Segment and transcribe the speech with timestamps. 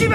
[0.00, 0.06] Et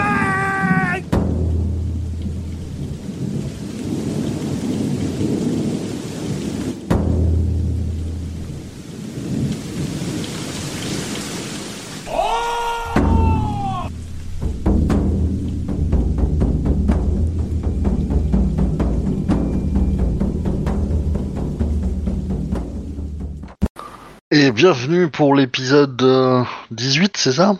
[24.51, 27.57] bienvenue pour l'épisode euh, 18, c'est ça?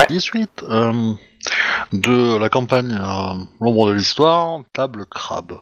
[0.00, 0.06] Ouais.
[0.08, 1.12] 18 euh,
[1.92, 5.60] de la campagne euh, L'ombre de l'histoire, table crabe.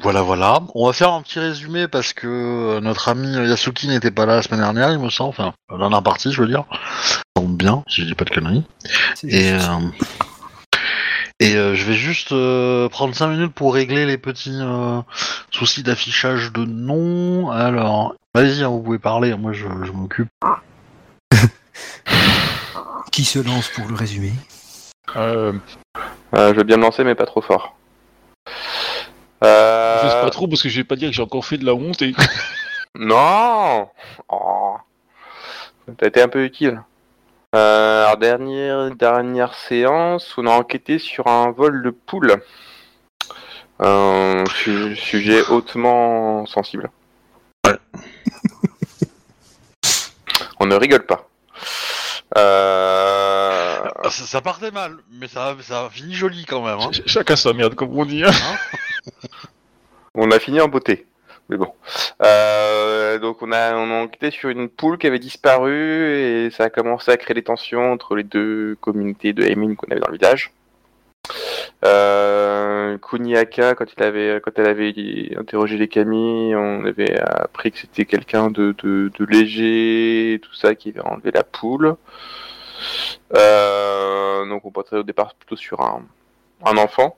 [0.00, 0.60] Voilà, voilà.
[0.74, 4.42] On va faire un petit résumé parce que notre ami Yasuki n'était pas là la
[4.42, 5.30] semaine dernière, il me semble.
[5.30, 6.64] Enfin, la dernière partie, je veux dire.
[7.04, 8.64] Ça tombe bien, si je dis pas de conneries.
[9.24, 9.58] Et, euh,
[11.40, 15.02] et euh, je vais juste euh, prendre 5 minutes pour régler les petits euh,
[15.50, 17.50] soucis d'affichage de nom.
[17.50, 20.30] Alors, vas-y, hein, vous pouvez parler, moi je, je m'occupe.
[23.12, 24.32] Qui se lance pour le résumé
[25.16, 25.52] Euh,
[26.34, 27.76] Euh, je veux bien me lancer, mais pas trop fort.
[28.46, 30.08] Je Euh...
[30.10, 31.74] sais pas trop parce que je vais pas dire que j'ai encore fait de la
[31.74, 32.14] honte et.
[32.94, 33.88] Non
[34.28, 34.76] oh.
[35.98, 36.82] T'as été un peu utile.
[37.54, 42.42] Euh, alors, dernière, dernière séance, on a enquêté sur un vol de poule.
[43.80, 46.90] Un su- sujet hautement sensible.
[47.66, 47.76] Ouais.
[50.60, 51.28] on ne rigole pas.
[52.38, 53.78] Euh...
[54.04, 56.78] Ça, ça partait mal, mais ça, ça a fini joli quand même.
[56.78, 56.90] Hein.
[56.92, 58.24] Ch- Chacun sa merde, comme on dit.
[58.24, 58.30] hein.
[60.14, 61.06] On a fini en beauté.
[61.48, 61.72] Mais bon.
[62.22, 65.74] Euh, donc on a, on a enquêté sur une poule qui avait disparu
[66.46, 69.90] et ça a commencé à créer des tensions entre les deux communautés de Emin qu'on
[69.90, 70.52] avait dans le village.
[71.84, 78.74] Euh, Kuniaka, quand, elle avait interrogé les Kami, on avait appris que c'était quelqu'un de,
[79.24, 81.96] léger, tout ça, qui avait enlevé la poule.
[83.36, 86.04] Euh, donc on partait au départ plutôt sur un,
[86.76, 87.16] enfant.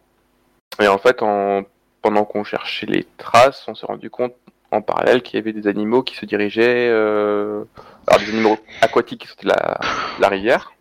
[0.80, 1.62] Et en fait, en
[2.02, 4.34] pendant qu'on cherchait les traces, on s'est rendu compte
[4.70, 7.64] en parallèle qu'il y avait des animaux qui se dirigeaient, euh,
[8.06, 10.73] alors des animaux aquatiques qui sortaient de la rivière.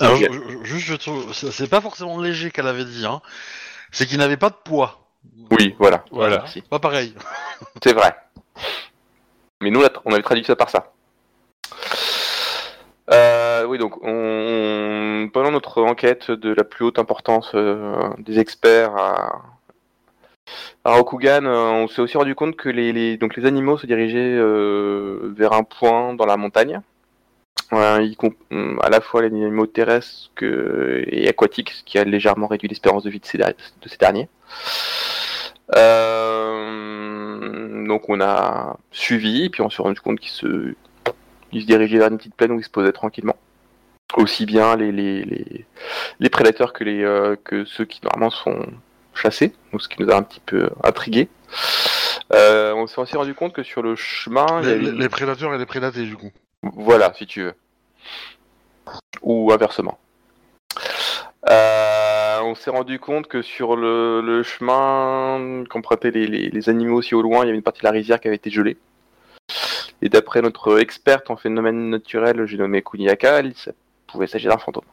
[0.00, 0.28] Alors, Ok.
[0.30, 3.20] je- je- juste, je trouve, c'est c'est pas forcément léger qu'elle avait dit, hein.
[3.92, 5.00] c'est qu'il n'avait pas de poids.
[5.50, 6.38] Oui, voilà, Voilà.
[6.38, 6.62] merci.
[6.62, 7.14] Pas pareil.
[7.82, 8.14] C'est vrai.
[9.60, 10.92] Mais nous, on avait traduit ça par ça.
[13.10, 18.94] Euh, oui, donc, on, pendant notre enquête de la plus haute importance euh, des experts
[18.96, 19.42] à,
[20.84, 23.86] à Rokugan, euh, on s'est aussi rendu compte que les, les- donc les animaux se
[23.86, 26.80] dirigeaient euh, vers un point dans la montagne.
[27.70, 28.34] Y comp-
[28.82, 33.04] à la fois les animaux terrestres que- et aquatiques, ce qui a légèrement réduit l'espérance
[33.04, 33.52] de vie de ces, der-
[33.82, 34.28] de ces derniers.
[35.76, 40.74] Euh, donc on a suivi, puis on s'est rendu compte qu'ils se,
[41.52, 43.36] ils se dirigeaient vers une petite plaine où ils se posaient tranquillement.
[44.16, 45.66] Aussi bien les, les, les,
[46.18, 48.66] les prédateurs que, les, euh, que ceux qui normalement sont
[49.14, 51.28] chassés, donc ce qui nous a un petit peu intrigués.
[52.32, 55.54] Euh, on s'est aussi rendu compte que sur le chemin, il y Les, les prédateurs
[55.54, 56.30] et les prédatés, du coup.
[56.74, 57.54] Voilà, si tu veux.
[59.22, 59.98] Ou inversement.
[61.50, 67.44] Euh, on s'est rendu compte que sur le, chemin qu'empruntaient les, animaux aussi au loin,
[67.44, 68.76] il y avait une partie de la rivière qui avait été gelée.
[70.02, 73.54] Et d'après notre experte en phénomène naturel, j'ai nommé Kuniaka, il
[74.06, 74.84] pouvait s'agir d'un fantôme.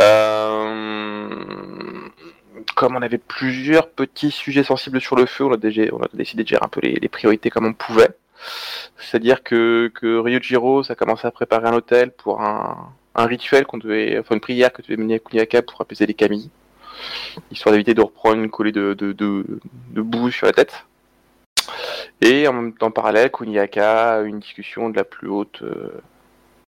[0.00, 1.40] Euh,
[2.74, 6.64] comme on avait plusieurs petits sujets sensibles sur le feu, on a, décidé de gérer
[6.64, 8.14] un peu les priorités comme on pouvait.
[8.98, 14.34] C'est-à-dire que, Ryujiro, ça commençait à préparer un hôtel pour un, rituel qu'on devait, enfin
[14.34, 16.50] une prière que devait mener à Kuniaka pour apaiser les kami,
[17.50, 19.60] histoire d'éviter de reprendre une collée de,
[19.94, 20.86] boue sur la tête.
[22.20, 26.00] Et en même temps, parallèle, Kuniaka a une discussion de la plus haute euh,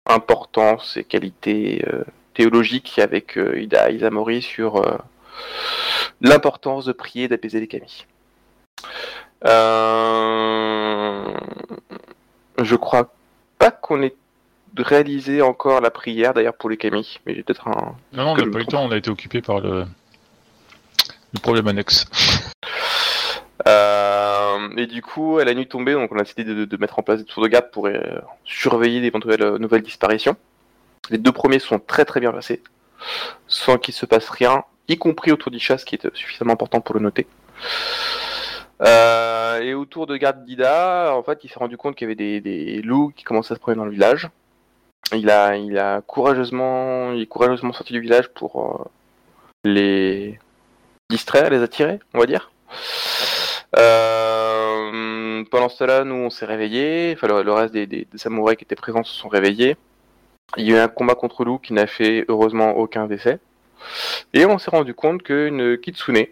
[0.06, 2.04] importance et qualité euh,
[2.34, 4.82] théologique avec euh, Ida Isamori sur
[6.20, 8.06] l'importance de prier d'apaiser les kami.
[9.44, 11.24] Euh,
[12.58, 13.12] Je crois
[13.58, 14.14] pas qu'on ait
[14.76, 17.96] réalisé encore la prière d'ailleurs pour les kami, mais j'ai peut-être un.
[18.12, 19.84] Non, non, on n'a pas eu le temps, on a été occupé par le,
[21.32, 22.06] le problème annexe.
[23.66, 27.00] Euh, et du coup, à la nuit tombée, donc on a décidé de, de mettre
[27.00, 27.98] en place des tours de garde pour euh,
[28.44, 30.36] surveiller d'éventuelles euh, nouvelles disparitions.
[31.10, 32.62] Les deux premiers sont très très bien passés,
[33.48, 36.94] sans qu'il se passe rien, y compris autour d'Isha, ce qui est suffisamment important pour
[36.94, 37.26] le noter.
[38.82, 42.40] Euh, et autour de garde d'Ida, en fait, il s'est rendu compte qu'il y avait
[42.40, 44.28] des, loups qui commençaient à se promener dans le village.
[45.12, 48.84] Il a, il a courageusement, il est courageusement sorti du village pour euh,
[49.64, 50.38] les
[51.08, 52.50] distraire, les attirer, on va dire.
[53.78, 57.14] Euh, pendant ce temps-là, nous, on s'est réveillés.
[57.16, 59.76] Enfin, le, reste des, des- des samouraïs qui étaient présents se sont réveillés.
[60.56, 63.38] Il y a eu un combat contre loup qui n'a fait heureusement aucun décès.
[64.34, 66.26] Et on s'est rendu compte qu'une kitsune,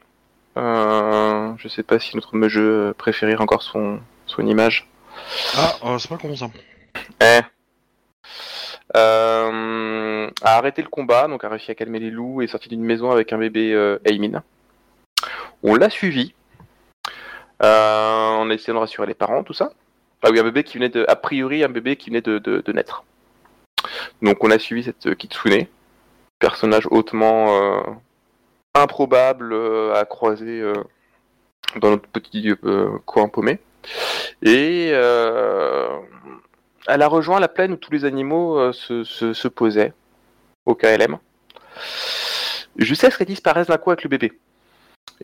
[0.57, 4.89] euh, je sais pas si notre jeu préférait encore son, son image,
[5.57, 6.47] Ah, euh, c'est pas con ça.
[7.21, 7.41] Eh.
[8.97, 12.69] Euh, a arrêté le combat, donc a réussi à calmer les loups et est sorti
[12.69, 13.73] d'une maison avec un bébé
[14.05, 14.43] Aimin.
[15.63, 16.35] On l'a suivi.
[17.61, 19.73] On a essayé de rassurer les parents, tout ça.
[20.23, 22.61] Ah oui, un bébé qui venait de, a priori, un bébé qui venait de, de-
[22.65, 23.05] de naître.
[24.23, 25.67] Donc on a suivi cette kitsune,
[26.39, 27.99] personnage hautement
[28.75, 30.73] improbable euh, à croiser euh,
[31.81, 33.59] dans notre petit euh, coin paumé.
[34.43, 35.89] Et euh,
[36.87, 39.93] elle a rejoint la plaine où tous les animaux se, se- se posaient,
[40.67, 41.19] au KLM.
[42.77, 44.33] Jusqu'à ce qu'elle disparaisse d'un coup avec le bébé.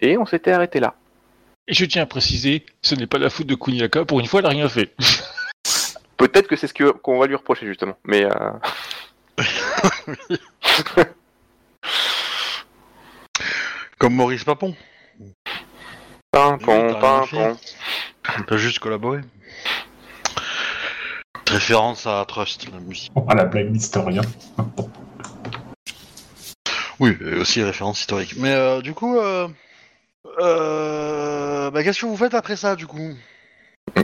[0.00, 0.94] Et on s'était arrêté là.
[1.66, 4.40] Et je tiens à préciser, ce n'est pas la faute de Kuniaka, pour une fois,
[4.40, 4.94] elle n'a rien fait.
[6.16, 7.96] Peut-être que c'est ce que- qu'on va lui reprocher justement.
[8.04, 8.50] Mais euh,
[14.00, 14.74] Comme Maurice Papon.
[16.32, 17.56] pin, Oui, pon,
[18.46, 19.20] t'as juste collaboré.
[21.46, 23.12] Référence à Trust, la musique.
[23.28, 24.22] À la blague d'historien.
[26.98, 28.36] Oui, et aussi référence historique.
[28.38, 29.48] Mais euh, du coup, euh,
[30.40, 33.14] euh, bah, qu'est-ce que vous faites après ça, du coup?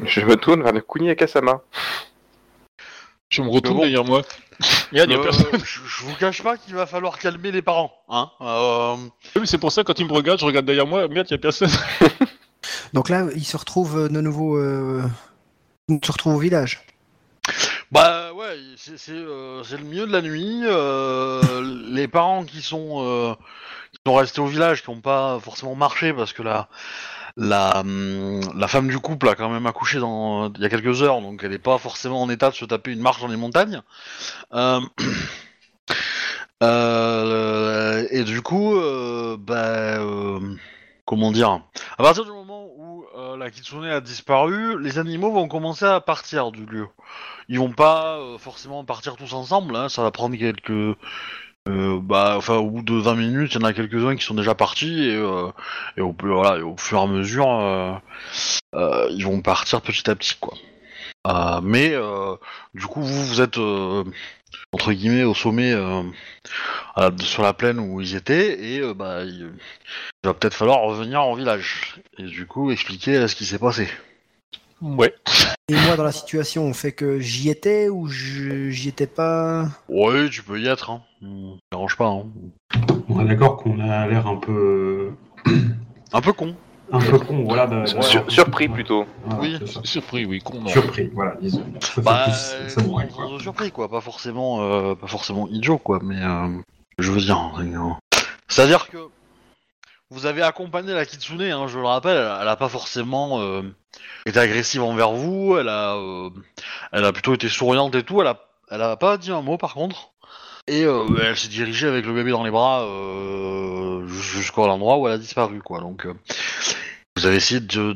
[0.04, 1.62] Je me tourne vers le Kuni Akasama.
[3.36, 3.82] Je me retourne bon.
[3.82, 4.22] derrière moi.
[4.92, 5.46] Merde, y a Euh, personne.
[5.64, 8.30] je, je vous cache pas qu'il va falloir calmer les parents, hein.
[8.40, 11.06] Euh, Oui, mais C'est pour ça, quand il me regarde, je regarde derrière moi.
[11.08, 11.70] Merde, y a personne.
[12.94, 14.56] Donc là, il se retrouve euh, de nouveau.
[14.56, 15.02] Euh...
[15.88, 16.80] Il se retrouve au village.
[17.92, 20.62] Bah ouais, c'est euh, le milieu de la nuit.
[20.64, 21.40] euh,
[21.92, 23.34] les parents qui sont euh,
[23.92, 26.68] qui sont restés au village, qui n'ont pas forcément marché parce que la
[27.36, 31.20] la hum, la femme du couple a quand même accouché il y a quelques heures,
[31.20, 33.82] donc elle n'est pas forcément en état de se taper une marche dans les montagnes.
[34.54, 34.80] Euh,
[36.62, 40.40] euh, et du coup, euh, bah euh,
[41.04, 41.60] comment dire?
[41.98, 43.04] À partir du moment où
[43.38, 46.88] la kitsune a disparu, les animaux vont commencer à partir du lieu
[47.48, 50.98] ils vont pas forcément partir tous ensemble, hein, ça va prendre quelques...
[51.68, 54.34] euh, bah, enfin, au bout de 20 minutes, il y en a quelques-uns qui sont
[54.34, 55.50] déjà partis, et, euh,
[55.96, 57.94] et, au, voilà, et au fur et à mesure, euh,
[58.74, 60.54] euh, ils vont partir petit à petit, quoi.
[61.26, 62.36] Euh, mais, euh,
[62.74, 63.58] du coup, vous, vous êtes,
[64.72, 65.74] entre guillemets, au sommet,
[67.20, 69.52] sur la plaine où ils étaient, et bah, il,
[70.22, 73.88] il va peut-être falloir revenir en village, et du coup, expliquer ce qui s'est passé.
[74.82, 75.14] Ouais.
[75.68, 79.66] Et moi, dans la situation, on fait que j'y étais ou je- j'y étais pas?
[79.88, 81.02] Ouais, tu peux y être, hein.
[81.22, 81.26] Ça
[81.72, 82.24] dérange pas, hein.
[83.08, 85.12] On est d'accord qu'on a l'air un peu.
[86.12, 86.54] Un peu con.
[86.92, 87.66] Un peu con, voilà.
[87.66, 89.06] de- Sur- d'avoir- surpris plutôt.
[89.24, 89.58] Voilà, Oui.
[89.82, 90.60] Surpris, oui, con.
[90.60, 90.68] non.
[90.68, 91.64] Surpris, voilà, disons.
[91.80, 93.24] Ça Bah, plus- ça m'aurait, quoi.
[93.32, 96.46] euh, surpris quoi, pas forcément, euh, pas forcément idiot quoi, mais euh,
[97.00, 97.52] je veux dire,
[98.46, 98.98] c'est à dire que
[100.10, 103.62] vous avez accompagné la kitsune, hein, je le rappelle, elle, elle a pas forcément euh,
[104.24, 106.30] été agressive envers vous, elle a, euh,
[106.92, 109.58] elle a plutôt été souriante et tout, elle a, elle a pas dit un mot
[109.58, 110.12] par contre,
[110.68, 112.86] et euh, elle s'est dirigée avec le bébé dans les bras
[114.06, 116.06] jusqu'à l'endroit où elle a disparu quoi, donc
[117.16, 117.92] vous avez essayé de,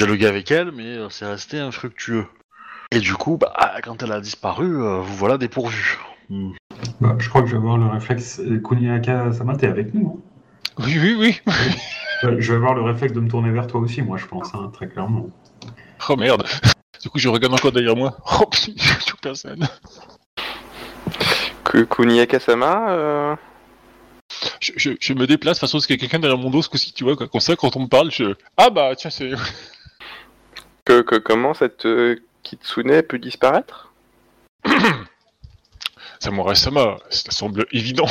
[0.00, 2.26] dialoguer avec elle, mais c'est resté infructueux.
[2.90, 3.52] Et du coup, bah,
[3.82, 5.98] quand elle a disparu, vous voilà dépourvu.
[6.30, 6.52] Hmm.
[7.00, 8.40] Bah, je crois que je vais avoir le réflexe.
[8.64, 10.22] Kuniaka, ça t'es avec nous.
[10.80, 11.40] Oui, oui, oui.
[12.38, 14.70] Je vais avoir le réflexe de me tourner vers toi aussi, moi, je pense, hein,
[14.72, 15.28] très clairement.
[16.08, 16.44] Oh merde.
[17.02, 18.16] Du coup, je regarde encore derrière moi.
[18.40, 19.68] Oh, a personne.
[21.64, 23.36] Que Kuni Akasama, euh,
[24.60, 26.50] Je, je, je me déplace, de toute façon, parce qu'il y a quelqu'un derrière mon
[26.50, 27.28] dos, ce coup-ci, tu vois, quoi.
[27.28, 28.34] Comme ça, quand on me parle, je.
[28.56, 29.30] Ah bah, tiens, c'est.
[30.84, 33.92] que, que comment cette euh, kitsune peut disparaître?
[36.20, 38.08] Samurai Sama, ça semble évident.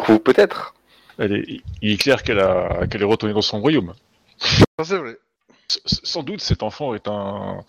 [0.00, 0.74] Pour vous peut-être.
[1.18, 3.94] Elle est, il est clair qu'elle a, qu'elle est retournée dans son royaume.
[4.38, 5.16] Ça c'est vrai.
[5.70, 7.64] S- s- Sans doute, cet enfant est un.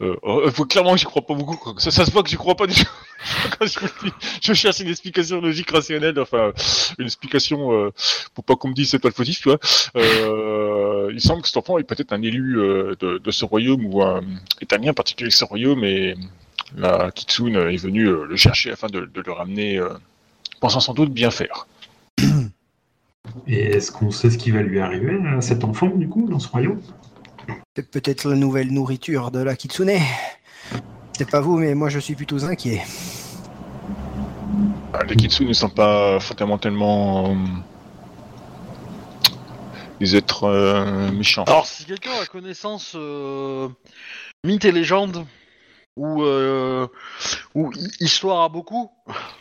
[0.00, 1.56] Euh, euh, faut clairement que j'y crois pas beaucoup.
[1.56, 1.74] quoi.
[1.78, 2.90] Ça, ça se voit que j'y crois pas du tout.
[3.58, 4.12] Quand je, vous dis,
[4.42, 6.52] je cherche une explication logique, rationnelle, enfin,
[6.98, 7.90] une explication euh,
[8.34, 9.58] pour pas qu'on me dise c'est toi le fautif, tu vois.
[9.96, 13.84] Euh, il semble que cet enfant est peut-être un élu euh, de, de ce royaume
[13.86, 14.20] ou un,
[14.60, 16.16] est un lien particulier avec ce royaume et
[16.76, 19.90] la Kitsune est venue euh, le chercher afin de, de le ramener, euh,
[20.64, 21.66] pensant sans doute bien faire.
[23.46, 26.38] Et est-ce qu'on sait ce qui va lui arriver à cet enfant, du coup, dans
[26.38, 26.80] ce royaume?
[27.76, 29.90] C'est peut-être la nouvelle nourriture de la Kitsune.
[31.12, 32.80] C'est pas vous, mais moi je suis plutôt inquiet.
[34.94, 37.34] Ah, Les Kitsune ne sont pas fondamentalement euh,
[40.00, 41.44] des êtres euh, méchants.
[41.44, 43.68] Alors si quelqu'un a connaissance euh,
[44.44, 45.26] mythes et légendes
[45.96, 46.86] ou euh,
[47.54, 48.90] ou hi- histoire à beaucoup.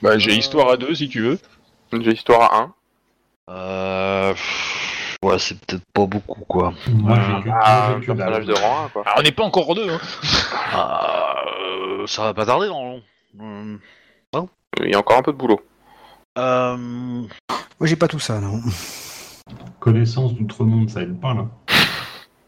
[0.01, 1.39] Bah, j'ai Euh, histoire à deux si tu veux.
[1.91, 2.73] J'ai histoire à 1.
[3.49, 4.33] Euh,
[5.23, 6.73] ouais, c'est peut-être pas beaucoup quoi.
[6.87, 8.17] Moi, Ah, j'ai que, Ah, moi, un j'ai que dalle.
[8.17, 9.03] personnage de rang 1, quoi.
[9.05, 9.89] Ah, on n'est pas encore en deux.
[9.89, 9.99] Hein.
[10.73, 11.35] Ah,
[11.69, 13.01] euh, ça va pas tarder non.
[13.41, 13.77] Euh,
[14.81, 15.59] Il y a encore un peu de boulot.
[16.37, 17.27] euh, Moi,
[17.83, 18.59] j'ai pas tout ça, non.
[19.79, 21.45] Connaissance d'outre-monde, ça aide pas là.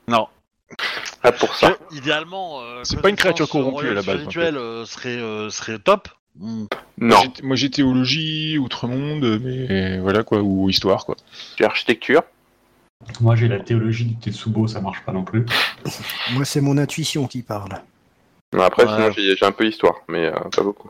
[0.08, 0.28] non.
[1.28, 1.72] Ah, pour ça.
[1.72, 5.50] Que, idéalement, euh, C'est pas une créature corrompue, à la base, spirituelle euh, serait euh,
[5.50, 6.08] serait top.
[6.40, 6.66] Hmm.
[6.98, 7.22] Non.
[7.44, 11.16] Moi j'ai théologie, outre-monde, mais voilà quoi, ou histoire quoi.
[11.58, 12.24] J'ai architecture.
[13.22, 15.46] Moi, j'ai la théologie du Tetsubo, ça marche pas non plus.
[16.32, 17.70] Moi, c'est mon intuition qui parle.
[18.54, 19.12] Non, Après, Ouais.
[19.12, 20.90] sinon, j'ai un peu histoire, mais euh, pas beaucoup.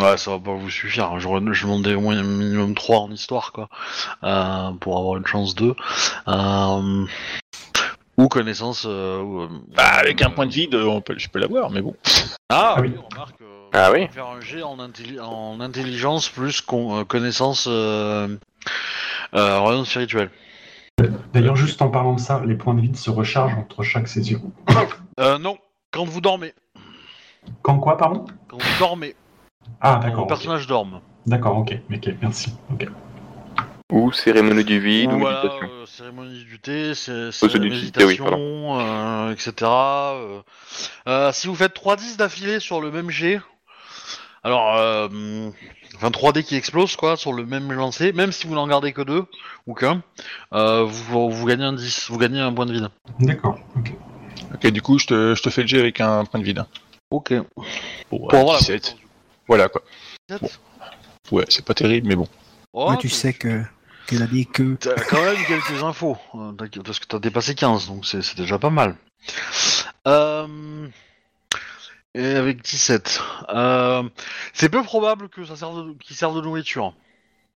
[0.00, 1.12] Ouais, ça va pas vous suffire.
[1.12, 1.18] hein.
[1.18, 3.68] J'aurais- Je demandais au moins minimum 3 en histoire, quoi,
[4.24, 5.74] euh, pour avoir une chance 2.
[6.28, 7.04] Euh,
[8.18, 8.84] ou connaissance.
[8.86, 11.70] euh, ou, euh, Bah avec un euh, point de vide, on peut, je peux l'avoir,
[11.70, 11.94] mais bon.
[12.50, 13.00] Ah, Ah oui, oui.
[13.10, 13.40] remarque.
[13.40, 14.06] euh, Ah on oui.
[14.06, 17.66] peut Faire un jet en, intelli- en intelligence plus con- euh, connaissance.
[17.70, 18.36] Euh,
[19.34, 20.30] euh, royaume spirituel.
[21.32, 24.40] D'ailleurs, juste en parlant de ça, les points de vide se rechargent entre chaque session.
[25.20, 25.58] Euh, non,
[25.90, 26.54] quand vous dormez.
[27.62, 28.24] Quand quoi, pardon?
[28.46, 29.16] Quand vous dormez.
[29.80, 30.16] Ah, Quand d'accord.
[30.18, 30.28] le ok.
[30.28, 31.00] personnage dorme.
[31.26, 32.52] D'accord, ok, ok, merci.
[32.72, 32.86] Ok.
[33.90, 35.68] Ou cérémonie du vide, ou voilà, méditation.
[35.72, 39.52] euh, cérémonie du thé, c'est du thé, oui, méditation, euh, etc.
[39.62, 40.40] euh.
[41.08, 43.40] Euh, si vous faites 3 10 d'affilée sur le même jet,
[44.44, 45.48] alors, euh,
[45.96, 49.00] enfin 3D qui explose quoi, sur le même lancé, même si vous n'en gardez que
[49.02, 49.24] deux
[49.66, 50.02] ou qu'un,
[50.52, 52.88] euh, vous, vous gagnez un 10, vous gagnez un point de vide.
[53.20, 53.92] D'accord, ok.
[54.54, 56.64] Ok, du coup je te, je te fais le jet avec un point de vide.
[57.10, 57.32] Ok.
[58.10, 58.96] Bon, Pour avoir la 17.
[59.48, 59.82] Voilà quoi.
[60.28, 60.48] Bon.
[61.32, 62.28] Ouais, c'est pas terrible, mais bon.
[62.74, 63.62] Oh, Moi, tu sais que
[64.08, 67.54] qu'elle a dit que T'as quand même quelques infos, euh, t'as- parce que t'as dépassé
[67.54, 68.96] 15, donc c'est c'est déjà pas mal.
[70.06, 70.88] Euh,
[72.14, 73.20] Et avec 17.
[73.50, 74.02] Euh,
[74.54, 76.94] c'est peu probable que ça serve de, qu'il serve de nourriture.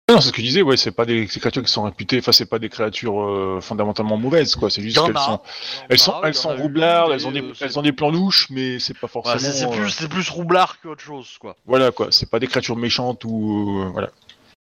[0.09, 2.33] Non, c'est ce que je disais, ouais, c'est pas des, créatures qui sont réputées, enfin
[2.33, 4.69] c'est pas des créatures euh, fondamentalement mauvaises, quoi.
[4.69, 5.39] C'est juste qu'elles sont,
[5.87, 8.77] elles sont, elles sont roublardes, elles ont des, euh, elles ont des plans louches, mais
[8.79, 9.39] c'est pas forcément.
[9.39, 11.55] C'est c'est plus, c'est plus roublard qu'autre chose, quoi.
[11.65, 14.09] Voilà quoi, c'est pas des créatures méchantes ou euh, voilà.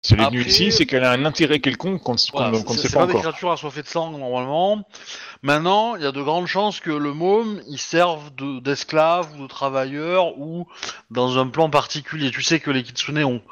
[0.04, 2.68] Est venue Après- ici, c'est qu'elle a un intérêt quelconque qu'on ne Voilà, ne c'est
[2.74, 3.22] sait c'est pas pas des encore.
[3.22, 4.84] créatures assoiffées de sang normalement.
[5.42, 9.42] Maintenant, il y a de grandes chances que le môme, il serve de- d'esclave ou
[9.42, 10.66] de travailleur ou
[11.10, 12.30] dans un plan particulier.
[12.30, 13.42] Tu sais que les kitsune ont-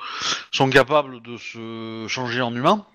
[0.52, 2.86] sont capables de se changer en humain.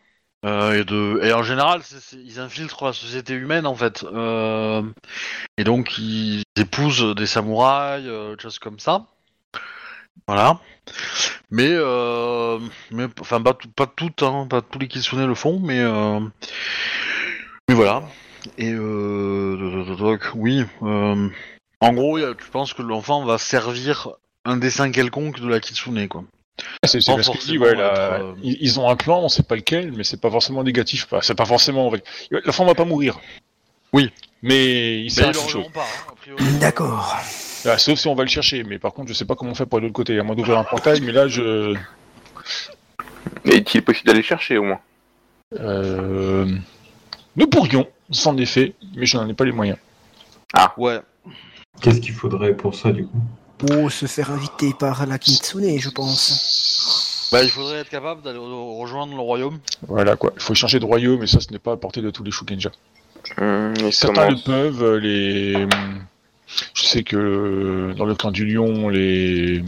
[0.44, 4.04] euh, et, de, et en général, c'est- c'est- ils infiltrent la société humaine en fait.
[4.12, 4.82] Euh,
[5.60, 9.06] et donc, ils épousent des samouraïs, euh, des choses comme ça.
[10.28, 10.60] Voilà.
[11.50, 12.60] Mais, euh,
[12.92, 16.20] mais enfin, pas, tout- pas toutes, hein, pas tous les kitsune le font, mais, euh,
[17.68, 18.04] mais voilà.
[18.58, 20.64] Et euh, donc, oui.
[20.84, 21.30] euh,
[21.82, 24.10] en gros, tu penses que l'enfant va servir
[24.46, 26.24] un dessin quelconque de la kitsune, quoi.
[26.84, 29.30] C'est c'est Sans parce que forcément ouais, la- être, euh, ils, ont un plan, on
[29.30, 31.08] sait pas lequel, mais c'est pas forcément négatif.
[31.22, 31.92] C'est pas forcément.
[32.30, 33.20] L'enfant va pas mourir.
[33.94, 34.12] Oui.
[34.42, 35.64] Mais il sert à hein.
[36.60, 37.18] D'accord.
[37.66, 39.56] Ah, sauf si on va le chercher, mais par contre, je sais pas comment on
[39.56, 40.18] fait pour aller de l'autre côté.
[40.20, 41.76] À moins d'ouvrir un portail, mais là, je.
[43.46, 44.80] Est-il possible d'aller chercher au moins
[45.60, 46.56] Euh...
[47.36, 49.78] Nous pourrions, sans effet, mais je n'en ai pas les moyens.
[50.78, 51.00] Ouais.
[51.82, 53.22] Qu'est-ce qu'il faudrait pour ça, du coup?
[53.58, 57.30] Pour se faire inviter par la Kitsune, je pense.
[57.32, 59.60] Bah, il faudrait être capable d'aller re- rejoindre le royaume.
[59.88, 60.34] Voilà quoi.
[60.36, 62.32] Il faut changer de royaume, et ça, ce n'est pas à portée de tous les
[62.32, 62.72] Shukenja.
[63.38, 65.68] Hum, Certains comment- le peuvent, euh, les.
[66.74, 69.64] Je sais que euh, dans le clan du lion, les.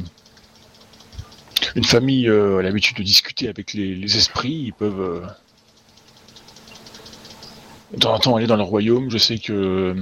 [1.75, 4.99] Une famille euh, a l'habitude de discuter avec les, les esprits, ils peuvent.
[5.01, 5.21] euh,
[7.93, 9.09] De temps en temps aller dans leur royaume.
[9.09, 9.95] Je sais que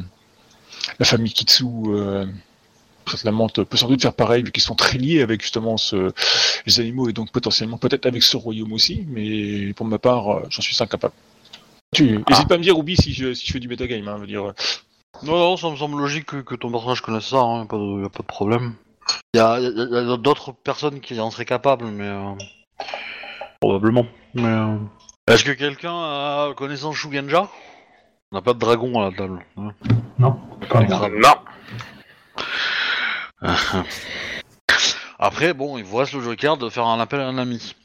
[1.00, 2.26] la famille Kitsu, euh,
[3.08, 6.12] cette lamante, peut sans doute faire pareil, vu qu'ils sont très liés avec justement ce...
[6.66, 10.62] les animaux, et donc potentiellement peut-être avec ce royaume aussi, mais pour ma part, j'en
[10.62, 11.14] suis incapable.
[11.94, 14.24] Tu n'hésites pas à me dire, Ruby, si je, si je fais du metagame, hein,
[14.26, 14.54] dire.
[15.24, 18.02] Non, non, ça me semble logique que, que ton personnage connaisse ça, hein, pas de,
[18.02, 18.74] y a pas de problème.
[19.34, 22.08] Il y a, y a- y a d'autres personnes qui en seraient capables, mais.
[22.08, 22.34] euh,
[23.60, 24.06] probablement.
[24.34, 24.46] Mais.
[24.46, 24.78] euh,
[25.28, 27.50] Est-ce que quelqu'un a connaissance Shugenja
[28.32, 29.46] On n'a pas de dragon à la table.
[29.58, 29.72] hein.
[30.18, 30.40] Non
[30.70, 31.12] Pas grave.
[31.14, 31.36] Non
[35.20, 37.76] Après, bon, il vous reste le joker de faire un appel à un ami.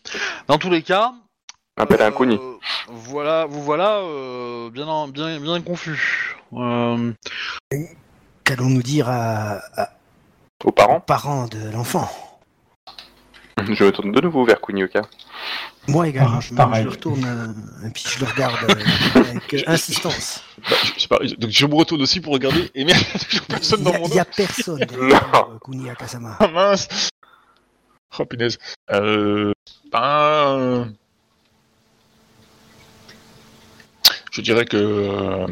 [0.48, 1.12] Dans tous les cas.
[1.76, 2.38] Appel à un euh, connu.
[2.88, 6.35] Voilà, vous voilà euh, bien, en- bien, bien confus.
[6.52, 7.12] Euh,
[8.44, 9.90] Qu'allons-nous dire à, à-
[10.64, 12.08] Aux aux parents parents de l'enfant
[13.58, 15.02] Je me tourne de nouveau vers Kunioka.
[15.88, 16.80] Moi également, Ah, je, pareil.
[16.82, 20.42] je le retourne euh, et puis je le regarde euh, avec euh, insistance.
[20.68, 23.12] Bah, je, je sais pas, donc je me retourne aussi pour regarder, et merde, il
[23.12, 24.30] y a toujours personne dans mon il y a dos.
[24.36, 25.30] personne derrière.
[26.40, 26.88] Ah mince
[28.18, 28.58] Oh punaise.
[28.90, 29.52] Euh,
[29.92, 30.92] ben,
[34.32, 35.46] je dirais que euh,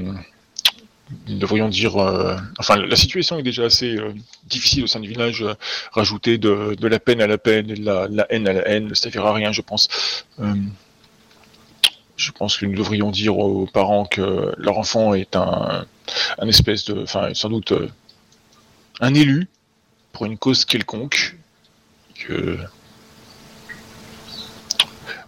[1.29, 4.13] devrions dire, euh, enfin la situation est déjà assez euh,
[4.45, 5.43] difficile au sein du village.
[5.43, 5.55] euh,
[5.93, 8.95] rajouter de, la peine à la peine de la, de la haine à la haine,
[8.95, 9.89] ça ne fera rien, je pense.
[12.17, 15.85] Je pense que nous devrions dire aux parents que leur enfant est un,
[16.39, 17.73] un espèce de, enfin sans doute
[19.01, 19.49] un élu
[20.13, 21.37] pour une cause quelconque
[22.15, 22.57] que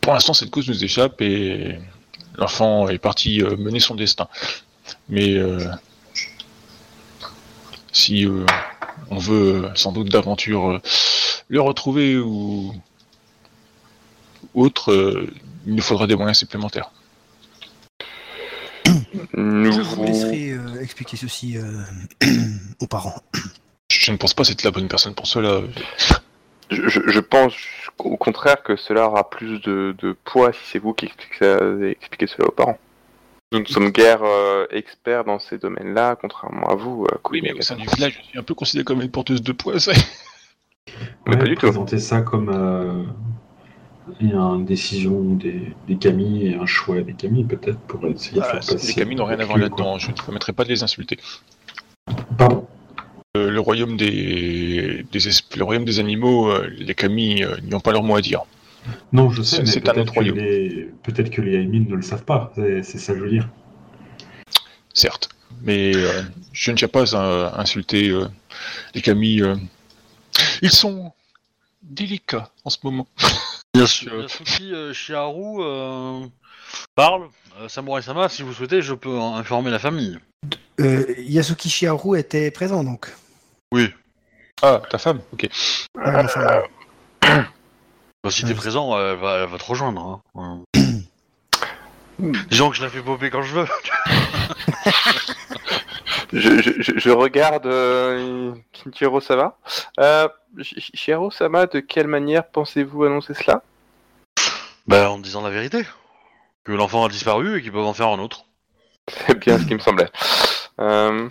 [0.00, 1.76] pour l'instant cette cause nous échappe et
[2.37, 4.28] l'enfant est parti mener son destin.
[5.09, 5.59] Mais euh,
[7.93, 8.45] si euh,
[9.11, 10.81] on veut euh, sans doute d'aventure euh,
[11.49, 12.75] le retrouver ou
[14.55, 15.31] autre, euh,
[15.67, 16.91] il nous faudra des moyens supplémentaires.
[19.35, 21.83] Nous Je vous laisserai euh, expliquer ceci euh,
[22.81, 23.21] aux parents.
[23.91, 25.61] Je ne pense pas être la bonne personne pour cela.
[26.71, 27.55] Je, je- je pense
[27.99, 31.59] au contraire que cela aura plus de, de poids si c'est vous qui expliquez, ça-
[31.89, 32.79] expliquez cela aux parents.
[33.53, 37.07] Nous ne sommes guère euh, experts dans ces domaines-là, contrairement à vous.
[37.11, 39.41] euh, Oui, mais au sein du village, je suis un peu considéré comme une porteuse
[39.43, 39.79] de poids.
[39.79, 39.93] ça.
[41.26, 41.67] Mais pas du tout.
[41.67, 43.05] présenter ça comme euh,
[44.21, 48.61] une décision des, des Camille et un choix des Camille, peut-être, pour essayer de Ah,
[48.61, 48.88] faire passer.
[48.88, 49.99] les camis n'ont rien à voir là-dedans.
[49.99, 51.19] Je ne permettrai pas de les insulter.
[52.37, 52.67] Pardon.
[53.37, 57.93] Euh, le royaume des, le royaume des animaux, euh, les camis euh, n'y ont pas
[57.93, 58.43] leur mot à dire.
[59.12, 60.38] Non, je sais, C'est- mais peut-être autre que, royaume.
[60.38, 60.90] les...
[61.02, 62.52] peut que les Aimines ne le savent pas.
[62.57, 63.49] C'est ça que je veux dire.
[64.95, 65.28] certes.
[65.62, 68.26] Mais euh, je ne tiens pas à insulter euh,
[68.95, 69.40] les camis.
[69.43, 69.57] euh.
[70.62, 71.12] Ils sont
[71.83, 73.07] délicats en ce moment.
[73.76, 76.26] Yasu- Euh, Yasuki euh, Shiharu euh,
[76.95, 77.28] parle.
[77.59, 80.19] Euh, Samurai-sama, si vous souhaitez, je peux en informer la famille.
[80.81, 83.09] Euh, Yasuki Shiharu était présent donc.
[83.73, 83.88] Oui.
[84.62, 85.49] Ah, ta femme Ok.
[85.99, 86.62] Ah, enfin,
[88.26, 88.49] Bah, si Ouais.
[88.50, 90.21] t'es présent, elle va, elle va te rejoindre.
[90.34, 90.62] Hein.
[90.75, 90.82] Ouais.
[92.50, 93.67] Disons que je la fais popper quand je veux.
[96.32, 99.56] Je, je, je- je regarde euh, Kinchiro Sama.
[100.00, 100.28] Euh,
[100.60, 103.62] Shiro Sama, de quelle manière pensez-vous annoncer cela?
[104.89, 105.86] Bah, en disant la vérité.
[106.65, 108.45] Que l'enfant a disparu et qu'ils peuvent en faire un autre.
[109.08, 110.10] C'est bien ce qui me semblait.
[110.80, 111.28] Euh,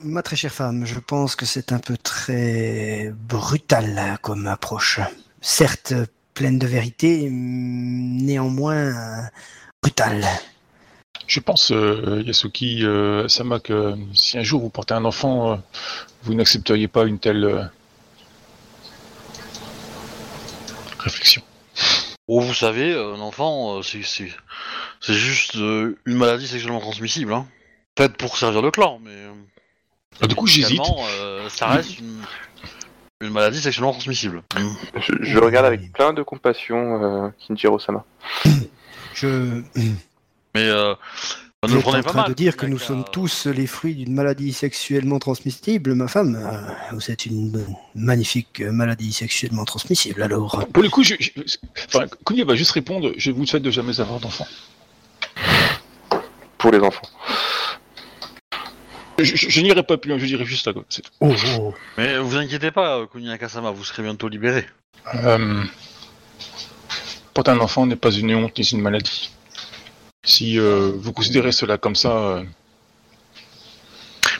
[0.00, 5.00] ma très chère femme, je pense que c'est un peu très brutal hein, comme approche.
[5.42, 5.92] Certes,
[6.34, 9.22] pleine de vérité, mm, néanmoins euh,
[9.82, 10.24] brutale.
[11.26, 15.56] Je pense, euh, Yasuki euh, Sama, que si un jour vous portez un enfant, euh,
[16.22, 17.62] vous n'accepteriez pas une telle euh,
[20.98, 21.42] réflexion.
[22.26, 24.30] Oh, vous savez, euh, un enfant, euh, c'est, c'est,
[25.00, 27.32] c'est juste euh, une maladie sexuellement transmissible.
[27.32, 27.46] Hein.
[27.94, 29.10] Peut-être pour servir le clan, mais.
[29.10, 29.32] euh,
[30.22, 30.78] Ah, du coup, j'hésite.
[30.78, 32.22] médicalement, euh, ça reste une,
[33.20, 34.42] une maladie sexuellement transmissible.
[34.96, 38.04] Je, je regarde avec plein de compassion euh, Kinjiro Sama.
[39.14, 39.60] Je,
[40.54, 40.94] Mais euh,
[41.62, 42.28] vous le êtes prenez en pas train mal.
[42.30, 46.36] de dire que nous sommes euh, tous les fruits d'une maladie sexuellement transmissible, ma femme.
[46.36, 47.62] Euh, Vous êtes une
[47.94, 50.66] magnifique euh, maladie sexuellement transmissible, alors.
[50.72, 51.30] Pour le coup, je, je-
[51.92, 54.46] enfin, Kuni va juste répondre Je vous souhaite de jamais avoir d'enfant.
[56.56, 57.02] Pour les enfants.
[59.24, 60.72] Je, je- je n'irai pas plus loin, je dirai juste ça.
[60.72, 61.10] quoi, c'est tout.
[61.20, 61.74] Oh, oh.
[61.98, 64.66] Mais vous inquiétez pas, Kunia Kasama, vous serez bientôt libéré.
[65.14, 65.62] Euh,
[67.34, 69.30] porter un enfant n'est pas une honte ni une maladie.
[70.22, 72.42] Si euh, vous considérez cela comme ça, euh,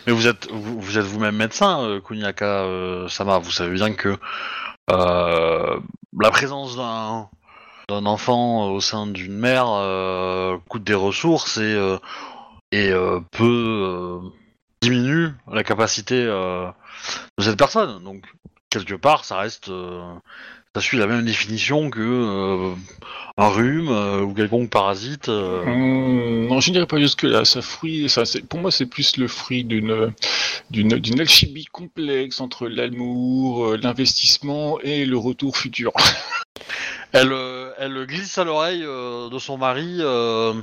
[0.06, 3.38] Mais vous êtes vous, vous êtes vous-même médecin, euh, Kuniaka euh, Sama.
[3.38, 4.16] Vous savez bien que
[4.90, 5.80] euh,
[6.18, 7.28] la présence d'un
[7.88, 11.96] d'un enfant au sein d'une mère euh, coûte des ressources et euh,
[12.72, 14.18] et euh, peut euh,
[14.82, 16.66] diminue la capacité euh,
[17.38, 18.02] de cette personne.
[18.02, 18.24] Donc
[18.70, 20.14] quelque part, ça reste euh,
[20.74, 22.74] ça suit la même définition que euh,
[23.36, 23.88] un rhume
[24.22, 25.28] ou quelconque parasite.
[25.28, 27.44] Hum, non, je n'irai pas jusque là.
[27.44, 30.12] Ça fruit, ça, pour moi, c'est plus le fruit d'une
[30.70, 35.92] d'une alchimie complexe entre l'amour, l'investissement et le retour futur.
[37.12, 37.34] Elle,
[37.78, 39.96] elle glisse à l'oreille de son mari.
[40.00, 40.54] euh,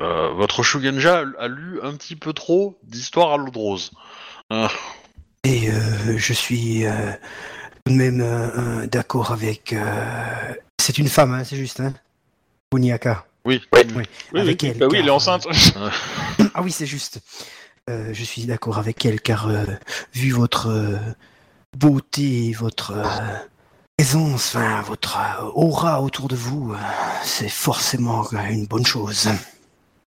[0.00, 3.90] euh, euh, votre Shugenja a, lu un petit peu trop d'histoire à l'eau de rose.
[5.44, 7.12] Et euh, je suis euh,
[7.84, 9.72] tout de même euh, euh, d'accord avec.
[9.72, 11.94] euh, C'est une femme, hein, c'est juste, hein.
[12.72, 12.90] Oui.
[13.44, 13.60] Oui.
[13.96, 14.02] Oui,
[14.34, 14.78] Oui, avec oui, elle.
[14.78, 15.46] bah oui, elle est enceinte.
[16.54, 17.20] Ah oui, c'est juste.
[17.88, 19.64] Euh, je suis d'accord avec elle car euh,
[20.12, 20.96] vu votre euh,
[21.76, 23.04] beauté, votre euh,
[23.96, 26.76] présence, enfin, votre euh, aura autour de vous, euh,
[27.22, 29.28] c'est forcément euh, une bonne chose.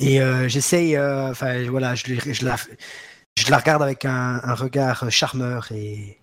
[0.02, 2.56] Et euh, j'essaye, euh, enfin, voilà, je, lui- je la,
[3.38, 6.18] je la regarde avec un, un regard charmeur et.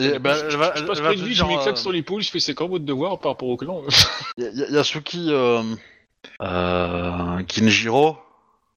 [0.00, 1.74] Et ben, je, elle va, je passe elle pas va une nuit, je claque euh,
[1.74, 3.82] sur l'épaule, je fais c'est quoi votre devoir par rapport au clan
[4.38, 5.60] Yasuki euh,
[6.40, 8.16] euh, Kinjiro,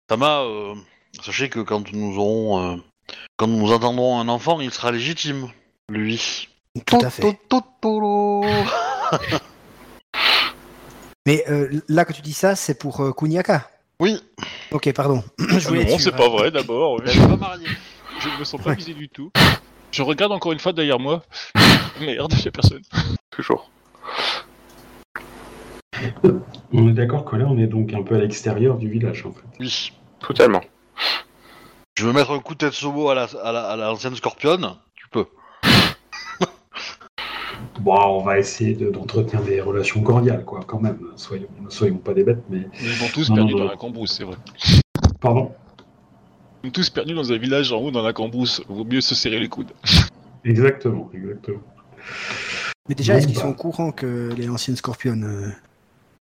[0.08, 0.74] Tama, euh,
[1.24, 2.78] sachez que quand nous aurons, euh,
[3.38, 5.50] quand nous attendrons un enfant, il sera légitime,
[5.90, 6.50] lui.
[6.88, 7.22] Tout à fait.
[11.28, 13.70] Mais euh, là que tu dis ça, c'est pour euh, Kuniaka?
[14.00, 14.20] Oui,
[14.72, 15.24] Ok, pardon.
[15.38, 16.98] je voulais Non, c'est pas vrai d'abord.
[17.04, 17.68] pas mariée.
[18.20, 18.76] Je ne me sens pas Ouais.
[18.76, 19.32] visé du tout.
[19.92, 21.22] Je regarde encore une fois derrière moi.
[22.02, 22.82] Merde, y'a personne.
[23.30, 23.70] Toujours.
[26.74, 29.32] On est d'accord que là, on est donc un peu à l'extérieur du village, en
[29.32, 29.44] fait.
[29.60, 29.92] Oui.
[30.20, 30.62] Totalement.
[31.98, 34.58] Je veux mettre un coup de tête sobo à la, à la- à l'ancienne Scorpion,
[34.58, 34.70] tu peux.
[37.84, 41.00] Bon, on va essayer de- d'entretenir des relations cordiales, quoi, quand même.
[41.16, 42.68] Soyons, ne soyons pas des bêtes, mais...
[42.80, 44.36] Ils vont tous Non, perdus non, dans la cambrousse, c'est vrai.
[45.20, 45.52] Pardon?
[46.64, 48.62] Ils sont tous perdus dans un village en haut dans la cambrousse.
[48.70, 49.72] Vaut mieux se serrer les coudes.
[50.46, 51.62] Exactement, exactement.
[52.88, 53.42] Mais déjà, est-ce qu'ils bah.
[53.42, 55.24] sont au courant que les anciennes scorpionnes.
[55.24, 55.50] euh,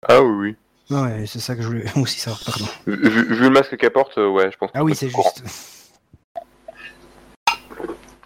[0.08, 0.56] Ah oui,
[0.90, 0.96] oui.
[0.96, 2.66] Ouais, c'est ça que je voulais aussi savoir, pardon.
[2.86, 4.70] Vu, le masque qu'elle porte, euh, ouais, je pense.
[4.74, 5.44] Ah qu'on oui, c'est juste.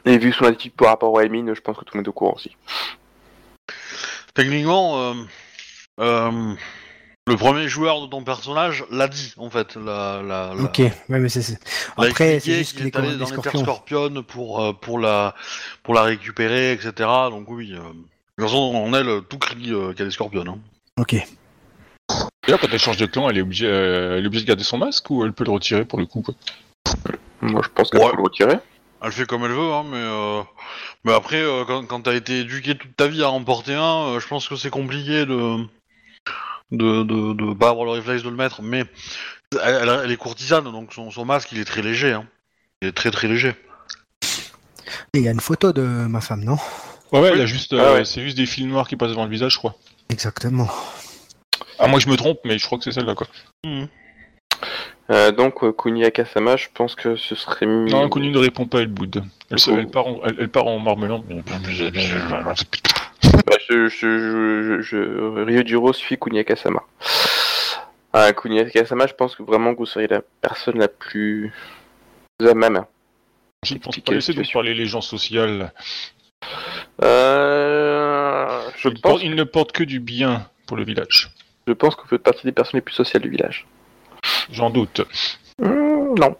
[0.06, 2.08] Et vu son attitude par rapport à Emine, je pense que tout le monde est
[2.08, 2.56] au courant aussi.
[4.38, 5.14] Techniquement, euh,
[6.00, 6.54] euh,
[7.26, 9.74] le premier joueur de ton personnage l'a dit, en fait.
[9.74, 11.58] La, la, la- Ok, ouais, mais c'est.
[11.96, 13.62] Après, c'est juste qu'il est allé les dans les terres scorpions.
[13.64, 15.34] scorpionnes pour, euh, pour, la,
[15.82, 16.92] pour la récupérer, etc.
[17.30, 17.82] Donc oui, euh, de
[18.38, 20.48] toute façon, en elle, tout crie euh, qu'elle est scorpionne.
[20.50, 20.58] hein.
[21.00, 21.16] Ok.
[22.46, 24.62] D'ailleurs, quand elle change de clan, elle est, obligée, euh, elle est obligée de garder
[24.64, 26.34] son masque ou elle peut le retirer pour le coup quoi?
[27.42, 28.08] Moi, je pense qu'elle Ouais.
[28.10, 28.56] faut le retirer.
[29.02, 30.42] Elle fait comme elle veut, hein, mais, euh,
[31.04, 34.06] mais après, euh, quand, quand t'as été éduqué toute ta vie à en porter un,
[34.16, 35.56] euh, je pense que c'est compliqué de,
[36.72, 38.60] de, de, de pas avoir le réflexe de le mettre.
[38.62, 38.84] Mais
[39.52, 42.12] elle, elle- elle est courtisane, donc son, son masque, il est très léger.
[42.12, 42.26] Hein.
[42.82, 43.54] Il est très très léger.
[45.14, 46.56] Et il y a une photo de ma femme, non?
[47.12, 47.30] Ouais, ouais, Oui.
[47.34, 48.04] elle a juste, Ah euh, ouais.
[48.04, 49.76] c'est juste des fils noirs qui passent devant le visage, je crois.
[50.10, 50.68] Exactement.
[51.78, 53.28] Ah, moi je me trompe, mais je crois que c'est celle-là quoi.
[55.10, 57.86] Euh, donc, euh, Kunia Kasama, je pense que ce serait mieux.
[57.90, 59.24] Non, Connu ne répond pas, elle boude.
[59.50, 59.76] Elle, se- Oh.
[59.78, 61.24] elle, part, en, elle, elle part en marmelant.
[63.46, 64.82] Bah, je, je,
[65.94, 66.82] suit Kunia Kasama.
[68.12, 71.52] Ah, Kunia Kasama, je pense que vraiment que vous seriez la personne la plus
[72.40, 72.84] à même.
[73.64, 75.72] Je ne pense pas la laisser de parler les gens sociales.
[77.02, 81.30] Euh, je, Il, pense, porte- il ne porte que du bien pour le village.
[81.66, 83.66] je pense que vous faites partie des personnes les plus sociales du village.
[84.50, 85.02] J'en doute.
[85.60, 86.36] Hmm, non.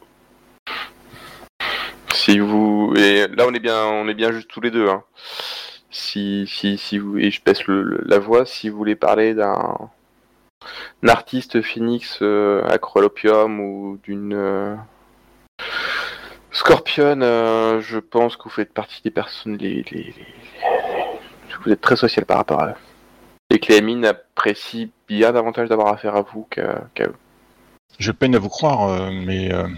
[2.13, 4.89] Si vous et là on est bien, on est bien juste tous les deux.
[4.89, 5.03] Hein.
[5.91, 8.45] Si si si vous et je baisse le- la voix.
[8.47, 9.77] Si vous voulez parler d'un
[11.03, 14.75] un artiste phoenix euh, acrolopium ou d'une euh,
[16.51, 21.73] scorpion, euh, je pense que vous faites partie des personnes les, les, les- les- vous
[21.73, 22.75] êtes très social par rapport à eux.
[23.51, 27.15] Et que les mines apprécient bien davantage d'avoir affaire à vous qu'à qu'à eux.
[27.99, 29.69] Je peine à vous croire, euh, mais euh,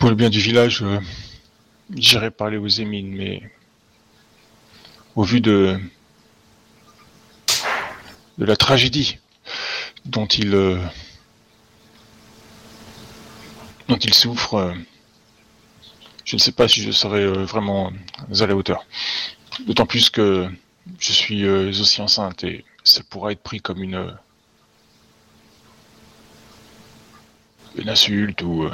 [0.00, 0.98] pour le bien du village, euh,
[1.94, 3.42] j'irai parler aux émines, mais
[5.14, 5.78] au vu de
[8.38, 9.18] la tragédie
[10.06, 10.78] dont il euh,
[13.86, 14.74] dont il souffre,
[16.24, 17.92] je ne sais pas si je serai vraiment
[18.40, 18.84] à la hauteur.
[19.66, 20.48] D'autant plus que
[20.98, 24.16] je suis aussi enceinte et ça pourra être pris comme une
[27.80, 28.70] une insulte ou euh,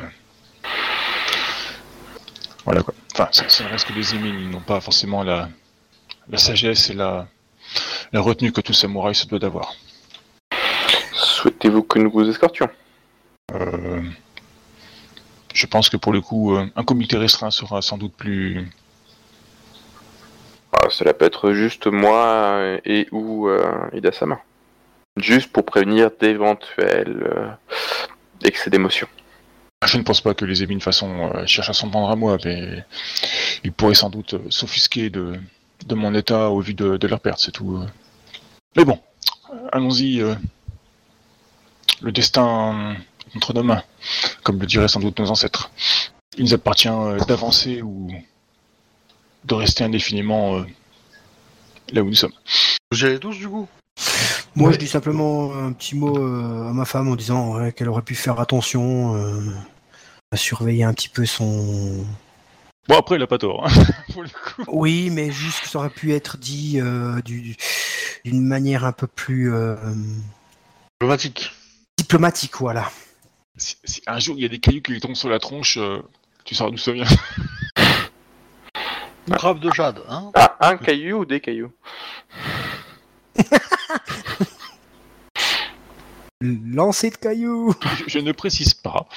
[2.65, 2.95] voilà quoi.
[3.15, 5.49] Enfin, ça, ça reste que des émines, ils n'ont pas forcément la
[6.29, 7.27] la sagesse et la
[8.13, 9.75] la retenue que tout samouraï se doit d'avoir.
[11.13, 12.69] Souhaitez-vous que nous vous escortions?
[13.55, 14.03] Euh,
[15.55, 18.69] je pense que pour le coup, euh, un comité restreint sera sans doute plus.
[20.73, 24.41] Ah, Cela peut être juste moi et ou euh, Ida-sama.
[25.17, 27.57] Juste pour prévenir d'éventuels
[28.43, 29.09] euh, excès d'émotion.
[29.85, 32.39] Je ne pense pas que les émines façon euh, cherchent à s'en prendre à moi,
[32.45, 32.85] mais
[33.63, 35.39] ils pourraient sans doute euh, s'offusquer de,
[35.87, 37.77] de mon état au vu de, de leur perte, c'est tout.
[37.77, 37.87] euh.
[38.77, 38.99] Mais bon,
[39.73, 40.21] allons-y.
[40.21, 40.35] euh,
[42.03, 42.95] le destin
[43.33, 43.83] est entre nos mains,
[44.43, 45.71] comme le diraient sans doute nos ancêtres.
[46.37, 48.11] Il nous appartient euh, d'avancer ou
[49.45, 50.67] de rester indéfiniment euh,
[51.93, 52.35] là où nous sommes.
[52.91, 53.67] Vous y allez tous du coup?
[54.57, 54.75] Moi, Ouais.
[54.75, 58.03] je dis simplement un petit mot euh, à ma femme en disant ouais, qu'elle aurait
[58.03, 59.41] pu faire attention euh,
[60.33, 62.05] à surveiller un petit peu son
[62.89, 63.67] Bon, après, il a pas tort.
[63.67, 64.65] hein, pour le coup.
[64.69, 67.57] Oui, mais juste que ça aurait pu être dit euh, du-
[68.25, 69.77] d'une manière un peu plus euh,
[71.01, 71.53] Diplomatique.
[71.99, 72.91] diplomatique, voilà.
[73.59, 75.77] Si, si un jour il y a des cailloux qui lui tombent sur la tronche,
[75.79, 76.01] euh,
[76.45, 77.05] tu sauras d'où ça vient.
[79.33, 81.73] Crabe de jade, hein Ah, un caillou ou des cailloux?
[86.43, 89.09] Lancer de cailloux je, je ne précise pas.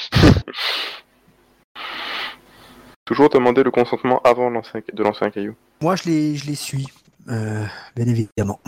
[3.10, 4.56] Toujours demander le consentement avant de
[5.04, 5.56] lancer un, caillou.
[5.82, 6.86] Moi, je les, je les suis,
[7.28, 8.60] euh, bien évidemment.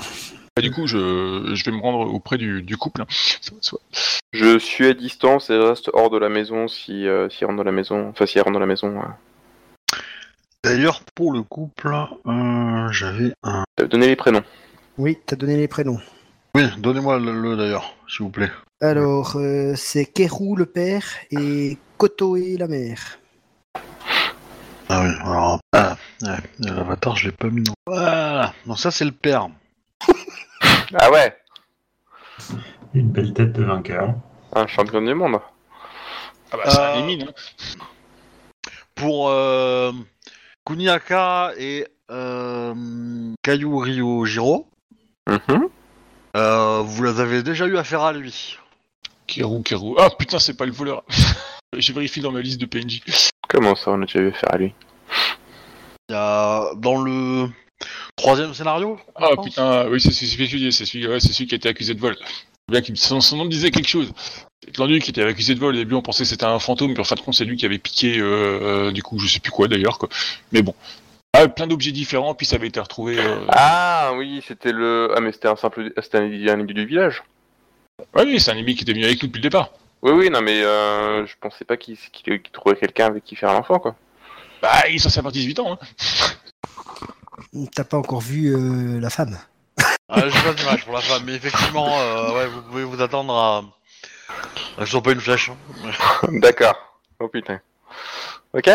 [0.55, 3.03] Bah, du coup, je, je vais me rendre auprès du, du couple.
[3.03, 3.07] hein.
[4.33, 7.63] Je suis à distance et reste hors de la maison si euh, s'il rentre dans
[7.63, 8.09] la maison.
[8.09, 8.99] Enfin, s'il rentre dans la maison.
[10.63, 13.63] D'ailleurs, pour le couple, euh, j'avais un...
[13.89, 14.43] Donné les prénoms.
[14.97, 15.99] Oui, t'as donné les prénoms.
[16.55, 18.51] Oui, donnez-moi le, le, d'ailleurs, s'il vous plaît.
[18.81, 23.19] Alors, euh, c'est Kérou le père et Kotoé la mère.
[24.89, 25.59] Ah oui, alors...
[25.73, 27.73] Ah, ouais, l'avatar, je l'ai pas mis non.
[27.87, 29.47] Voilà, donc ça c'est le père.
[30.93, 31.37] Ah ouais
[32.93, 34.13] Une belle tête de vainqueur.
[34.53, 35.39] Un champion du monde.
[36.51, 37.31] Ah bah, c'est Euh, hein.
[38.93, 39.93] Pour euh,
[40.65, 44.67] Kuniaka et euh, Kayu Ryo Jiro,
[45.29, 45.67] Mhm.
[46.37, 48.57] euh, vous les avez déjà eu affaire à lui.
[49.27, 49.95] Kérou, Kérou.
[49.99, 51.03] Ah putain, c'est pas le voleur.
[51.77, 53.01] J'ai vérifié dans ma liste de PNJ.
[53.47, 54.73] Comment ça, on a déjà vu faire à lui?
[56.09, 57.47] Il y a dans le
[58.17, 58.97] troisième scénario.
[59.07, 59.45] je Ah pense.
[59.45, 61.57] putain, oui, c'est c'est celui, que je dis, c'est celui, ouais, c'est celui qui a
[61.57, 62.17] été accusé de vol.
[62.69, 64.11] Bien qu'il- son, son nom disait quelque chose.
[64.63, 66.93] C'est Clandu qui était accusé de vol, au début on pensait que c'était un fantôme,
[66.93, 69.27] puis en fin de compte c'est lui qui avait piqué, euh, euh, du coup je
[69.27, 70.09] sais plus quoi d'ailleurs, quoi.
[70.51, 70.75] Mais bon.
[71.33, 73.17] Ah, plein d'objets différents, puis ça avait été retrouvé.
[73.17, 75.11] euh, Ah oui, c'était le.
[75.15, 75.91] Ah mais c'était un simple.
[76.01, 77.23] C'était un, un élu du village.
[78.15, 79.69] Ouais, oui, c'est un ennemi qui était venu avec nous depuis le départ.
[80.01, 81.97] Oui, oui, non mais euh, je pensais pas qu'il
[82.51, 83.95] trouvait quelqu'un avec qui faire un enfant quoi.
[84.61, 87.65] Bah, il est censé avoir 18 ans, hein.
[87.75, 89.37] T'as pas encore vu euh, la femme?
[90.09, 93.33] Ah, J'ai pas d'image pour la femme, mais effectivement, euh, ouais, vous pouvez vous attendre
[93.33, 93.57] à.
[94.77, 95.49] à que ce soit pas une flèche.
[95.49, 95.91] hein.
[96.39, 96.75] D'accord.
[97.19, 97.59] Oh putain.
[98.53, 98.69] Ok.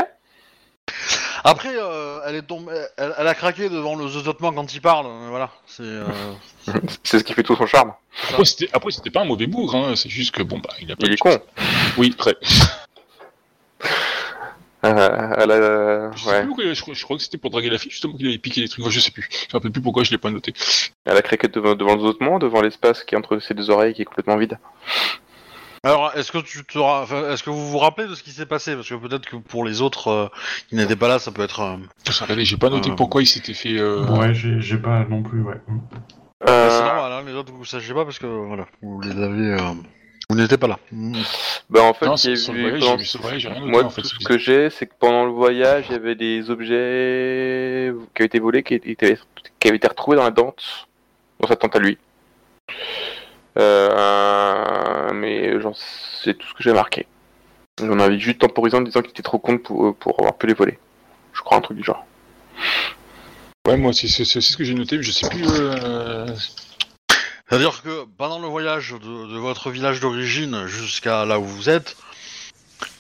[1.49, 5.07] Après, euh, elle est tombée, elle, elle a craqué devant le zozotement quand il parle.
[5.07, 5.83] euh, voilà, c'est.
[5.85, 6.05] euh,
[7.05, 7.93] C'est ce qui fait tout son charme.
[8.31, 9.95] Après, c'était, après, c'était pas un mauvais bougre, hein.
[9.97, 11.39] C'est juste que, bon, bah, il a pas Il est con.
[11.99, 12.37] Oui, très.
[14.85, 16.13] Euh, elle a...
[16.13, 16.39] Je, sais Ouais.
[16.43, 18.39] plus pourquoi, je, crois- je crois que c'était pour draguer la fille, justement, qu'il avait
[18.39, 18.89] piqué les trucs.
[18.89, 19.29] Je sais plus.
[19.33, 20.53] Je me rappelle plus pourquoi je l'ai pas noté.
[21.05, 23.95] Elle a craqué devant, devant le zotement, devant l'espace qui est entre ses deux oreilles
[23.95, 24.59] qui est complètement vide.
[25.87, 28.31] Alors, est-ce que tu te, ra- enfin, est-ce que vous vous rappelez de ce qui
[28.33, 28.75] s'est passé?
[28.75, 30.27] Parce que peut-être que pour les autres euh,
[30.69, 31.61] qui n'étaient pas là, ça peut être.
[31.61, 31.77] euh,
[32.21, 32.95] Regardez, j'ai pas noté Euh.
[32.97, 33.79] pourquoi il s'était fait.
[33.79, 35.55] euh, Ouais, j'ai j'ai pas non plus, ouais.
[36.49, 39.53] Euh, C'est normal, hein, les autres vous sachiez pas parce que voilà, vous les avez.
[39.55, 39.75] euh,
[40.29, 40.79] Vous n'étiez pas là.
[40.91, 41.17] Mm.
[41.71, 43.19] Bah en fait, Non, il y a sur le eu- voyage, pendant- j'ai vu sur
[43.19, 44.95] le voyage, j'ai rien noté, moi en fait, tout c'est ce que j'ai, c'est que
[44.99, 49.19] pendant le voyage, il y avait des objets qui avaient été volés, qui étaient,
[49.61, 50.89] qui avaient été retrouvés dans la tente,
[51.39, 51.97] dans sa tente à lui.
[53.59, 55.77] Euh, mais genre,
[56.23, 57.07] c'est tout ce que j'ai marqué.
[57.81, 60.55] J'en avais juste temporisé en disant qu'il était trop con pour, pour avoir pu les
[60.55, 60.79] voler.
[61.33, 62.05] Je crois un truc du genre.
[63.67, 65.45] Ouais, moi, c'est, c'est, c'est ce que j'ai noté, mais je sais plus.
[65.49, 66.27] Euh...
[67.49, 71.97] C'est-à-dire que pendant le voyage de, de votre village d'origine jusqu'à là où vous êtes,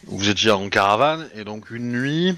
[0.06, 2.36] vous étiez en caravane et donc une nuit,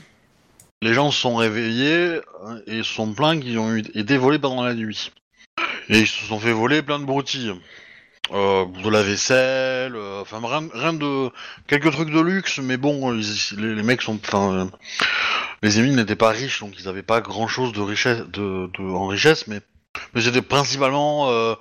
[0.80, 4.38] les gens se sont réveillés euh, et se sont plaints qu'ils ont eu- été volés
[4.38, 5.12] pendant la nuit.
[5.90, 7.52] Et ils se sont fait voler plein de broutilles.
[8.32, 10.40] Euh, de la vaisselle, euh, enfin
[10.74, 11.30] rien, de
[11.66, 14.70] quelques trucs de luxe, mais bon, les, mecs sont, enfin,
[15.62, 19.06] les émines n'étaient pas riches, donc ils n'avaient pas grand-chose de richesse, de, de- en
[19.06, 19.60] richesse, mais
[20.16, 21.54] c'était principalement euh,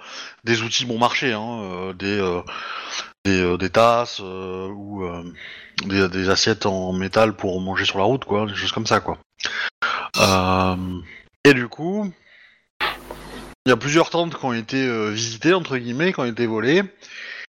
[0.44, 2.42] des outils bon marché, hein, des,
[3.24, 5.06] des, tasses ou
[5.86, 9.18] des, assiettes en métal pour manger sur la route, quoi, des choses comme ça, quoi.
[11.46, 12.12] Et du coup,
[13.68, 16.48] il y a plusieurs tentes qui ont été euh, visitées, entre guillemets, qui ont été
[16.48, 16.84] volées,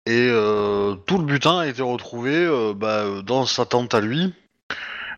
[0.06, 4.34] et euh, tout le butin a été retrouvé euh, bah, dans sa tente à lui.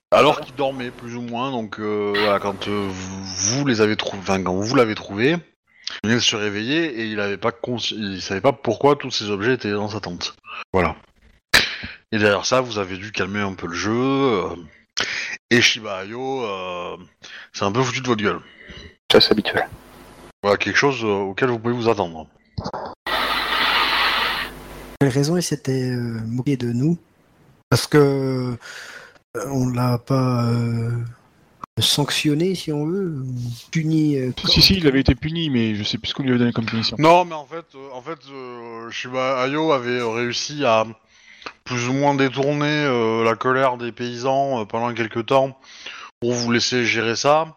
[0.09, 4.75] Alors qu'il dormait plus ou moins, donc voilà, quand vous, les avez trouvés, quand vous
[4.75, 5.35] l'avez trouvé,
[6.03, 9.53] il se réveiller et il avait pas consci- il savait pas pourquoi tous ces objets
[9.53, 10.35] étaient dans sa tente.
[10.73, 10.95] Voilà.
[12.11, 14.45] Et derrière ça, vous avez dû calmer un peu le jeu.
[15.51, 16.05] et Shiba
[17.53, 18.39] c'est un peu foutu de votre gueule.
[19.11, 19.67] Ça, c'est habituel.
[20.47, 22.25] Voilà, quelque chose euh, auquel vous pouvez vous attendre.
[25.01, 26.97] quelle raison il s'était euh, moqué de nous?
[27.69, 30.91] Parce que euh, on l'a pas euh,
[31.81, 33.25] sanctionné, si on veut,
[33.71, 34.15] puni.
[34.15, 36.39] euh, Si, si, il avait été puni, mais je sais plus ce qu'on lui avait
[36.39, 36.95] donné comme punition.
[36.97, 40.85] Non, mais en fait, euh, en fait, euh, Shiba Ayo avait réussi à
[41.65, 45.59] plus ou moins détourner euh, la colère des paysans euh, pendant quelques temps
[46.21, 47.56] pour vous laisser gérer ça.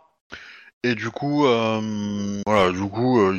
[0.82, 3.38] Et du coup, euh, voilà, du coup, euh,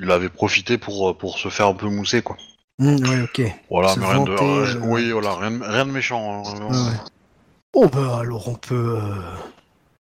[0.00, 2.36] il, avait profité pour, pour se faire un peu mousser, quoi.
[2.78, 3.42] Ouais, ok.
[3.70, 6.42] Voilà, Se mais rien de, vanter, euh, euh, oui, voilà, rien, de- rien de méchant.
[6.46, 6.54] hein.
[6.70, 6.96] Ouais, ouais.
[7.74, 8.98] Oh bah alors on peut.
[8.98, 9.14] euh,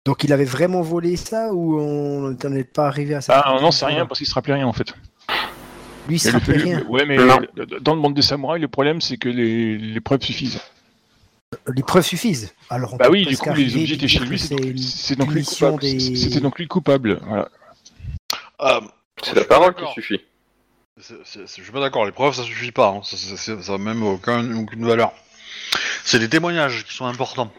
[0.06, 3.42] Donc il avait vraiment volé ça ou on n'en est pas arrivé à ça?
[3.44, 4.94] Ah non, c'est rien parce qu'il se rappelait rien en fait.
[6.08, 6.84] Lui il se rappelait rien.
[6.88, 7.18] Ouais, mais
[7.82, 10.60] dans le monde des samouraïs, le problème c'est que les, les preuves suffisent.
[11.74, 12.54] Les preuves suffisent.
[12.70, 15.80] Alors Bah oui, du coup, les objets et étaient chez lui, c'est donc, lui coupable.
[15.82, 17.20] des- C'était donc lui le coupable.
[17.28, 17.50] Voilà.
[18.62, 18.82] Euh,
[19.24, 19.94] C'est je la suis pas parole qui d'accord.
[19.94, 20.22] suffit.
[21.00, 21.16] C'est-
[21.46, 23.02] je suis pas d'accord, les preuves ça suffit pas, hein.
[23.04, 25.12] ça, ça- ça- a même aucun, aucune valeur.
[26.06, 27.52] C'est les témoignages qui sont importants.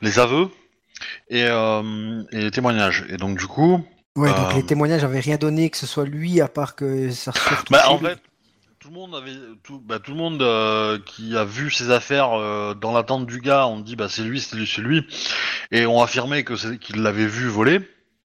[0.00, 0.48] Les aveux
[1.28, 3.04] et, euh, et les témoignages.
[3.10, 3.84] Et donc du coup,
[4.16, 7.10] Ouais, donc Euh, les témoignages n'avaient rien donné que ce soit lui à part que
[7.10, 7.30] ça
[7.70, 8.06] bah, en lui.
[8.06, 8.18] fait,
[8.88, 13.40] tout le monde bah, euh, qui a vu ces affaires euh, dans la tente du
[13.40, 15.06] gars, on dit bah c'est lui, c'est lui, c'est lui,
[15.70, 17.80] et on affirmait que qu'il l'avait vu voler.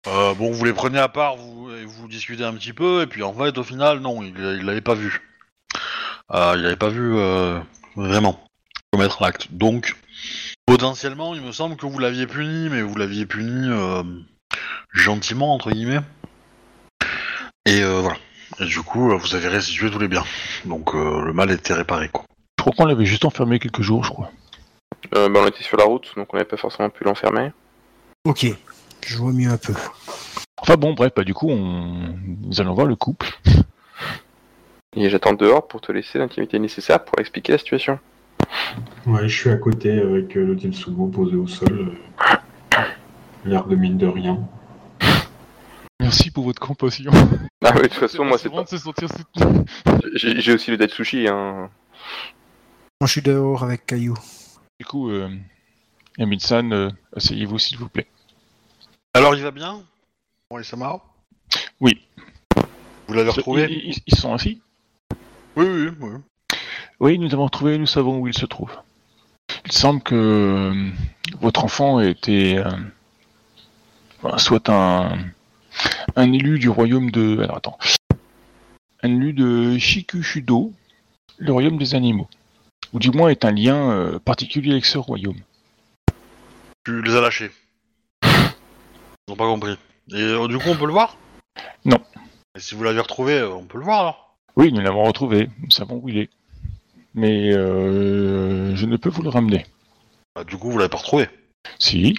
[0.07, 3.07] Euh, bon, vous les prenez à part, vous, et vous discutez un petit peu, et
[3.07, 5.21] puis en fait, au final, non, il, l'avait pas vu.
[6.33, 7.59] Il l'avait pas vu euh,
[7.95, 8.39] vraiment
[8.91, 9.47] commettre l'acte.
[9.51, 9.95] Donc,
[10.65, 13.69] potentiellement, il me semble que vous l'aviez puni, mais vous l'aviez puni
[14.93, 16.01] gentiment entre guillemets.
[17.65, 18.17] Et voilà.
[18.61, 20.25] Et du coup, euh, vous avez restitué tous les biens.
[20.65, 22.25] Donc euh, le mal était réparé, quoi.
[22.57, 24.31] Je crois qu'on l'avait juste enfermé quelques jours, je crois.
[25.15, 27.51] Euh, bah, on était sur la route, donc on n'avait pas forcément pu l'enfermer.
[28.25, 28.45] Ok,
[29.07, 29.73] je vois mieux un peu.
[30.61, 32.13] Enfin bon, bref, bah du coup, on...
[32.25, 33.29] nous allons voir le couple.
[34.95, 37.99] Et j'attends dehors pour te laisser l'intimité nécessaire pour expliquer la situation.
[39.05, 41.95] Ouais, je suis à côté avec euh, le Tetsubo posé au sol.
[42.25, 42.81] euh,
[43.45, 44.39] L'air de mine de rien.
[46.09, 47.11] Merci pour votre compassion.
[47.63, 48.63] Ah oui, de toute façon, moi, c'est pas.
[48.63, 49.63] de se sentir soutenu.
[50.15, 51.69] J'ai aussi le Datsushi, hein.
[52.99, 54.15] Moi je suis dehors avec Caillou.
[54.79, 55.29] Du coup, euh,
[56.17, 58.07] Emile-san, euh, asseyez-vous s'il vous plaît.
[59.13, 59.83] Alors il va bien?
[60.49, 60.99] Bon, et Samara?
[61.79, 62.01] Oui.
[63.07, 63.67] Vous l'avez retrouvé?
[63.69, 64.59] Ils, ils- ils sont ainsi
[65.55, 66.09] Oui, oui, oui.
[66.99, 68.71] Oui, nous avons retrouvé, nous savons où il se trouve.
[69.65, 70.89] Il semble que euh,
[71.39, 72.57] votre enfant était
[74.23, 75.15] euh, soit un,
[76.15, 77.39] un élu du royaume de...
[77.39, 77.77] Alors attends.
[79.03, 80.73] Un élu de Shikushudo,
[81.37, 82.27] le royaume des animaux.
[82.93, 85.39] Ou du moins est un lien euh, particulier avec ce royaume.
[86.85, 87.51] Tu les as lâchés.
[88.23, 89.77] Ils n'ont pas compris.
[90.11, 91.17] Et euh, du coup, on peut le voir?
[91.85, 91.99] Non.
[92.55, 95.49] Et si vous l'avez retrouvé, euh, on peut le voir alors Oui, nous l'avons retrouvé,
[95.61, 96.29] nous savons où il est.
[97.13, 99.65] Mais euh, je ne peux vous le ramener.
[100.35, 101.29] Bah, Du coup, vous l'avez pas retrouvé.
[101.77, 102.15] Si.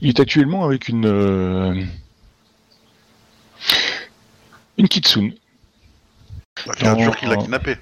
[0.00, 1.88] Il est actuellement avec une...
[4.78, 5.34] une kitsune.
[6.66, 7.76] La créature qui l'a kidnappé.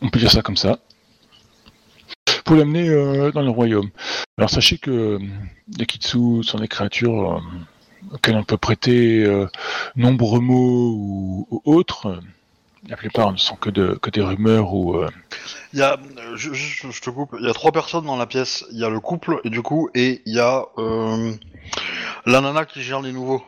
[0.00, 0.78] On peut dire ça comme ça.
[2.44, 3.90] Pour l'amener euh, dans le royaume.
[4.38, 5.18] Alors sachez que euh,
[5.76, 7.40] les kitsu sont des créatures euh,
[8.14, 9.46] auxquelles on peut prêter euh,
[9.96, 12.20] nombreux mots ou, ou autres.
[12.88, 15.02] La plupart ne sont que, de, que des rumeurs ou...
[15.72, 15.98] Il y a,
[16.36, 18.64] je, je- je te coupe, il y a trois personnes dans la pièce.
[18.70, 20.64] Il y a le couple, et du coup, et il y a
[22.24, 23.44] la nana qui gère les nouveaux.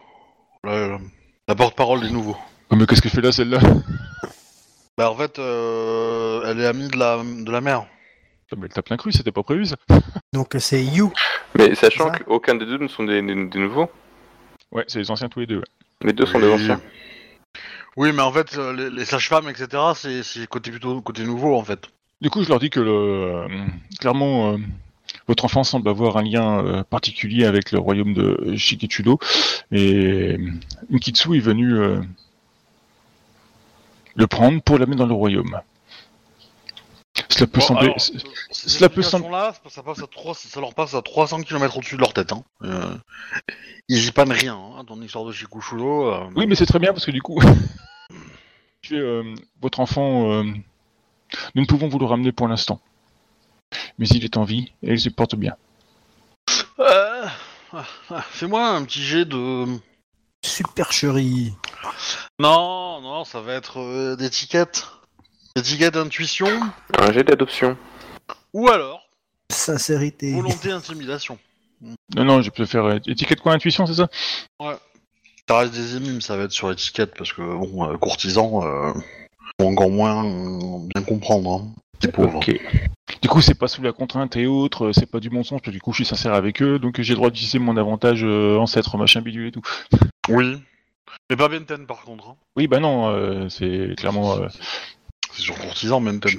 [1.50, 2.36] La porte-parole des nouveaux.
[2.70, 3.58] Oh, mais qu'est-ce qu'elle fait là, celle-là?
[4.98, 7.86] Bah en fait, euh, elle est amie de la, de la mère.
[8.52, 9.76] Ah, mais Elle tape plein cru, c'était pas prévu ça.
[10.34, 11.10] Donc c'est You.
[11.56, 12.18] Mais sachant Ça?
[12.18, 13.90] qu'aucun des deux ne sont des, des- des nouveaux,
[14.70, 15.56] Ouais, c'est les anciens tous les deux.
[15.56, 15.64] ouais.
[16.04, 16.52] les deux sont des Oui.
[16.52, 16.80] anciens.
[17.96, 21.56] Oui, mais en fait, euh, les, les sages-femmes, etc., c'est c'est côté plutôt côté nouveau,
[21.56, 21.80] en fait.
[22.20, 23.48] Du coup, je leur dis que le, euh,
[24.00, 24.58] clairement, euh,
[25.30, 29.20] votre enfant semble avoir un lien euh, particulier avec le royaume de Shikichudo.
[29.70, 30.36] Et
[30.90, 32.00] Nikitsu est venu euh,
[34.16, 35.60] le prendre pour l'amener dans le royaume.
[37.28, 37.84] Cela peut Bon, sembler.
[37.84, 38.18] alors, euh,
[38.50, 41.94] cela peut sembler- explications-là, ça, passe à 3, ça leur passe à 300 km au-dessus
[41.94, 42.32] de leur tête.
[42.32, 42.42] Hein.
[42.64, 42.96] Euh,
[43.88, 46.08] ils y pannent rien, hein, ton histoire de Shikushudo.
[46.12, 47.40] euh, Oui, mais c'est très bien parce que du coup,
[48.92, 50.42] euh, votre enfant, euh,
[51.54, 52.80] nous ne pouvons vous le ramener pour l'instant.
[53.98, 55.56] Mais il est en vie et il se porte bien.
[56.78, 57.26] euh,
[57.72, 59.66] ah, Fais-moi un petit jet de...
[60.44, 61.52] Supercherie.
[62.38, 64.86] Non, non, ça va être euh, d'étiquette.
[65.57, 66.49] Étiquette intuition,
[66.99, 67.76] Un jet d'adoption.
[68.55, 69.07] ou alors
[69.53, 70.32] Sincérité.
[70.32, 71.38] volonté intimidation.
[72.14, 74.09] Non, non, je peux faire euh, étiquette quoi, intuition, c'est ça?
[75.49, 78.92] Ça reste des émimes, ça va être sur étiquette, parce que, bon, euh, courtisans, euh,
[79.59, 80.22] vont encore moins
[80.94, 81.53] bien comprendre.
[81.64, 81.68] Hein.
[82.03, 82.36] Les pauvres.
[82.36, 82.59] Ok.
[83.22, 85.70] Du coup, c'est pas sous la contrainte et autres, c'est pas du mensonge, parce que
[85.70, 88.56] du coup, je suis sincère avec eux, donc j'ai le droit d'utiliser mon avantage euh,
[88.56, 89.62] ancêtre, machin bidule et tout.
[90.28, 90.62] Oui.
[91.28, 92.28] Mais pas Benten, par contre.
[92.30, 92.36] Hein.
[92.56, 94.36] Oui, bah non, euh, c'est clairement.
[94.36, 94.46] euh,
[95.32, 96.30] C'est sur courtisan, Benten.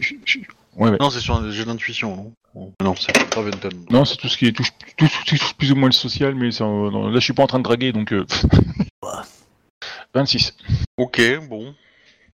[0.77, 0.97] Ouais, ouais.
[0.99, 3.85] Non, c'est sur un jet d'intuition, non Non, c'est pas vingtaine.
[3.89, 5.07] Non, c'est tout ce qui est touche, tout,
[5.57, 7.59] plus ou moins le social, mais c'est, euh, non, là, je suis pas en train
[7.59, 8.13] de draguer, donc.
[8.13, 8.25] euh,
[10.13, 10.55] 26.
[10.97, 11.73] Ok, bon.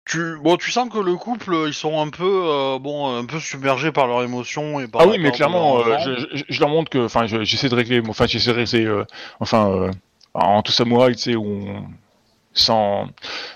[0.07, 3.41] Tu, bon, tu sens que le couple, ils sont un peu, euh, bon, un peu
[3.41, 5.01] submergés par leurs émotions et par.
[5.03, 7.75] Ah oui, mais clairement, euh, je, je- je leur montre que, enfin, je- j'essaie de
[7.75, 9.05] régler, enfin, j'essaie de euh,
[9.41, 9.91] enfin,
[10.35, 11.87] en tout samouraï, tu sais, on,
[12.53, 13.09] sans,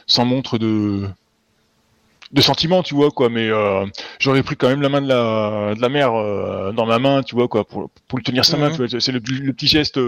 [0.07, 1.07] sans montre de,
[2.33, 3.51] de sentiments, tu vois, quoi, mais
[4.19, 6.13] j'aurais pris quand même la main de la, de la mère
[6.73, 9.01] dans ma main, tu vois, quoi, pour, pour lui tenir sa main, Mhm.
[9.01, 10.01] c'est le, le petit geste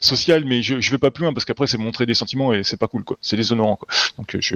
[0.00, 2.62] social, mais je, je vais pas plus loin parce qu'après c'est montrer des sentiments et
[2.62, 3.88] c'est pas cool, quoi, c'est déshonorant, quoi.
[4.18, 4.54] Donc je,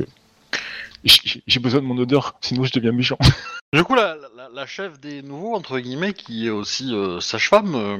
[1.04, 3.18] j'ai besoin de mon odeur, sinon je deviens méchant.
[3.74, 7.74] Du coup, la, la, la chef des nouveaux, entre guillemets, qui est aussi euh, sage-femme,
[7.74, 7.98] euh,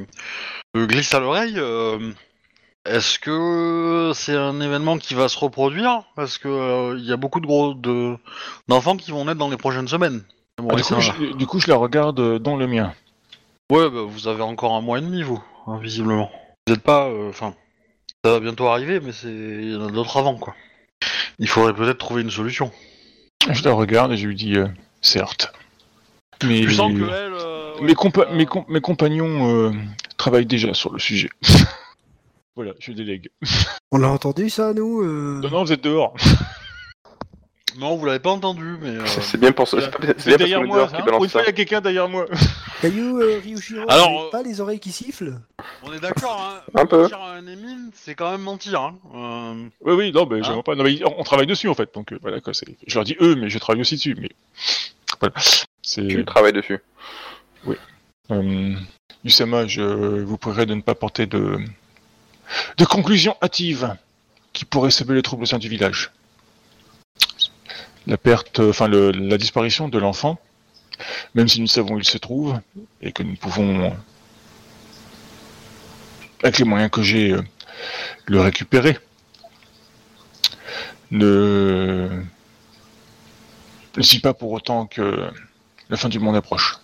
[0.76, 1.54] euh, glisse à l'oreille.
[1.56, 2.12] euh,
[2.84, 6.02] Est-ce que c'est un événement qui va se reproduire?
[6.14, 8.16] Parce que euh, il y a beaucoup de gros de
[8.68, 10.22] d'enfants qui vont naître dans les prochaines semaines.
[10.58, 12.92] Bon, Ah, du, coup, je, du coup, je la regarde dans le mien.
[13.70, 16.30] Ouais, bah, vous avez encore un mois et demi, vous, hein, visiblement.
[16.66, 17.54] Vous n'êtes pas, enfin,
[18.22, 20.54] ça va bientôt arriver, mais c'est il y en a d'autres avant, quoi.
[21.38, 22.70] Il faudrait peut-être trouver une solution.
[23.50, 24.68] Je la regarde et je lui dis euh,
[25.00, 25.52] certes.
[26.44, 29.72] Mais Tu sens que elle, euh, mes, ouais, compa- euh, mes, com- mes compagnons euh,
[30.16, 31.30] travaillent déjà sur le sujet.
[32.56, 33.30] voilà, je délègue.
[33.90, 36.14] On a entendu ça, nous euh Non, non, vous êtes dehors.
[37.78, 38.88] Non, vous l'avez pas entendu, mais.
[38.96, 39.80] euh, C'est bien pour ça.
[39.80, 40.76] C'est pas- c'est C'est bien parce derrière qu'on est moi.
[40.78, 40.98] dehors qui hein.
[40.98, 41.44] Pour balance une fois, ça.
[41.44, 42.26] il y a quelqu'un derrière moi.
[42.82, 45.38] Caillou, euh, Ryushiro, Alors, vous avez euh, pas les oreilles qui sifflent
[45.84, 46.60] On est d'accord, hein.
[46.80, 47.02] Un peu.
[47.02, 48.96] Mentir à un Emin, c'est quand même mentir, hein.
[49.14, 50.74] Euh, oui, oui, non, mais Hein j'aimerais pas.
[50.74, 51.94] Non, mais on on travaille dessus en fait.
[51.94, 52.52] Donc euh, voilà quoi.
[52.54, 54.16] c'est- Je leur dis eux, mais je travaille aussi dessus.
[54.20, 54.30] Mais
[55.20, 55.34] voilà.
[55.82, 56.06] C'est.
[56.08, 56.80] Tu travailles dessus.
[58.30, 58.74] Euh,
[59.24, 61.58] Yusama, je vous prierai de ne pas porter de,
[62.78, 63.94] de conclusions hâtives
[64.52, 66.10] qui pourraient semer les troubles au sein du village.
[68.06, 70.38] La perte, enfin le- la disparition de l'enfant,
[71.34, 72.58] même si nous savons où il se trouve
[73.00, 73.96] et que nous pouvons,
[76.42, 77.42] avec les moyens que j'ai, euh,
[78.26, 78.98] le récupérer,
[81.10, 82.08] ne
[83.96, 85.30] ne pas pour autant que
[85.90, 86.78] la fin du monde approche.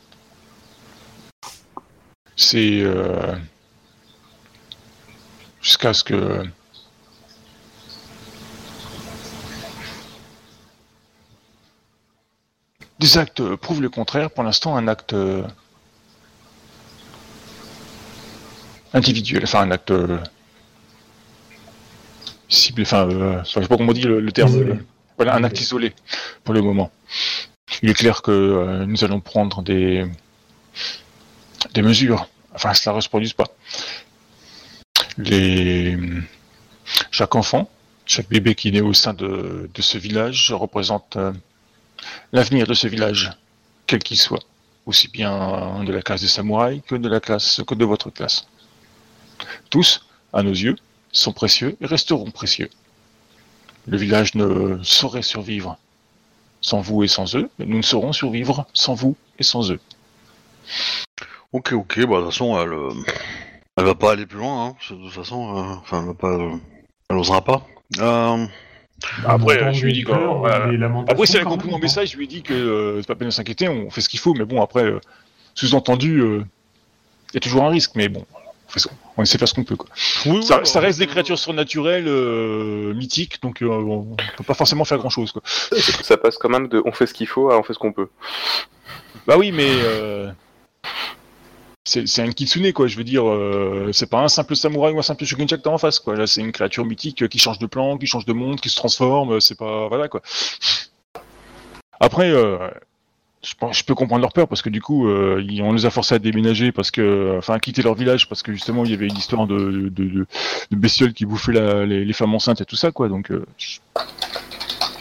[2.37, 3.35] C'est euh,
[5.63, 6.45] jusqu'à ce que
[12.99, 14.31] des actes prouvent le contraire.
[14.31, 15.43] Pour l'instant, un acte euh,
[18.93, 20.19] individuel, enfin un acte euh,
[22.49, 24.51] ciblé, enfin, euh, je sais pas comment on dit le, le terme.
[24.51, 24.71] Isolé.
[24.73, 24.85] euh,
[25.17, 25.93] voilà, un acte isolé
[26.45, 26.91] pour le moment.
[27.83, 30.07] Il est clair que euh, nous allons prendre des
[31.75, 32.29] des mesures.
[32.55, 33.49] Enfin, cela ne se reproduise pas.
[35.19, 35.99] Les...
[37.11, 37.69] Chaque enfant,
[38.07, 41.33] chaque bébé qui est né au sein de, de ce village représente euh,
[42.33, 43.33] l'avenir de ce village,
[43.87, 44.45] quel qu'il soit,
[44.87, 48.47] aussi bien de la classe des samouraïs que de la classe que de votre classe.
[49.71, 50.77] Tous, à nos yeux,
[51.13, 52.71] sont précieux et resteront précieux.
[53.87, 55.79] Le village ne saurait survivre
[56.61, 59.81] sans vous et sans eux, mais nous ne saurons survivre sans vous et sans eux.
[61.53, 62.93] Ok, ok, bah de toute façon, elle, euh,
[63.77, 64.77] elle va pas aller plus loin, hein.
[64.91, 67.67] De toute façon, euh, elle va pas, euh, pas.
[69.05, 70.67] Euh, Après, je lui dis voilà.
[70.73, 71.81] lamentations Après, si elle a compris mon hein.
[71.81, 74.09] message, je lui ai dit que euh, c'est pas peine de s'inquiéter, on fait ce
[74.09, 75.01] qu'il faut, mais bon, après, euh,
[75.55, 76.45] sous-entendu, euh,
[77.31, 79.49] il y a toujours un risque, mais bon, on, fait ce- on essaie de faire
[79.49, 79.77] ce qu'on peut.
[79.77, 79.89] Quoi.
[80.27, 84.17] oui, Ça, oui, ça bah, reste des euh, créatures surnaturelles, euh, mythiques, donc euh, on
[84.37, 85.31] peut pas forcément faire grand-chose.
[85.31, 85.43] Quoi.
[85.45, 87.93] Ça passe quand même de on fait ce qu'il faut à on fait ce qu'on
[87.93, 88.09] peut.
[89.29, 90.31] Bah oui, mais euh,
[91.89, 92.87] c'est un kitsune, quoi.
[92.87, 95.71] Je veux dire, euh, c'est pas un simple samouraï ou un simple shogunja que t'as
[95.71, 96.17] en face, quoi.
[96.17, 98.77] Là, c'est une créature mythique qui change de plan, qui change de monde, qui se
[98.77, 99.33] transforme.
[99.33, 100.21] euh, C'est pas voilà, quoi.
[102.01, 102.59] Après, euh,
[103.43, 106.73] je, peux comprendre leur peur parce que du coup, on les a forcés à déménager
[106.73, 109.47] parce que, enfin, à quitter leur village parce que justement, il y avait une histoire
[109.47, 109.91] de,
[110.71, 113.09] bestioles qui bouffaient les, femmes enceintes et tout ça, quoi.
[113.09, 113.79] Donc, je,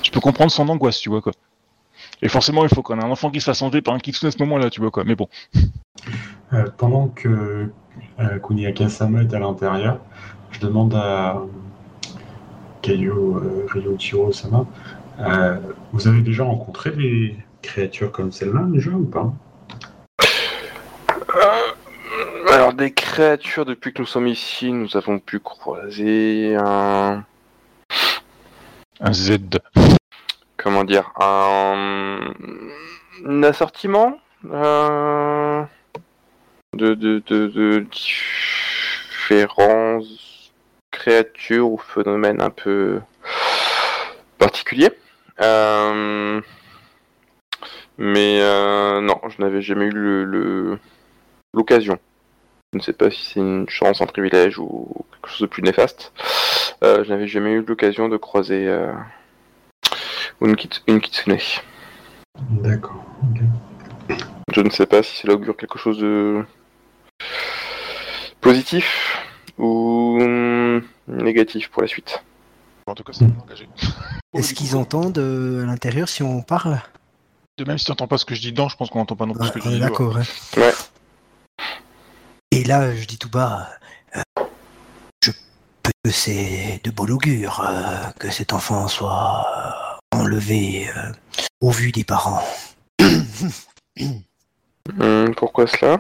[0.04, 1.34] je peux comprendre son angoisse, tu vois, quoi.
[2.22, 4.28] Et forcément, il faut qu'on ait un enfant qui se fasse enlever par un kitsune
[4.28, 5.04] à ce moment-là, tu vois, quoi.
[5.04, 5.28] Mais bon.
[6.54, 7.70] Euh, pendant que
[8.20, 10.00] euh, Kuniaka-sama est à l'intérieur,
[10.52, 11.42] je demande à
[12.82, 14.66] Kaio euh, Ryotiro-sama
[15.20, 15.58] euh,
[15.92, 19.34] Vous avez déjà rencontré des créatures comme celle-là déjà ou pas?
[21.36, 27.24] Euh, alors des créatures depuis que nous sommes ici, nous avons pu croiser un
[29.02, 29.40] Un Z.
[30.68, 32.34] comment dire un,
[33.44, 34.20] assortiment
[34.52, 35.64] euh,
[36.74, 37.86] de,
[39.30, 40.04] différentes
[40.92, 43.00] créatures ou phénomènes un peu
[44.38, 44.92] particuliers.
[45.40, 46.42] Euh,
[47.98, 50.80] Mais euh, non, je n'avais jamais eu le- le-
[51.54, 51.98] l'occasion.
[52.74, 55.64] Je ne sais pas si c'est une chance, un privilège ou quelque chose de plus
[55.64, 56.12] néfaste.
[56.82, 58.68] Je n'avais jamais eu l'occasion de croiser
[60.42, 61.38] une, kit- une kitsune.
[62.50, 63.04] D'accord.
[64.54, 66.46] Je ne sais pas si cela augure quelque chose de
[68.42, 69.18] positif
[69.58, 70.20] ou
[71.08, 72.24] négatif pour la suite.
[72.86, 73.68] En tout cas, c'est engagé.
[74.34, 76.80] Est-ce qu'ils entendent euh, à l'intérieur si on parle?
[77.58, 79.16] De même si tu n'entends pas ce que je dis dedans, je pense qu'on n'entend
[79.16, 79.80] pas non plus Ah, ce que je on dis.
[79.80, 80.16] D'accord.
[80.58, 80.72] Ouais.
[82.52, 83.68] Et là, je dis tout bas,
[84.16, 84.22] euh,
[85.24, 85.32] je
[85.84, 89.87] peux que c'est de bon augure euh, que cet enfant soit euh,
[90.18, 91.12] enlevé euh,
[91.62, 92.44] au vu des parents.
[95.00, 96.00] Hum, pourquoi cela?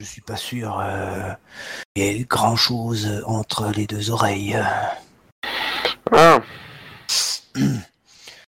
[0.00, 1.32] Je suis pas sûr euh,
[1.94, 4.58] qu'il y ait grand chose entre les deux oreilles.
[6.12, 6.40] Ah,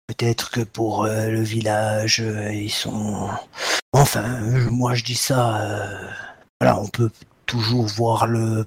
[0.06, 3.30] Peut-être que pour euh, le village, euh, ils sont.
[3.92, 4.40] Enfin,
[4.70, 5.88] moi je dis ça.
[6.60, 7.10] Voilà, on peut
[7.46, 8.66] toujours voir le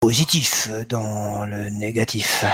[0.00, 2.44] positif dans le négatif.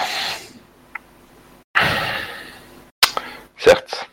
[3.61, 4.11] certes.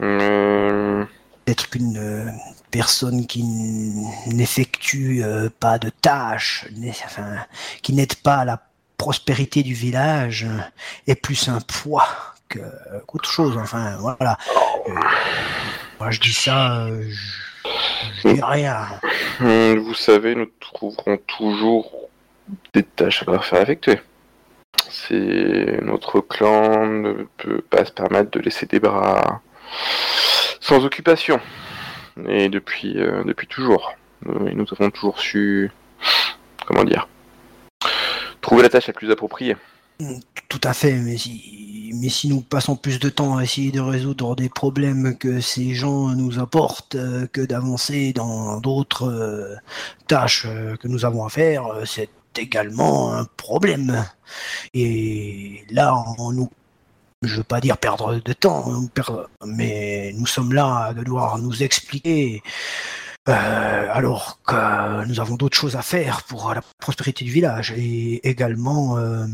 [0.00, 1.06] Hum,
[1.44, 2.30] Peut-être qu'une euh,
[2.70, 3.42] personne qui
[4.26, 6.66] n'effectue euh, pas de tâches,
[7.06, 7.38] enfin,
[7.80, 8.60] qui n'aide pas à la
[8.98, 10.58] prospérité du village, euh,
[11.06, 12.06] est plus un poids
[13.06, 13.56] qu'autre chose.
[13.56, 14.36] Enfin, voilà.
[14.88, 14.92] Euh,
[15.98, 17.10] moi je dis ça, euh,
[18.24, 18.86] je, rien.
[19.40, 22.10] vous savez, nous trouverons toujours
[22.74, 24.00] des tâches à faire effectuer.
[24.90, 29.40] C'est notre clan ne peut pas se permettre de laisser des bras
[30.60, 31.40] sans occupation.
[32.28, 33.94] Et depuis, euh, depuis toujours.
[34.24, 35.70] Nous, nous avons toujours su,
[36.66, 37.08] comment dire,
[38.40, 39.56] trouver la tâche la plus appropriée.
[40.48, 43.80] Tout à fait, mais si, mais si nous passons plus de temps à essayer de
[43.80, 49.56] résoudre des problèmes que ces gens nous apportent euh, que d'avancer dans d'autres euh,
[50.06, 54.04] tâches euh, que nous avons à faire, euh, c'est également un problème.
[54.72, 56.48] Et là, on nous,
[57.22, 58.88] je veux pas dire perdre de temps, hein,
[59.44, 62.42] mais nous sommes là à devoir nous expliquer.
[63.28, 68.26] euh, alors que nous avons d'autres choses à faire pour la prospérité du village et
[68.28, 69.26] également euh.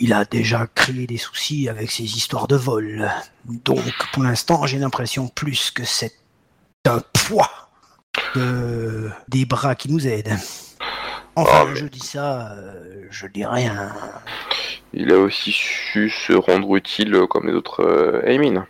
[0.00, 3.10] Il a déjà créé des soucis avec ses histoires de vol.
[3.44, 3.82] Donc,
[4.12, 6.14] pour l'instant, j'ai l'impression plus que c'est
[6.86, 7.50] un poids
[9.28, 10.38] des bras qui nous aident.
[11.36, 13.92] Enfin, Ah, mais- je dis ça, euh, je dis rien.
[14.92, 18.66] Il a aussi su se rendre utile euh, comme les autres euh, Aimin.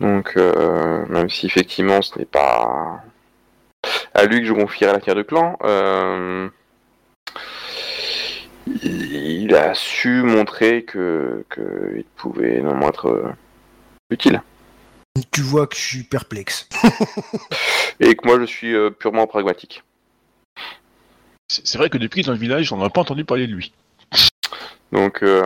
[0.00, 3.02] Donc, euh, même si effectivement ce n'est pas
[4.14, 6.48] à lui que je confierai l'avenir du clan, euh,
[8.82, 13.32] il a su montrer que qu'il pouvait néanmoins être euh,
[14.10, 14.42] utile.
[15.30, 16.68] Tu vois que je suis perplexe.
[18.00, 19.84] Et que moi je suis euh, purement pragmatique.
[21.48, 23.72] C'est c'est vrai que depuis dans le village, on n'a pas entendu parler de lui.
[24.94, 25.42] Donc, euh,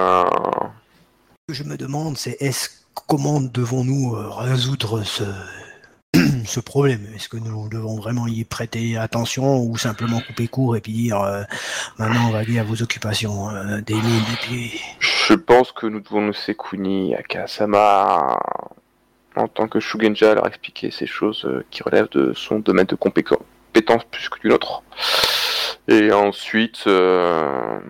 [1.49, 2.69] Ce que je me demande, c'est est-ce
[3.09, 5.25] comment devons-nous euh, résoudre ce,
[6.45, 7.01] ce problème?
[7.17, 11.23] Est-ce que nous devons vraiment y prêter attention ou simplement couper court et puis dire
[11.23, 11.43] euh,
[11.99, 16.21] maintenant vaguez à vos occupations euh, des mines et puis je pense que nous devons
[16.21, 18.39] nous Sekuni à Kasama
[19.35, 22.97] en tant que Shugenja leur expliquer ces choses euh, qui relèvent de son domaine de
[22.97, 24.83] compé- compétence plus que du nôtre.
[25.87, 27.81] Et ensuite, euh,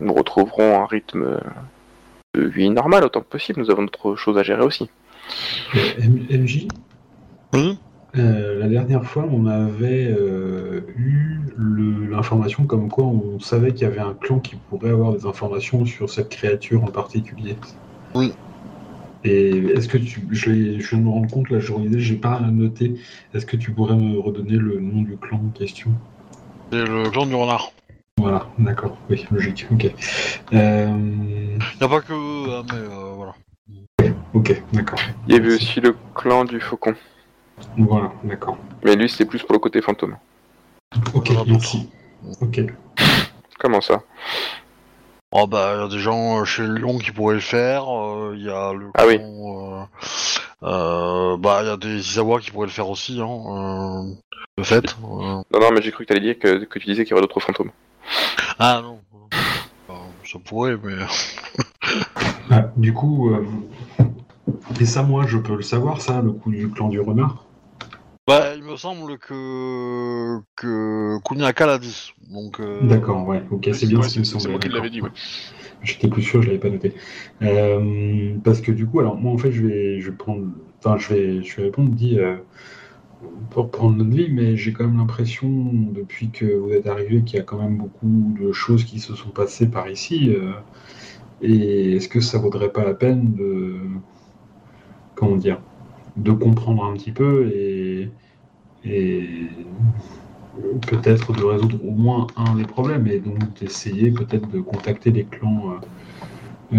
[0.00, 1.40] nous retrouverons un rythme
[2.34, 3.60] de vie normal autant que possible.
[3.60, 4.88] Nous avons d'autres choses à gérer aussi.
[5.74, 5.80] Euh,
[6.30, 6.68] MJ,
[7.52, 7.78] Oui.
[8.16, 13.82] euh, la dernière fois, on avait euh, eu le- l'information comme quoi on savait qu'il
[13.82, 17.56] y avait un clan qui pourrait avoir des informations sur cette créature en particulier.
[18.14, 18.32] Oui.
[19.24, 20.22] Et est-ce que tu.
[20.30, 22.94] Je, je viens de me rendre compte, là, je relisais, j'ai pas noté.
[23.34, 25.90] Est-ce que tu pourrais me redonner le nom du clan en question?
[26.70, 27.72] C'est le clan du renard.
[28.18, 29.92] Voilà, d'accord, oui, logique, ok.
[30.52, 33.34] Euh, Y a pas que eux, mais euh, voilà.
[34.34, 34.98] ok, d'accord.
[35.28, 36.94] Il y avait aussi le clan du faucon.
[37.76, 38.58] Voilà, d'accord.
[38.84, 40.16] Mais lui, c'était plus pour le côté fantôme.
[41.14, 41.88] Ok, Voilà, merci.
[42.40, 42.60] Ok.
[43.58, 44.02] Comment ça?
[45.30, 47.84] Oh bah, y a des gens euh, chez Lyon qui pourraient le faire.
[48.34, 49.18] Il y a le Ah oui.
[49.18, 49.86] clan,
[50.62, 53.20] euh, euh, bah, y a des Isawa qui pourraient le faire aussi.
[53.20, 54.14] Hein, euh,
[54.56, 54.84] le fait.
[54.86, 54.96] euh.
[55.04, 57.12] Non, non, mais j'ai cru que tu allais dire que, que tu disais qu'il y
[57.14, 57.70] aurait d'autres fantômes.
[58.58, 59.00] Ah non.
[60.24, 60.94] Ça pourrait, mais.
[62.50, 63.44] Ah, du coup, euh,
[64.80, 67.44] et ça, moi, je peux le savoir, ça, le coup du clan du renard?
[68.26, 72.12] Bah, il me semble que que Kuniaka l'a dit.
[72.30, 72.60] Donc.
[72.60, 74.44] euh, D'accord, ouais, ok, c'est bien Ouais, ce qui me c'est semblait.
[74.44, 75.10] c'est moi qui l'avais dit, ouais.
[75.82, 76.92] J'étais plus sûr, je l'avais pas noté.
[77.42, 80.46] Euh, parce que du coup, alors moi en fait, je vais, je vais prendre,
[80.78, 82.36] enfin, je vais, je vais répondre, dit euh,
[83.50, 85.48] pour prendre notre vie, mais j'ai quand même l'impression
[85.92, 89.14] depuis que vous êtes arrivé qu'il y a quand même beaucoup de choses qui se
[89.14, 90.30] sont passées par ici.
[90.30, 90.52] euh,
[91.40, 93.80] et est-ce que ça vaudrait pas la peine de,
[95.14, 95.62] comment dire,
[96.16, 98.16] de comprendre un petit peu et,
[98.84, 99.66] et
[100.86, 105.26] peut-être de résoudre au moins un des problèmes et donc d'essayer peut-être de contacter les
[105.28, 105.80] clans euh,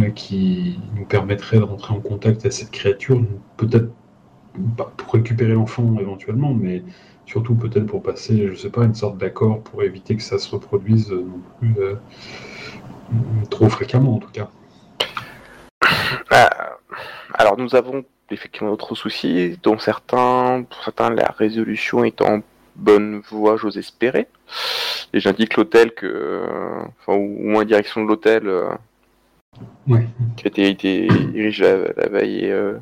[0.08, 3.22] euh, qui nous permettraient de rentrer en contact avec cette créature,
[3.58, 3.96] peut-être
[4.78, 6.84] pas pour récupérer l'enfant éventuellement, mais
[7.26, 10.50] surtout peut-être pour passer, je sais pas, une sorte d'accord pour éviter que ça se
[10.50, 11.96] reproduise euh, non plus euh,
[13.50, 14.50] trop fréquemment en tout cas.
[16.32, 16.46] Euh,
[17.34, 22.42] alors nous avons effectivement d'autres soucis, dont certains, pour certains, la résolution est en
[22.76, 24.28] bonne voie, j'ose espérer.
[25.14, 28.48] Et j'indique l'hôtel que, euh, enfin, ou moins direction de l'hôtel
[29.88, 30.08] Ouais.
[30.38, 31.08] qui a été, été
[31.60, 32.78] la, la veille et, euh,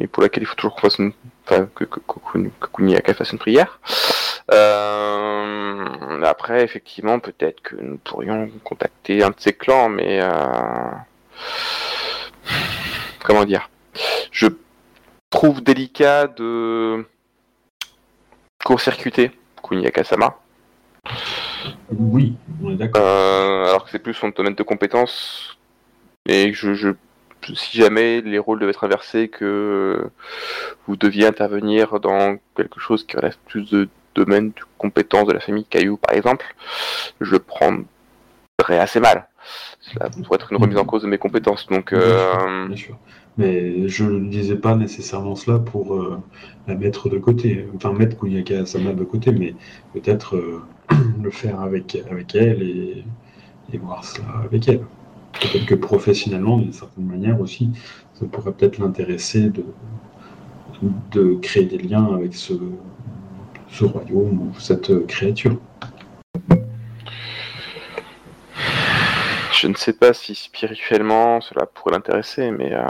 [0.00, 1.12] et pour laquelle il faut toujours qu'on fasse une,
[1.44, 3.78] enfin, que, que, que, que Kuniaka fasse une prière.
[4.50, 10.90] Euh, après, effectivement, peut-être que nous pourrions contacter un de ces clans, mais euh,
[13.22, 13.68] comment dire?
[14.32, 14.46] Je
[15.28, 17.06] trouve délicat de
[18.64, 19.30] court-circuiter
[19.62, 20.38] Kuniaka-sama.
[21.90, 23.02] Oui, on est d'accord.
[23.04, 25.58] Euh, alors que c'est plus son domaine de compétence.
[26.26, 26.88] Et je, je,
[27.54, 30.10] si jamais les rôles devaient être inversés, que
[30.86, 35.40] vous deviez intervenir dans quelque chose qui relève plus de domaine de compétence de la
[35.40, 36.54] famille Caillou, par exemple,
[37.20, 37.84] je prendrais
[38.78, 39.28] assez mal.
[39.80, 41.66] Cela pourrait être une remise en cause de mes compétences.
[41.68, 42.98] Donc, euh, Bien sûr.
[43.38, 46.20] Mais je ne disais pas nécessairement cela pour euh,
[46.66, 49.54] la mettre de côté, enfin mettre Kuniaka Sama de côté, mais
[49.94, 50.62] peut-être euh,
[51.22, 53.04] le faire avec, avec elle et,
[53.72, 54.82] et voir cela avec elle.
[55.32, 57.70] Peut-être que professionnellement, d'une certaine manière aussi,
[58.14, 59.64] ça pourrait peut-être l'intéresser de,
[61.12, 62.54] de créer des liens avec ce,
[63.68, 65.56] ce royaume ou cette créature.
[69.60, 72.82] je ne sais pas si spirituellement cela pourrait l'intéresser, mais euh,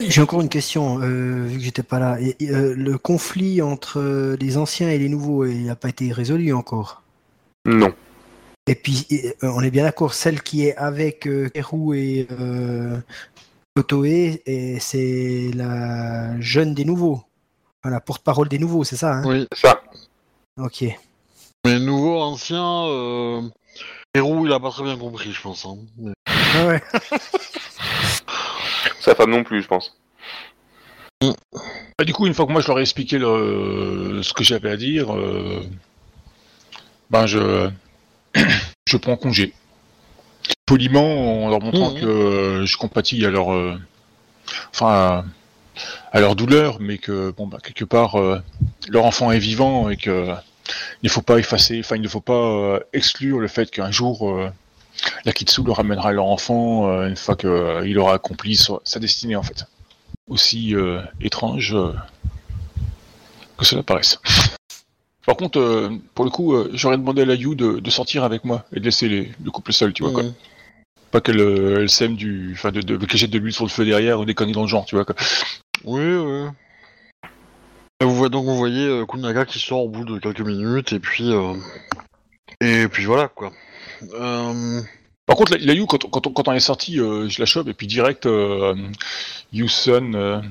[0.00, 2.18] J'ai encore une question, euh, vu que j'étais pas là.
[2.20, 5.88] Et, et, euh, le conflit entre euh, les anciens et les nouveaux, il n'a pas
[5.88, 7.02] été résolu encore?
[7.64, 7.92] non.
[8.68, 11.50] Et puis, euh, on est bien d'accord, celle qui est avec euh,
[11.94, 12.98] et euh,
[14.80, 17.22] c'est la jeune des nouveaux.
[17.82, 19.22] Enfin, la porte-parole des nouveaux, c'est ça hein?
[19.24, 19.46] Oui.
[19.52, 19.80] Ça,
[20.58, 20.84] Ok.
[21.64, 23.42] Mais nouveau, ancien, euh...
[24.16, 25.66] Il a pas très bien compris, je pense.
[25.66, 25.76] Hein.
[25.98, 26.82] Mais- Ah ouais.
[29.00, 29.96] sa femme non plus, je pense.
[31.22, 34.70] Bah, du coup, une fois que moi je leur ai expliqué le- ce que j'avais
[34.70, 35.62] à dire, euh,
[37.10, 37.70] ben je,
[38.88, 39.52] je prends congé.
[40.66, 42.00] Poliment, en leur montrant Mhm.
[42.00, 43.78] que euh, je compatis à leur, euh,
[44.72, 45.24] enfin,
[46.12, 48.40] à, leur douleur, mais que bon, bah, quelque part, euh,
[48.88, 50.28] leur enfant est vivant et que
[51.02, 54.50] il ne faut pas effacer, enfin, il ne faut pas exclure le fait qu'un jour
[55.24, 59.36] la Kitsu leur ramènera leur enfant euh, une fois qu'il aura accompli sa- sa destinée
[59.36, 59.64] en fait
[60.26, 61.76] aussi euh, étrange
[63.58, 64.18] que cela paraisse.
[65.26, 68.22] Par contre, euh, pour le coup, euh, j'aurais demandé à la Yu de, de sortir
[68.24, 70.22] avec moi et de laisser les, le couple seul, tu vois quoi.
[71.10, 73.70] Pas qu'elle euh, elle sème du, enfin de, de, qu'elle jette de l'huile sur le
[73.70, 75.16] feu derrière ou des conneries dans le genre, tu vois quoi.
[75.84, 76.48] Oui, oui.
[78.00, 80.98] Et vous voyez donc vous voyez Kunaga qui sort au bout de quelques minutes et
[81.00, 81.54] puis euh,
[82.60, 83.52] et puis voilà quoi.
[84.10, 87.66] Par contre, la, la Yu, quand, on- quand, quand on est sorti, je la chope
[87.68, 88.28] et puis direct,
[89.52, 90.42] Yusun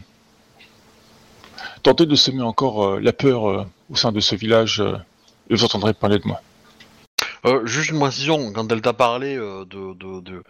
[1.86, 4.82] tentait de semer encore euh, la peur euh, au sein de ce village.
[4.82, 4.98] Euh,
[5.52, 6.42] et vous entendrez parler de moi.
[7.46, 10.44] Euh, juste une précision, quand elle t'a parlé euh, de, de, de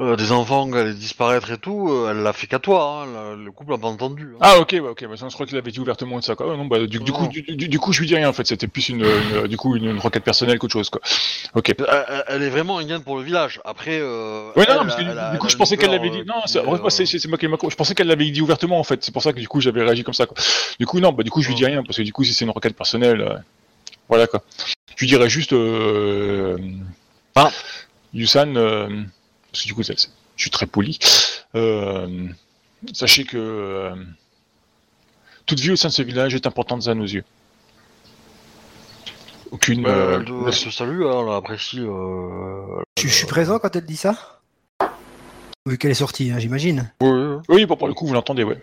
[0.00, 3.06] euh, des enfants qui allaient disparaître et tout, euh, elle l'a fait qu'à toi, hein,
[3.12, 4.30] la- le couple l'a pas entendu.
[4.34, 4.38] hein.
[4.40, 6.56] Ah ok, ouais, ok, bah, ça, je crois qu'il avait dit ouvertement de ça quoi.
[6.56, 7.28] Non, bah, du, du coup, Non.
[7.28, 8.46] du, du- du coup, je lui dis rien en fait.
[8.46, 11.00] C'était plus une, une- du coup une, une requête personnelle qu'autre chose quoi.
[11.54, 11.68] Ok.
[11.78, 13.60] Elle, elle- elle est vraiment inquiète pour le village.
[13.64, 15.54] Après, euh, Ouais, elle, non, parce que elle du, a- du elle coup, a je
[15.54, 16.18] une pensais qu'elle peur, l'avait dit.
[16.20, 17.56] euh, Non, qui c'est moi, c'est euh, c'est- c'est moi qui m'a.
[17.68, 19.04] Je pensais qu'elle l'avait dit ouvertement en fait.
[19.04, 20.36] C'est pour ça que du coup, j'avais réagi comme ça quoi.
[20.80, 22.32] Du coup, non, bah du coup, je lui dis rien parce que du coup, si
[22.32, 23.34] c'est une requête personnelle, euh,
[24.08, 24.42] voilà quoi.
[24.98, 25.52] Je lui dirais juste.
[25.52, 26.58] Euh,
[27.36, 27.52] Ah.
[28.12, 28.88] Yusan, euh,
[29.52, 29.92] parce que du coup, je
[30.36, 30.98] suis très poli.
[31.54, 32.26] Euh,
[32.92, 33.94] sachez que euh,
[35.46, 37.22] toute vie au sein de ce village est importante à nos yeux.
[39.52, 39.84] Aucune.
[39.84, 41.78] bah, euh, elle, te salue, hein, elle apprécie.
[41.80, 42.82] Euh...
[42.98, 44.40] Je, je suis présent quand elle dit ça?
[45.64, 46.90] Vu qu'elle est sortie, hein, j'imagine.
[47.00, 47.36] Oui, oui.
[47.48, 48.60] Oui, bon, pour le coup, vous l'entendez, ouais.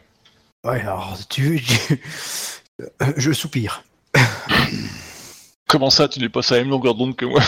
[0.66, 1.62] Ouais, alors, tu...
[1.62, 2.02] tu-
[2.82, 3.84] Euh, Je soupire.
[5.76, 7.42] Comment ça, tu n'es pas à la même longueur d'onde que moi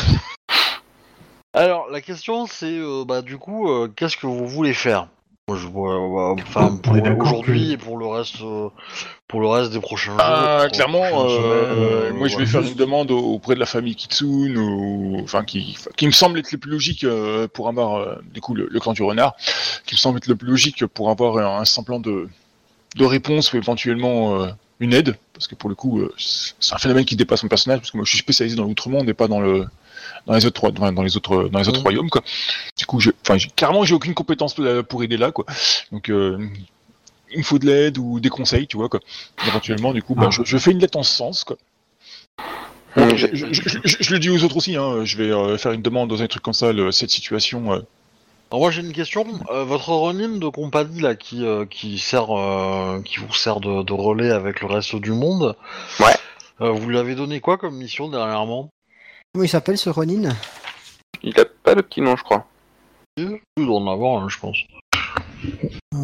[1.53, 5.07] Alors, la question, c'est, euh, bah, du coup, euh, qu'est-ce que vous voulez faire?
[5.47, 8.67] Moi, je vois, euh, enfin, pour aujourd'hui et pour le reste, euh,
[9.29, 10.19] pour le reste des prochains jours.
[10.19, 13.95] Ah, clairement, euh, semaines, moi je vais faire une demande au- auprès de la famille
[13.95, 17.05] Kitsune, ou enfin qui, qui me semble être le plus logique
[17.53, 19.37] pour avoir du coup le, le clan du renard,
[19.85, 22.27] qui me semble être le plus logique pour avoir un, un semblant de,
[22.97, 24.47] de réponse ou éventuellement euh,
[24.79, 27.79] une aide, parce que pour le coup euh, c'est un phénomène qui dépasse mon personnage,
[27.79, 29.65] parce que moi je suis spécialisé dans l'outre-monde et pas dans le
[30.27, 31.83] dans les autres dans, dans les autres dans les autres Mhm.
[31.83, 32.21] royaumes quoi.
[32.77, 33.49] Du coup, j'ai- enfin j'ai-
[33.93, 35.45] aucune compétence pour pour aider là quoi.
[35.91, 36.37] Donc euh,
[37.31, 38.99] il me faut de l'aide ou des conseils, tu vois quoi.
[39.47, 40.31] Éventuellement, du coup, bah, Ah.
[40.31, 41.57] je, je fais une lettre en ce sens, quoi.
[42.95, 45.71] Je, je- je- je- je le dis aux autres aussi, hein, je vais euh, faire
[45.71, 47.73] une demande dans un truc comme ça, le- cette situation.
[47.73, 47.81] euh.
[48.49, 49.25] Alors moi j'ai une question.
[49.51, 53.83] Euh, votre Ronin de compagnie là qui euh, qui sert euh, qui vous sert de,
[53.83, 55.55] de relais avec le reste du monde.
[55.99, 56.15] Ouais.
[56.61, 58.69] Euh, vous lui avez donné quoi comme mission dernièrement?
[59.33, 60.33] Comment il s'appelle ce Ronin
[61.23, 62.47] Il a pas de petit nom, je crois.
[63.17, 64.57] Il doit en avoir, un, je pense.
[65.93, 65.97] Euh,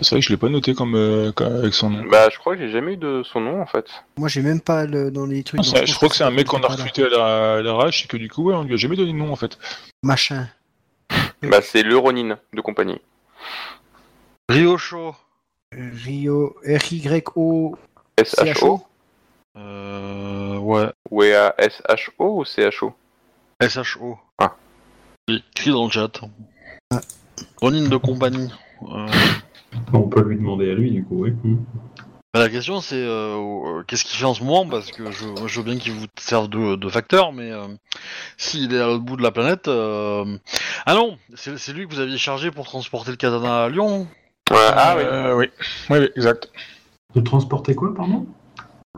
[0.00, 2.04] C'est vrai que je l'ai pas noté comme, euh, avec son nom.
[2.08, 3.86] Bah, je crois que j'ai jamais eu de son nom en fait.
[4.16, 5.60] Moi, j'ai même pas le, dans les trucs.
[5.74, 8.04] Ah, je crois que c'est un mec qu'on a recruté à la, à la rage
[8.04, 9.58] et que du coup, ouais, on lui a jamais donné de nom en fait.
[10.02, 10.48] Machin.
[11.50, 13.00] Bah, c'est le Ronin de compagnie.
[14.48, 15.14] Ryosho.
[15.72, 16.56] Rio.
[16.64, 17.76] R-Y-O.
[18.16, 18.80] S-H-O
[19.56, 20.90] Euh, ouais.
[21.10, 22.92] Ou S-H-O ou C-H-O
[23.62, 24.18] SHO.
[24.38, 24.56] Ah.
[25.28, 26.20] Écrit dans le chat.
[27.60, 28.50] Ronin de compagnie.
[28.82, 29.06] Euh,
[29.92, 31.32] On peut lui demander à lui, du coup, oui.
[32.34, 34.66] Bah, la question c'est euh, euh, qu'est-ce qu'il fait en ce moment?
[34.68, 35.24] Parce que je,
[35.60, 37.68] veux bien qu'il vous serve de, de facteur mais euh,
[38.36, 40.24] s'il est à l'autre bout de la planète euh...
[40.84, 44.08] ah non c'est c'est lui que vous aviez chargé pour transporter le katana à Lyon?
[44.50, 45.46] Ouais, Ah oui, Euh, oui.
[45.90, 46.50] Oui, oui, exact.
[47.14, 48.26] De transporter quoi, pardon?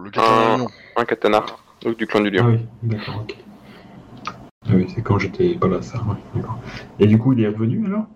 [0.02, 0.56] Le katana à Ah.
[0.56, 1.44] Lyon un katana.
[1.82, 2.46] Donc du clan du Ah lion.
[2.46, 3.36] oui, d'accord, ok.
[4.68, 6.58] Ah oui, c'est quand j'étais pas là, ça, ouais, d'accord.
[6.98, 8.06] Et du coup, il est revenu, alors?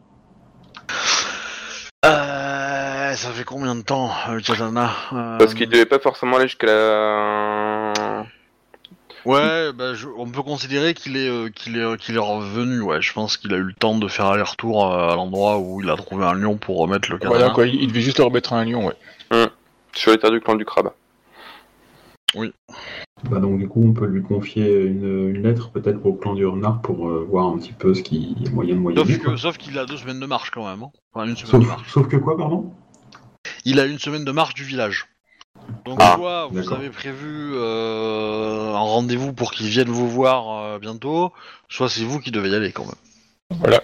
[3.10, 6.36] Euh, ça fait combien de temps euh, le katana Euh, Parce qu'il devait pas forcément
[6.36, 7.92] aller jusqu'à la.
[9.26, 12.80] Ouais, bah, je- on peut considérer qu'il est, euh, qu'il est, qu'il est revenu.
[12.80, 15.82] Ouais, je pense qu'il a eu le temps de faire aller-retour euh, à l'endroit où
[15.82, 17.18] il a trouvé un lion pour remettre le.
[17.22, 19.46] Voilà, quoi, il, il devait juste le remettre à un lion, ouais.
[19.94, 20.90] Sur les terres du clan du crabe.
[23.28, 26.46] Bah donc du coup, on peut lui confier une, une lettre peut-être au clan du
[26.46, 29.04] renard pour euh, voir un petit peu ce qu'il y a moyen de moyenner.
[29.14, 30.82] Sauf que, sauf qu'il a deux semaines de marche quand même.
[30.84, 30.90] hein.
[31.12, 31.90] Enfin, une semaine de marche.
[31.92, 32.72] sauf que quoi, pardon?
[33.64, 35.06] Il a une semaine de marche du village.
[35.84, 36.78] Donc Ah, soit vous d'accord.
[36.78, 41.32] avez prévu euh, un rendez-vous pour qu'il vienne vous voir euh, bientôt,
[41.68, 43.58] soit c'est vous qui devez y aller quand même.
[43.58, 43.82] Voilà.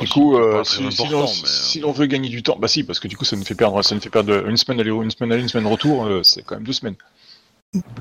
[0.00, 0.80] Du coup, euh, si,
[1.10, 3.34] l'on, mais, si l'on veut gagner du temps, bah si, parce que du coup, ça
[3.36, 5.66] nous fait perdre, ça nous fait perdre une semaine aller, une semaine aller, une semaine
[5.66, 6.94] retour, euh, c'est quand même deux semaines.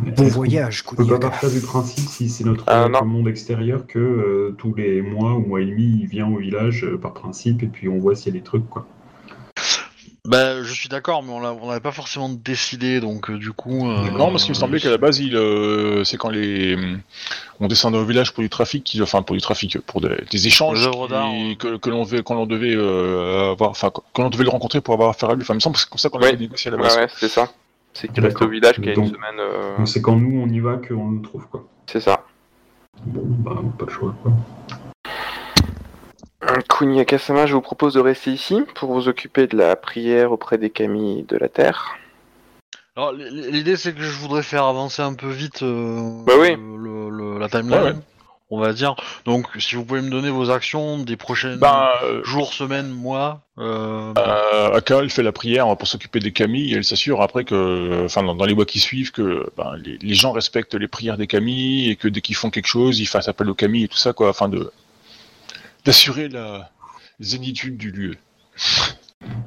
[0.01, 3.87] Bon voyage, On peut pas partir du principe, si c'est notre Ah, euh, monde extérieur,
[3.87, 7.13] que euh, tous les mois ou mois et demi, il vient au village euh, par
[7.13, 8.85] principe et puis on voit s'il y a des trucs, quoi.
[10.27, 13.51] Bah, je suis d'accord, mais on l'a- on n'avait pas forcément décidé, donc euh, du
[13.53, 13.89] coup.
[13.89, 16.77] euh, Non, parce qu'il me semblait qu'à la base, il, euh, c'est quand les,
[17.59, 20.45] on descendait au village pour du trafic, qui- enfin pour du trafic, pour des, des
[20.47, 21.55] échanges qui- ouais.
[21.57, 24.79] que, que l'on devait, quand l'on devait euh, avoir, enfin quand l'on devait le rencontrer
[24.79, 25.41] pour avoir affaire à lui.
[25.41, 26.25] Enfin, il me semble que c'est comme ça qu'on Ouais.
[26.25, 26.97] l'avait négocié à la Ouais, base.
[26.97, 27.47] ouais, c'est ça.
[27.93, 29.39] C'est qu'il reste au village qu'il y a une semaine.
[29.39, 31.65] euh, c'est quand nous on y va qu'on le trouve, quoi.
[31.87, 32.23] C'est ça.
[33.07, 34.31] Bon, bah pas le choix, quoi.
[36.69, 40.57] Kunia Kasama, je vous propose de rester ici pour vous occuper de la prière auprès
[40.57, 41.95] des Kami de la Terre.
[42.95, 46.55] Alors, l'idée c'est que je voudrais faire avancer un peu vite euh, Bah oui.
[46.57, 47.95] le- le- la timeline, Ouais, ouais.
[48.49, 48.95] on va dire.
[49.25, 53.41] Donc, si vous pouvez me donner vos actions des prochaines Ben, euh, jours, semaines, mois.
[53.59, 57.45] euh, Euh, Aka, elle fait la prière pour s'occuper des Kami et elle s'assure après
[57.45, 60.87] que, enfin, dans, dans les mois qui suivent, que ben, les, les gens respectent les
[60.89, 63.83] prières des Kami et que dès qu'ils font quelque chose, ils fassent appel aux Kami
[63.83, 64.71] et tout ça, quoi, afin de
[65.85, 66.69] d'assurer la
[67.19, 68.15] zénitude du lieu.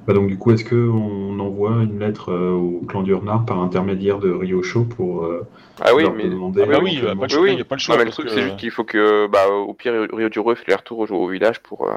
[0.07, 3.45] Bah donc du coup, est-ce que on envoie une lettre euh, au clan du renard
[3.45, 5.47] par intermédiaire de Ryosho pour euh,
[5.81, 6.29] Ah oui, leur mais.
[6.29, 6.99] demander Ah bah oui, oui.
[7.01, 8.85] il y a pas le choix, Non, mais le truc, que- c'est juste qu'il faut
[8.85, 11.89] que, bah, au pire, Rio Duro fait les retours au, au village pour.
[11.89, 11.93] euh,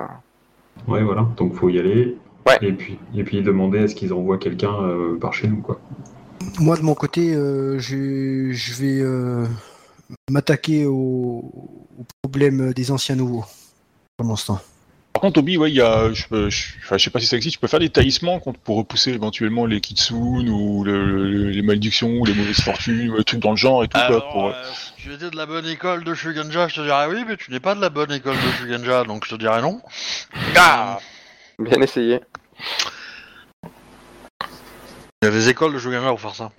[0.87, 1.27] Ouais, voilà.
[1.37, 2.17] Donc faut y aller.
[2.47, 2.57] Ouais.
[2.61, 5.79] Et puis et puis demander est-ce qu'ils envoient quelqu'un euh, par chez nous, quoi.
[6.59, 9.45] Moi, de mon côté, euh, je, je vais euh,
[10.31, 13.43] m'attaquer au, au problème des anciens nouveaux
[14.17, 14.59] pendant ce temps.
[15.13, 17.37] Par contre, Obi, ouais, il y a, je, peux- je, je sais pas si ça
[17.37, 21.49] existe, tu peux faire des taillissements contre- pour repousser éventuellement les kitsune ou le- le-
[21.49, 24.05] les malédictions ou les mauvaises fortunes, ou les trucs dans le genre et tout, quoi,
[24.05, 24.47] Alors, pour...
[24.49, 27.35] euh, si tu étais de la bonne école de Shugenja, je te dirais oui, mais
[27.37, 29.81] tu n'es pas de la bonne école de Shugenja, donc je te dirais non.
[30.55, 30.99] Ah
[31.57, 32.19] Bien essayé.
[35.23, 36.51] Il y a des écoles de Shugenja pour faire ça.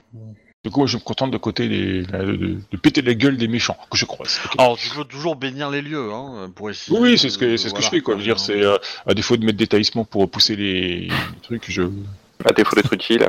[0.68, 3.48] Du coup, moi, je me contente de côté de, de- de péter la gueule des
[3.48, 4.38] méchants que je croise.
[4.58, 6.94] Alors, tu peux toujours bénir les lieux, hein, pour essayer.
[6.94, 8.12] Oui, oui, c'est ce que de- c'est ce que je fais quoi.
[8.16, 11.10] Je veux dire, c'est euh, à défaut de mettre des taillissements pour pousser les, les
[11.42, 11.84] trucs, je.
[12.44, 13.26] À défaut d'être utile.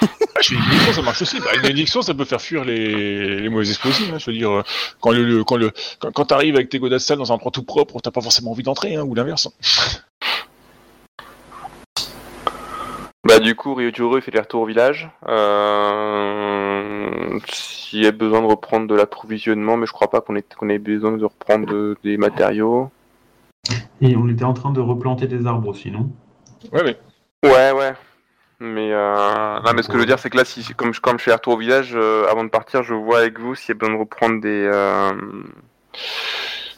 [0.00, 0.06] Ah,
[0.40, 1.40] je fais une bénédiction, ça marche aussi.
[1.40, 4.04] Bah, une bénédiction, ça peut faire fuir les, les mauvais aussi.
[4.14, 4.18] Hein.
[4.18, 4.62] Je veux dire, euh,
[5.00, 7.50] quand le, le- quand le quand, quand t'arrives avec tes godasses sales dans un endroit
[7.50, 9.48] tout propre, t'as pas forcément envie d'entrer, hein, ou l'inverse.
[9.48, 9.98] hein.
[13.28, 15.10] Bah du coup, Ryojuro il fait des retours au village.
[15.28, 17.08] Euh...
[17.52, 20.70] S'il y a besoin de reprendre de l'approvisionnement, mais je crois pas qu'on ait, qu'on
[20.70, 22.90] ait besoin de reprendre de- des matériaux.
[24.00, 26.08] Et on était en train de replanter des arbres aussi, non?
[26.72, 26.96] Ouais, mais
[27.44, 27.92] Ouais, ouais.
[28.60, 29.60] Mais euh...
[29.60, 31.24] non, mais ce que je veux dire, c'est que là, si comme je, comme je
[31.24, 33.72] fais un retour au village, euh, avant de partir, je vois avec vous s'il y
[33.72, 35.12] a besoin de reprendre des euh...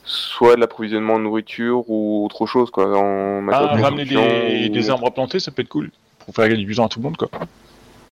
[0.04, 2.98] soit de l'approvisionnement en nourriture ou autre chose quoi.
[2.98, 5.90] En ah, de ramener des, ou- des arbres à planter, ça peut être cool.
[6.30, 7.28] Pour faire gagner du temps à tout le monde, quoi.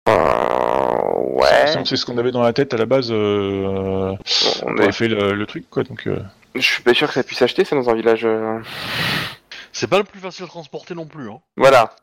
[0.07, 1.83] Euh, ouais.
[1.83, 3.09] C'est ce qu'on avait dans la tête à la base.
[3.11, 4.17] Euh, On
[4.67, 5.83] on est- a fait le, le truc, quoi.
[5.83, 6.19] Donc, euh,
[6.55, 8.25] Je suis pas sûr que ça puisse acheter ça dans un village.
[9.77, 11.29] C'est pas le plus facile à transporter non plus.
[11.29, 11.39] Hein.
[11.57, 11.93] Voilà.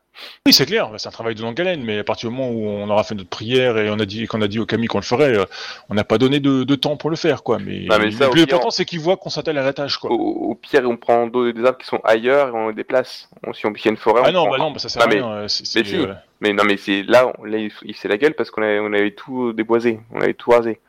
[0.45, 2.67] Oui, c'est clair, c'est un travail de longue haleine, mais à partir du moment où
[2.67, 4.99] on aura fait notre prière et on a dit qu'on a dit au Camille qu'on
[4.99, 5.45] le ferait, euh,
[5.89, 7.57] on n'a pas donné de, de temps pour le faire, quoi.
[7.57, 9.97] Mais, Non, mais ça, le plus important, c'est qu'ils voient qu'on s'attelle à la tâche,
[9.97, 10.11] quoi.
[10.11, 10.15] Au,
[10.51, 13.27] au pire, on prend des arbres qui sont ailleurs et on les déplace.
[13.47, 15.01] On- si on pique une forêt, Ah on non, prend- bah non, bah ça sert
[15.01, 15.31] Ah, à mais- rien.
[15.31, 15.95] euh, mais si.
[15.97, 18.61] euh, Mais non, mais c'est là, on- là, il il fait la gueule parce qu'on
[18.61, 20.79] avait, on avait tout déboisé, on avait tout rasé.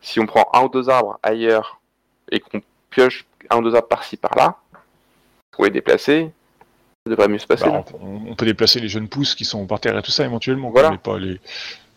[0.00, 1.80] Si on prend un ou deux arbres ailleurs
[2.30, 4.58] et qu'on pioche un ou deux arbres par-ci par-là
[5.52, 6.30] pour les déplacer,
[7.06, 7.64] ça devrait mieux se passer.
[7.64, 10.24] bah, on, on peut déplacer les jeunes pousses qui sont par terre et tout ça
[10.24, 10.90] éventuellement, quoi, Voilà.
[10.90, 11.40] mais pas les.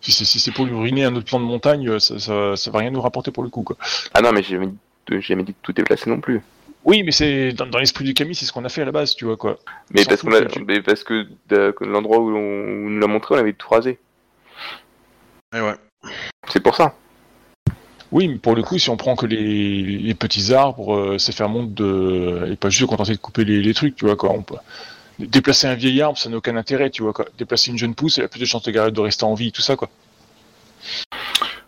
[0.02, 2.80] Si c'est, si pour uriner un autre plan de montagne, euh, ça, ça, ça va
[2.80, 3.78] rien nous rapporter pour le coup, quoi.
[4.14, 4.78] Ah non, mais j'ai jamais, dit
[5.08, 6.42] de- j'ai jamais dit de tout déplacer non plus.
[6.84, 8.92] Oui, mais c'est dans, dans l'esprit du Camille, c'est ce qu'on a fait à la
[8.92, 9.58] base, tu vois, quoi.
[9.92, 13.00] Mais parce, qu'on a, que- mais parce que, de- que l'endroit où on, où nous
[13.00, 13.98] l'a montré, on avait tout rasé.
[15.56, 15.76] Et ouais.
[16.50, 16.96] C'est pour ça.
[18.14, 21.32] Oui, mais pour le coup, si on prend que les, les petits arbres, euh, c'est
[21.32, 22.48] faire monte de.
[22.52, 24.32] et pas juste contenter de couper les, les trucs, tu vois, quoi.
[24.32, 24.56] On peut...
[25.20, 27.26] Déplacer un vieil arbre, ça n'a aucun intérêt, tu vois, quoi.
[27.40, 29.62] Déplacer une jeune pousse, elle a plus de chances de, de rester en vie, tout
[29.64, 29.90] ça, quoi.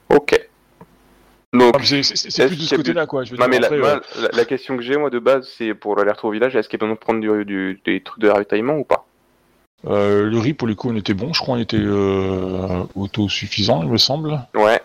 [0.09, 0.39] Ok.
[1.53, 3.23] Donc, Ah, c'est, plus de ce côté-là, quoi.
[3.23, 5.09] Je veux Non dire, mais la, après, moi, euh, la, la question que j'ai moi
[5.09, 7.45] de base c'est pour l'aller-retour au village, est-ce qu'il y a besoin de prendre du,
[7.45, 9.05] du- des trucs de ravitaillement ou pas?
[9.87, 13.81] Euh, le riz, pour le coup, on était bon, je crois, on était euh, autosuffisant,
[13.83, 14.39] il me semble.
[14.53, 14.81] Ouais.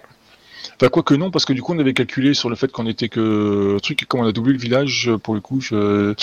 [0.76, 2.86] Enfin, quoi que non, parce que du coup, on avait calculé sur le fait qu'on
[2.86, 3.78] était que.
[3.82, 6.14] Truc, et comme on a doublé le village, pour le coup, je...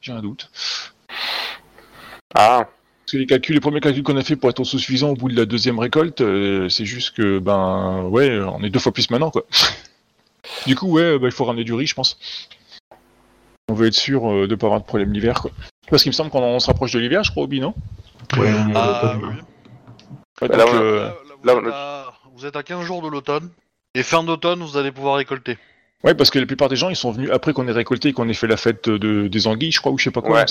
[0.00, 0.50] j'ai un doute.
[2.34, 2.68] Ah,
[3.04, 5.28] Parce que les calculs, les premiers calculs qu'on a fait pour être autosuffisant au bout
[5.28, 9.10] de la deuxième récolte, euh, c'est juste que, ben, ouais, on est deux fois plus
[9.10, 9.44] maintenant, quoi.
[10.66, 12.18] du coup, ouais, bah, il faut ramener du riz, je pense.
[13.68, 15.50] On veut être sûr euh, de pas avoir de problème l'hiver, quoi.
[15.88, 17.74] Parce qu'il me semble qu'on on se rapproche de l'hiver, je crois, Obi, non?
[18.36, 19.28] Ouais, Ah, oui, là.
[19.28, 19.34] oui.
[20.42, 22.14] Ouais, là, donc, on a- euh, Là, là, vous, là, êtes on a- à...
[22.34, 23.48] vous êtes à 15 jours de l'automne.
[23.94, 25.56] Et fin d'automne, vous allez pouvoir récolter.
[26.02, 28.12] ouais, parce que la plupart des gens, ils sont venus après qu'on ait récolté et
[28.12, 30.40] qu'on ait fait la fête de, des anguilles, je crois, ou je sais pas quoi.
[30.40, 30.44] ouais,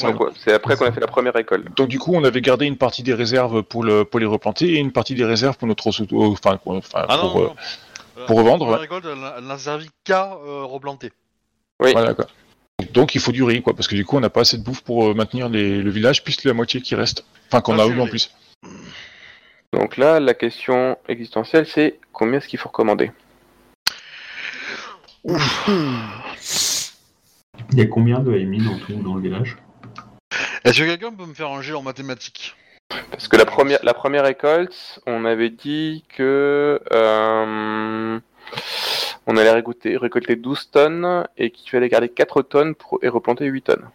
[0.44, 1.66] c'est après qu'on a fait la première récolte.
[1.76, 4.74] Donc du coup, on avait gardé une partie des réserves pour, le, pour les replanter
[4.74, 7.44] et une partie des réserves pour notre auto- enfin, pour, enfin, Ah non, pour, non,
[7.46, 7.56] euh, non.
[8.16, 11.12] Euh, pour revendre, La récolte, elle, n'a servi qu'à euh, replanter.
[11.82, 11.92] Oui.
[11.92, 12.28] Voilà quoi.
[12.94, 14.64] Donc il faut du riz quoi, parce que du coup on n'a pas assez de
[14.64, 17.26] bouffe pour euh, maintenir les- le village, plus la moitié qui reste.
[17.48, 18.32] Enfin qu'on Ah, a eu en plus.
[19.74, 23.12] Donc là, la question existentielle c'est combien est-ce qu'il faut recommander?
[25.26, 25.38] Il
[27.74, 29.58] y a combien de AMI dans tout dans le village?
[30.64, 32.56] Est-ce que quelqu'un peut me faire un jet en mathématiques?
[33.10, 38.20] Parce que la première, la première récolte, on avait dit que euh,
[39.26, 43.46] on allait récolter, récolter 12 tonnes et qu'il fallait garder 4 tonnes pour, et replanter
[43.46, 43.90] 8 tonnes.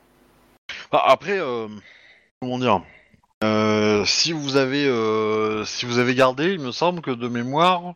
[0.91, 1.69] Bah, Après, euh,
[2.41, 2.83] comment dire?
[3.45, 7.95] Euh, Si vous avez, euh, si vous avez gardé, il me semble que de mémoire,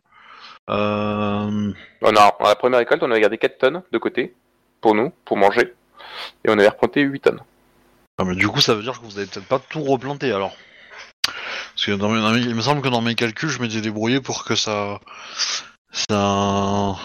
[0.69, 4.33] euh, Oh non, à la première récolte, on avait gardé 4 tonnes de côté
[4.81, 5.73] pour nous, pour manger,
[6.45, 7.39] et on avait replanté 8 tonnes.
[8.19, 10.55] ah, mais du coup, ça veut dire que vous avez peut-être pas tout replanté alors.
[11.75, 13.81] Parce que dans mes- dans mes- il me semble que dans mes calculs, je m'étais
[13.81, 14.99] débrouillé pour que ça,
[15.91, 16.95] ça,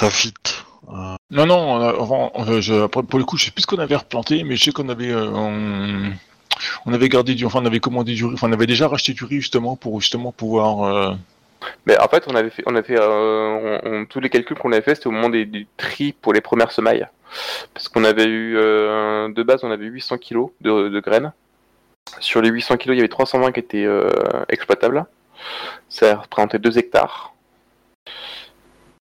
[0.00, 0.34] ça fit.
[0.88, 3.78] Euh, Non non, on a- euh, je- pour le coup je sais plus ce qu'on
[3.78, 6.12] avait replanté, mais je sais qu'on avait euh, on,
[6.86, 9.12] on avait gardé du, enfin on avait commandé du riz, enfin on avait déjà racheté
[9.12, 11.16] du riz justement pour justement pouvoir.
[11.86, 14.82] Mais en fait, on avait fait, on a fait euh, tous les calculs qu'on avait
[14.82, 17.06] fait, c'était au moment des, du tri pour les premières semailles.
[17.74, 21.32] Parce qu'on avait eu, euh, de base, on avait 800 kilos de, de graines.
[22.20, 24.08] Sur les 800 kilos, il y avait 320 qui étaient euh,
[24.48, 25.04] exploitables.
[25.88, 27.34] Ça représentait 2 hectares.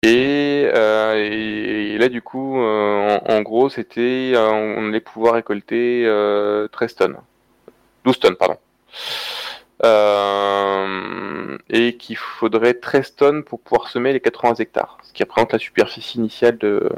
[0.02, 6.68] Et, euh, et, là, du coup, en, en gros, c'était, on allait pouvoir récolter euh,
[6.68, 7.16] 13 tonnes.
[8.04, 8.56] 12 tonnes, pardon.
[9.82, 15.52] Euh, et qu'il faudrait 13 tonnes pour pouvoir semer les 80 hectares, ce qui représente
[15.52, 16.90] la superficie initiale de,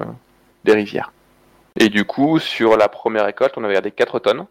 [0.64, 1.12] des rivières.
[1.78, 4.46] Et du coup, sur la première récolte, on avait gardé 4 tonnes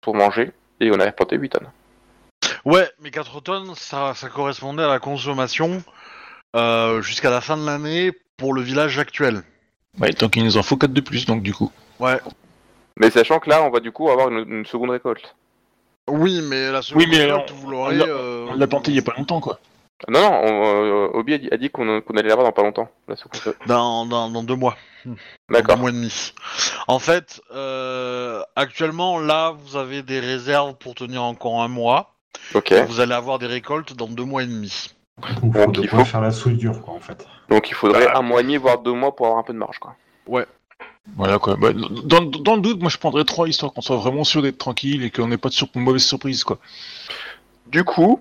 [0.00, 0.50] pour manger,
[0.80, 1.70] et on avait planté 8 tonnes.
[2.64, 5.82] Ouais, mais 4 tonnes, ça, ça correspondait à la consommation
[6.56, 9.42] euh, jusqu'à la fin de l'année pour le village actuel.
[10.00, 11.70] Ouais, donc il nous en faut 4 de plus, donc du coup.
[12.00, 12.18] Ouais.
[12.98, 15.36] Mais sachant que là, on va du coup avoir une, une seconde récolte.
[16.10, 17.94] Oui, mais la seconde Oui, mais on- vous l'aurez.
[17.96, 19.58] on l'a- euh, On l'a planté il y a pas longtemps, quoi.
[20.08, 22.62] Non, non, on, euh, Obi a dit, a dit qu'on qu'on allait l'avoir dans pas
[22.62, 22.88] longtemps.
[23.06, 23.54] La seconde...
[23.66, 24.76] dans, dans, dans deux mois.
[25.04, 25.14] Dans
[25.50, 25.76] D'accord.
[25.76, 26.32] Un mois et demi.
[26.88, 32.14] En fait, euh, actuellement, là, vous avez des réserves pour tenir encore un mois.
[32.54, 32.72] Ok.
[32.88, 34.92] Vous allez avoir des récoltes dans deux mois et demi.
[35.42, 37.24] Donc, il faut- faire la soudure, quoi, en fait.
[37.48, 39.58] Donc il faudrait un mois et demi, voire deux mois pour avoir un peu de
[39.58, 39.94] marge, quoi.
[41.16, 41.56] Voilà, quoi.
[41.56, 44.58] Bah, dans, dans le doute, moi je prendrais 3 histoire qu'on soit vraiment sûr d'être
[44.58, 46.58] tranquille et qu'on n'ait pas de sur- mauvaise surprise, quoi.
[47.66, 48.20] Du coup,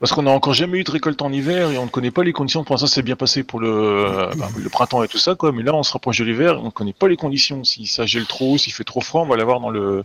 [0.00, 2.24] Parce qu'on n'a encore jamais eu de récolte en hiver et on ne connaît pas
[2.24, 2.64] les conditions.
[2.64, 5.52] Pour l'instant, c'est bien passé pour le, euh, bah, le printemps et tout ça, quoi.
[5.52, 7.62] Mais là, on se rapproche de l'hiver, on ne connaît pas les conditions.
[7.62, 10.02] Si ça gèle trop, s'il fait trop froid, on va l'avoir dans le,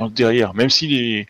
[0.00, 0.54] dans le derrière.
[0.54, 1.28] Même si les,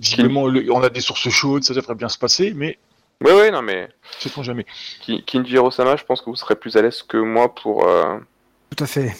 [0.00, 2.78] visiblement, le- on a des sources chaudes, ça devrait bien se passer, mais
[3.20, 4.64] oui, oui, non, mais sait-on jamais.
[5.02, 8.16] Ki- Kinjiro-sama, je pense que vous serez plus à l'aise que moi pour euh,
[8.74, 9.14] Tout à fait.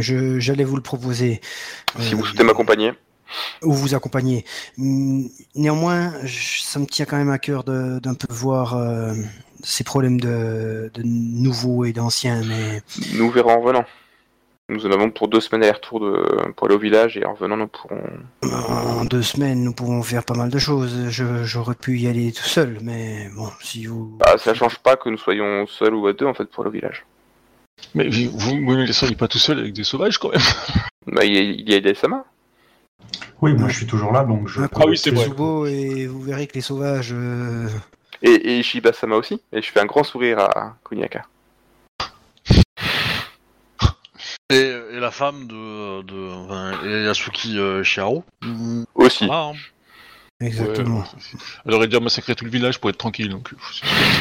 [0.00, 1.40] Je- J'allais vous le proposer.
[1.98, 2.92] si Euh, vous souhaitez m'accompagner.
[3.62, 4.44] ou vous accompagner.
[4.78, 9.14] Hum, Néanmoins, je- ça me tient quand même à cœur de- d'un peu voir euh,
[9.62, 12.82] ces problèmes de, de nouveaux et d'anciens, mais
[13.14, 13.84] Nous verrons en venant.
[14.68, 16.50] Nous en avons pour deux semaines aller-retour de...
[16.52, 18.00] pour aller au village et en venant, nous pourrons.
[18.42, 21.08] en deux semaines, nous pouvons faire pas mal de choses.
[21.10, 24.16] Je- J'aurais pu y aller tout seul, mais bon, si vous...
[24.18, 26.68] Bah, ça change pas que nous soyons seuls ou à deux en fait pour aller
[26.70, 27.04] au village.
[27.94, 30.40] Mais vous, vous ne laisseriez pas tout seul avec des sauvages, quand même.
[31.06, 32.24] Bah, il y a, il y a Hideo-sama.
[33.40, 34.60] Oui, moi je suis toujours là, donc je.
[34.62, 35.26] Ah, peux oui, c'est vrai.
[35.72, 37.10] et vous verrez que les sauvages...
[37.12, 37.68] euh,
[38.22, 39.40] Et, et Shiba-sama aussi.
[39.52, 41.26] Et je fais un grand sourire à Kuniaka.
[44.50, 44.54] Et,
[44.92, 48.22] et la femme de, de enfin, et Yasuki euh, Shiaro.
[48.42, 49.26] Mm, Aussi.
[49.26, 49.52] voilà, hein.
[50.40, 50.98] Exactement.
[51.00, 53.50] Ouais, Elle aurait déjà massacré tout le village pour être tranquille, donc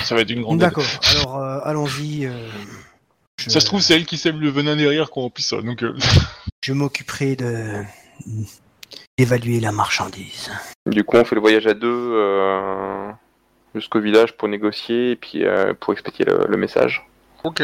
[0.04, 0.70] ça va être une grande aide.
[0.70, 2.26] D'accord, alors euh, allons-y.
[2.26, 2.48] euh,
[3.46, 5.62] je- Ça se trouve, c'est elle qui sème le venin derrière quand on pisse ça,
[5.62, 5.84] donc...
[5.84, 5.96] euh,
[6.64, 7.84] Je m'occuperai de
[9.18, 10.52] d'évaluer la marchandise.
[10.86, 13.10] Du coup, on fait le voyage à deux euh,
[13.76, 17.06] jusqu'au village pour négocier et puis euh, pour expédier le, le message.
[17.44, 17.64] Ok.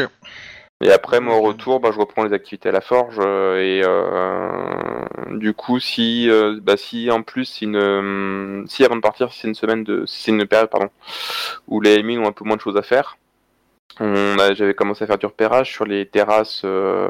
[0.84, 3.16] Et après, moi, au retour, bah, je reprends les activités à la forge.
[3.18, 8.94] euh, et euh, du coup, si, euh, bah, si en plus, une, euh, si avant
[8.96, 10.90] de partir, si c'est une semaine de, si c'est une période, pardon,
[11.66, 13.16] où les mines ont un peu moins de choses à faire,
[13.98, 17.08] j'avais commencé à faire du repérage sur les terrasses euh,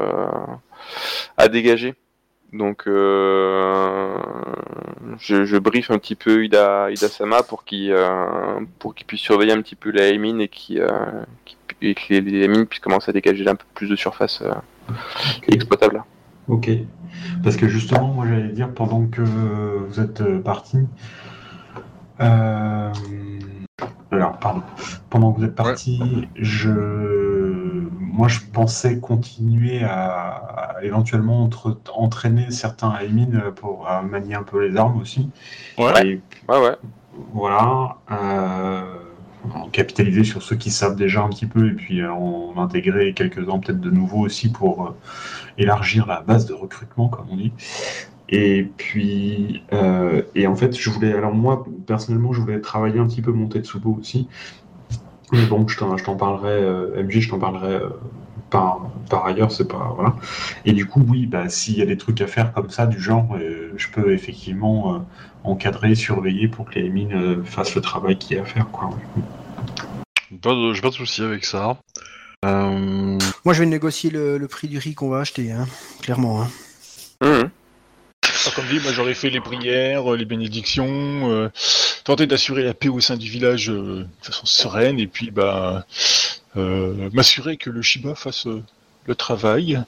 [1.37, 1.95] à dégager.
[2.51, 4.17] Donc, euh,
[5.19, 8.59] je, je briefe un petit peu Ida, Ida Sama pour qu'il euh,
[9.05, 10.89] puisse surveiller un petit peu la mine et qu'il euh,
[11.81, 14.51] et que les, les mines puissent commencer à dégager un peu plus de surface euh,
[15.47, 16.03] exploitable.
[16.47, 16.69] Ok.
[17.43, 20.79] Parce que justement, moi j'allais dire, pendant que vous êtes euh, parti.
[24.11, 24.63] Alors, pardon.
[25.09, 26.69] Pendant que vous êtes parti, je.
[27.99, 34.43] Moi je pensais continuer à, à éventuellement entre- entraîner certains Aimin pour à manier un
[34.43, 35.29] peu les armes aussi.
[35.77, 36.05] Ouais.
[36.05, 36.75] Et Ouais, ouais.
[37.33, 37.95] voilà.
[38.11, 38.81] Euh,
[39.53, 43.13] en capitaliser sur ceux qui savent déjà un petit peu et puis euh, en intégrer
[43.13, 44.95] quelques-uns peut-être de nouveaux aussi pour euh,
[45.57, 47.53] élargir la base de recrutement, comme on dit.
[48.31, 53.07] Et puis, euh, et en fait, je voulais, alors moi, personnellement, je voulais travailler un
[53.07, 54.27] petit peu mon Tetsubo aussi.
[55.31, 57.89] Mais bon, je t'en, je t'en parlerai, euh, MJ, je t'en parlerai euh,
[58.49, 60.15] par, par ailleurs, c'est pas, voilà.
[60.65, 62.99] Et du coup, oui, bah, s'il y a des trucs à faire comme ça, du
[62.99, 64.99] genre, euh, je peux effectivement euh,
[65.43, 68.67] encadrer, surveiller pour que les mines euh, fassent le travail qu'il y a à faire,
[68.71, 68.89] quoi.
[70.41, 71.77] Pas de- J'ai pas de souci avec ça.
[72.45, 75.67] Euh, Moi, je vais négocier le, le prix du riz qu'on va acheter, hein,
[76.01, 76.41] clairement.
[76.43, 76.47] hein.
[77.21, 77.49] Mhm.
[78.55, 81.49] Comme dit, moi j'aurais fait les prières, euh, les bénédictions, euh,
[82.03, 85.85] tenter d'assurer la paix au sein du village euh, de façon sereine, et puis bah
[86.57, 88.63] euh, m'assurer que le Shiba fasse euh,
[89.05, 89.81] le travail.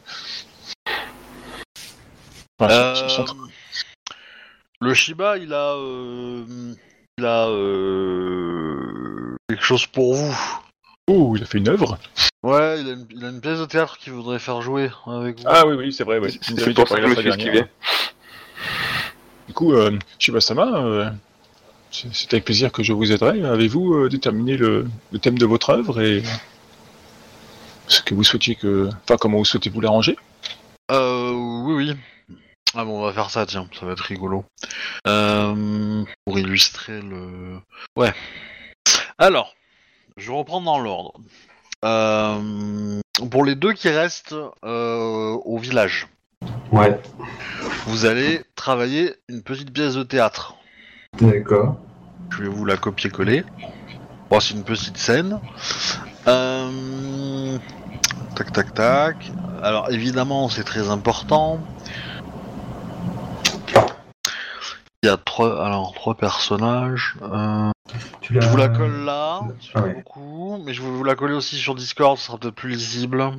[2.59, 3.35] Enfin, son- son- son
[4.81, 6.73] le Shiba, il a, euh,
[7.19, 10.35] il a euh, quelque chose pour vous.
[11.07, 11.97] Oh, il a fait une œuvre
[12.43, 15.39] Ouais, il a, une, il a une pièce de théâtre qu'il voudrait faire jouer avec
[15.39, 15.45] vous.
[15.47, 16.31] Ah oui, oui, c'est vrai, ouais.
[16.41, 17.51] C'est pour ça que je me parlé suis la fois esquivé.
[17.51, 17.67] dernière.
[19.51, 21.09] Du coup, euh, Shiba-sama, euh,
[21.91, 23.43] c'est c'est avec plaisir que je vous aiderai.
[23.43, 24.87] Avez-vous euh, déterminé le,
[25.21, 26.23] thème de votre œuvre et
[27.89, 28.89] ce que vous souhaitiez que...
[29.03, 30.15] Enfin, comment vous souhaitez vous l'arranger?
[30.89, 32.37] Euh, oui, oui.
[32.75, 34.45] Ah bon, on va faire ça, tiens, ça va être rigolo.
[35.05, 37.59] Euh, pour illustrer le...
[37.97, 38.13] Ouais.
[39.17, 39.53] Alors,
[40.15, 41.19] je reprends dans l'ordre.
[41.83, 44.33] Euh, pour les deux qui restent
[44.63, 46.07] euh, au village,
[46.71, 46.99] Ouais,
[47.85, 50.55] vous allez travailler une petite pièce de théâtre.
[51.19, 51.77] d'accord.
[52.29, 53.43] Je vais vous la copier-coller.
[54.29, 55.39] Bon, c'est une petite scène.
[56.27, 57.57] Euh,
[58.35, 59.31] Tac, tac, tac.
[59.61, 61.59] Alors, évidemment, c'est très important.
[65.03, 67.15] Il y a trois, alors, trois personnages.
[67.21, 67.69] Euh,
[68.21, 69.41] Tu je vous la colle là,
[69.73, 69.95] Ah ouais.
[69.95, 73.31] beaucoup, mais je vais vous la coller aussi sur Discord, ce sera peut-être plus lisible.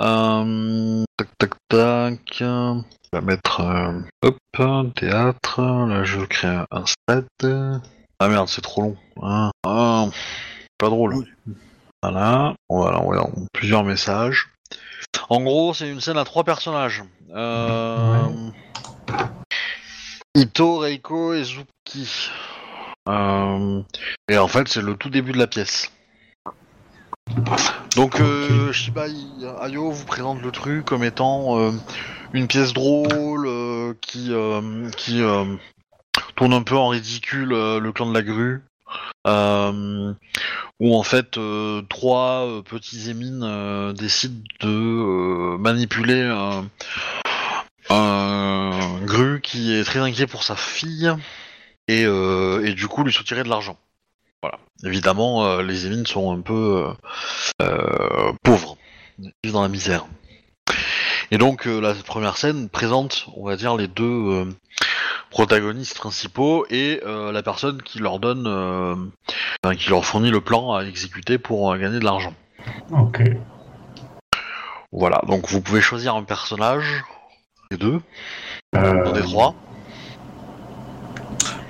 [0.00, 2.38] Euh, tac, tac, tac.
[2.42, 4.38] On va mettre, euh, hop,
[4.96, 5.60] théâtre.
[5.60, 7.80] Là, je crée un- un stade.
[8.18, 8.96] Ah merde, c'est trop long.
[9.22, 10.06] Ah, ah,
[10.78, 11.26] pas drôle.
[12.02, 14.50] Voilà, on va plusieurs messages.
[15.28, 17.02] En gros, c'est une scène à trois personnages.
[17.30, 18.28] Euh...
[20.34, 22.30] Ito, Reiko et Zuki.
[23.06, 25.90] Et en fait, c'est le tout début de la pièce.
[27.96, 29.06] Donc, euh, Shiba
[29.60, 31.70] Ayo vous présente le truc comme étant euh,
[32.32, 35.22] une pièce drôle euh, qui, euh, qui
[36.34, 38.62] tourne un peu en ridicule le clan de la grue.
[40.80, 41.38] Où en fait
[41.88, 46.68] trois petits émines décident de manipuler un,
[47.90, 51.12] un grue qui est très inquiet pour sa fille
[51.86, 53.78] et, et du coup lui soutirer de l'argent.
[54.44, 54.58] Voilà.
[54.84, 56.92] Évidemment, euh, les émines sont un peu
[57.62, 58.76] euh, euh, pauvres,
[59.18, 60.04] ils vivent dans la misère.
[61.30, 64.44] Et donc euh, la première scène présente, on va dire, les deux euh,
[65.30, 68.94] protagonistes principaux et euh, la personne qui leur donne, euh,
[69.64, 72.34] enfin, qui leur fournit le plan à exécuter pour euh, gagner de l'argent.
[72.90, 73.22] Ok.
[74.92, 77.02] Voilà, donc vous pouvez choisir un personnage,
[77.70, 78.02] les deux,
[78.76, 79.54] Euh, des trois.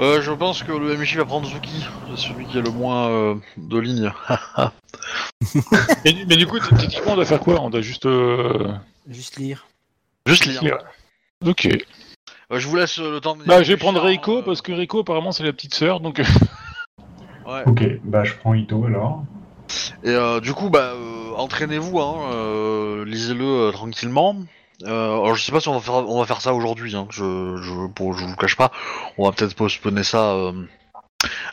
[0.05, 3.35] Euh, je pense que le MJ va prendre Zuki, celui qui est le moins euh,
[3.57, 4.13] de ligne.
[6.05, 7.61] Mais, du- mais du coup, techniquement, on doit faire quoi?
[7.61, 8.05] On doit juste.
[8.07, 8.73] euh,
[9.09, 9.67] Juste lire.
[10.27, 10.63] Juste lire.
[10.63, 10.79] lire.
[11.47, 11.67] Ok.
[11.67, 13.45] Euh, je vous laisse euh, le temps de.
[13.45, 16.21] Bah, je vais prendre Reiko parce que Reiko, apparemment, c'est la petite sœur, donc.
[17.47, 17.63] Ouais.
[17.67, 19.23] Ok, bah je prends Ito alors.
[20.03, 24.37] Et euh, du coup, bah, euh, entraînez-vous, hein, euh, lisez-le euh, tranquillement.
[24.83, 24.87] Euh,
[25.23, 26.97] alors, je sais pas si on va faire, on va faire ça aujourd'hui.
[26.97, 28.71] Hein, je, je, pour, je vous cache pas.
[29.19, 30.53] On va peut-être postponer ça euh,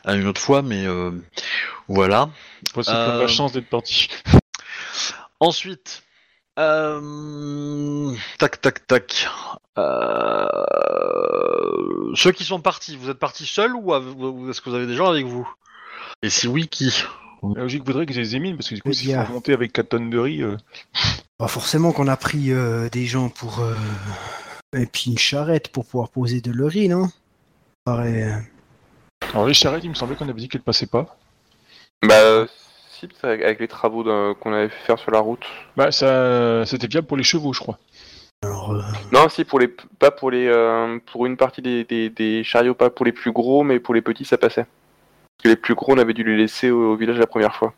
[0.03, 1.11] à une autre fois, mais euh,
[1.88, 2.30] voilà.
[2.76, 4.09] Moi, c'est Euh, pas la chance d'être parti.
[5.39, 6.03] Ensuite,
[6.59, 9.28] euh, tac, tac, tac.
[9.78, 10.47] Euh,
[12.15, 13.93] ceux qui sont partis, vous êtes partis seuls ou,
[14.49, 15.49] est-ce que vous avez des gens avec vous?
[16.22, 17.03] Et si oui, qui?
[17.55, 19.24] La logique voudrait que j'ai des émines parce que du coup, s'il faut gars.
[19.24, 20.41] remonter avec 4 tonnes de riz.
[20.43, 20.57] euh,
[21.41, 23.61] Bah, forcément qu'on a pris euh, des gens pour.
[23.61, 23.73] euh,
[24.77, 27.09] Et puis une charrette pour pouvoir poser de le riz, non
[27.83, 28.25] Pareil.
[29.33, 31.17] Alors, les charrettes, il me semblait qu'on avait dit qu'elles passaient pas.
[32.07, 32.45] Bah,
[32.91, 35.43] si, avec les travaux d'un- qu'on avait fait faire sur la route.
[35.75, 37.79] Bah, ça, c'était viable pour les chevaux, je crois.
[38.43, 38.81] Alors, euh,
[39.11, 42.75] Non, si, pour les, pas pour les, euh, pour une partie des, des, des chariots,
[42.75, 44.65] pas pour les plus gros, mais pour les petits, ça passait.
[44.65, 47.55] Parce que les plus gros, on avait dû les laisser au, au village la première
[47.55, 47.73] fois.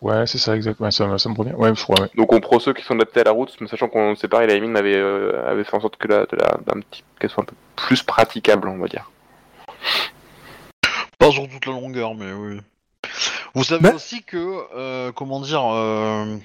[0.00, 0.90] Ouais, c'est ça, exactement.
[0.90, 1.54] Ça, ça me revient.
[1.54, 2.08] Ouais, je crois, ouais.
[2.14, 4.48] Donc on prend ceux qui sont adaptés à la route, mais sachant qu'on sait pareil,
[4.48, 7.54] la mine avait, euh, avait fait en sorte que la, petit, qu'elle soit un peu
[7.76, 9.10] plus praticable, on va dire.
[11.18, 12.60] Pas sur toute la longueur, mais oui.
[13.54, 16.36] Vous savez aussi que, euh, comment dire, euh,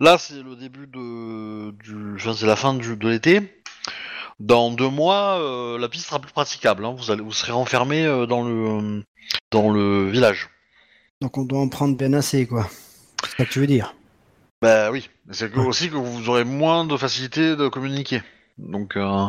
[0.00, 3.40] là c'est le début de, du, enfin, c'est la fin du, de l'été.
[4.38, 6.84] Dans deux mois, euh, la piste sera plus praticable.
[6.84, 6.94] hein.
[6.96, 9.02] Vous allez, vous serez enfermé euh, dans le,
[9.50, 10.50] dans le village.
[11.20, 12.68] Donc on doit en prendre bien assez, quoi.
[13.24, 13.94] C'est ça que tu veux dire
[14.62, 15.66] Bah oui, c'est que- Ouais.
[15.66, 18.22] aussi que vous aurez moins de facilité de communiquer.
[18.58, 19.26] Donc euh,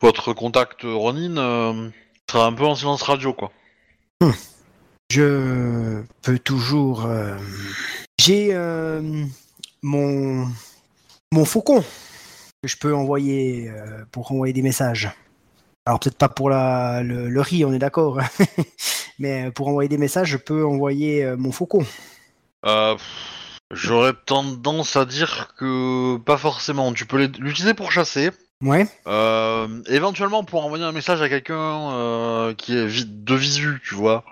[0.00, 1.90] votre contact Ronin euh,
[2.30, 3.52] sera un peu en silence radio, quoi.
[5.10, 7.04] Je peux toujours.
[7.06, 7.36] euh,
[8.18, 8.54] J'ai
[9.82, 10.48] mon
[11.32, 11.82] mon faucon
[12.62, 13.70] que je peux envoyer
[14.12, 15.10] pour envoyer des messages.
[15.86, 18.18] Alors peut-être pas pour la, le, le riz, on est d'accord.
[19.18, 21.84] Mais pour envoyer des messages, je peux envoyer euh, mon faucon.
[22.66, 22.96] Euh,
[23.70, 26.92] J'aurais tendance à dire que pas forcément.
[26.92, 28.30] Tu peux l'utiliser pour chasser.
[28.62, 28.86] Ouais.
[29.06, 34.22] Euh, éventuellement pour envoyer un message à quelqu'un euh, qui est de visu, tu vois.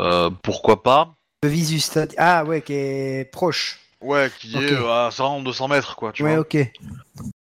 [0.00, 3.78] Euh, pourquoi pas Le visu, c'est- ah ouais, qui est proche.
[4.00, 6.40] Ouais, qui est euh, à 100 200 mètres, quoi, tu ouais, vois.
[6.40, 6.56] ok.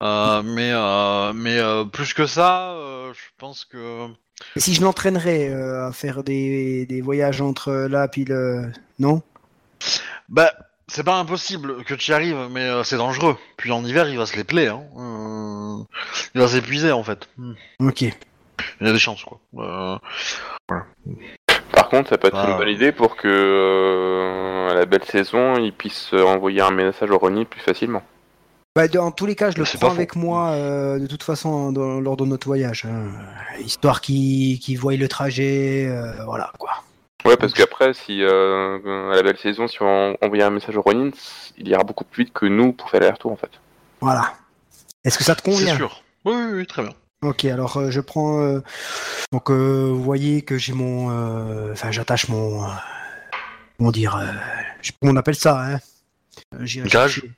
[0.01, 4.07] Euh, mais euh, mais euh, plus que ça, euh, je pense que...
[4.55, 8.71] Et si je l'entraînerais euh, à faire des, des voyages entre là puis le.
[8.99, 9.21] Non?
[10.29, 10.51] Bah,
[10.87, 13.37] c'est pas impossible que tu y arrives, mais euh, c'est dangereux.
[13.57, 14.75] Puis en hiver, il va se les plaire.
[14.95, 15.79] Hein.
[15.79, 15.83] Euh,
[16.35, 17.27] il va s'épuiser en fait.
[17.37, 17.53] Hmm.
[17.79, 18.01] Ok.
[18.01, 19.39] Il y a des chances quoi.
[19.57, 19.97] Euh,
[21.71, 22.51] Par contre, ça peut être Ah.
[22.51, 26.71] une bonne idée pour que euh, à la belle saison, ils puissent euh, envoyer un
[26.71, 28.03] message au Ronin plus facilement.
[28.77, 29.95] Bah, dans tous les cas, je le C'est prends faux.
[29.95, 32.85] avec moi euh, de toute façon dans- lors de notre voyage.
[32.85, 33.09] hein.
[33.59, 35.87] Histoire qu'ils qu'ils voient le trajet.
[35.89, 36.83] euh, voilà quoi.
[37.25, 38.77] Ouais, parce qu'après, si euh,
[39.11, 41.09] à la belle saison, si on envoyait un message au Ronin,
[41.57, 43.49] il ira beaucoup plus vite que nous pour faire l'aller-retour en fait.
[43.99, 44.33] Voilà.
[45.03, 45.75] Est-ce que ça te C'est convient?
[45.75, 46.03] sûr.
[46.25, 46.93] Oui, oui, oui, très bien.
[47.23, 48.41] Ok, alors euh, je prends.
[48.41, 48.59] euh,
[49.31, 51.09] donc euh, vous voyez que j'ai mon.
[51.09, 52.63] euh, Enfin, j'attache mon.
[53.79, 54.27] comment dire euh,
[54.83, 55.79] Je sais pas comment on appelle ça, hein?
[56.61, 57.31] Gage chercher.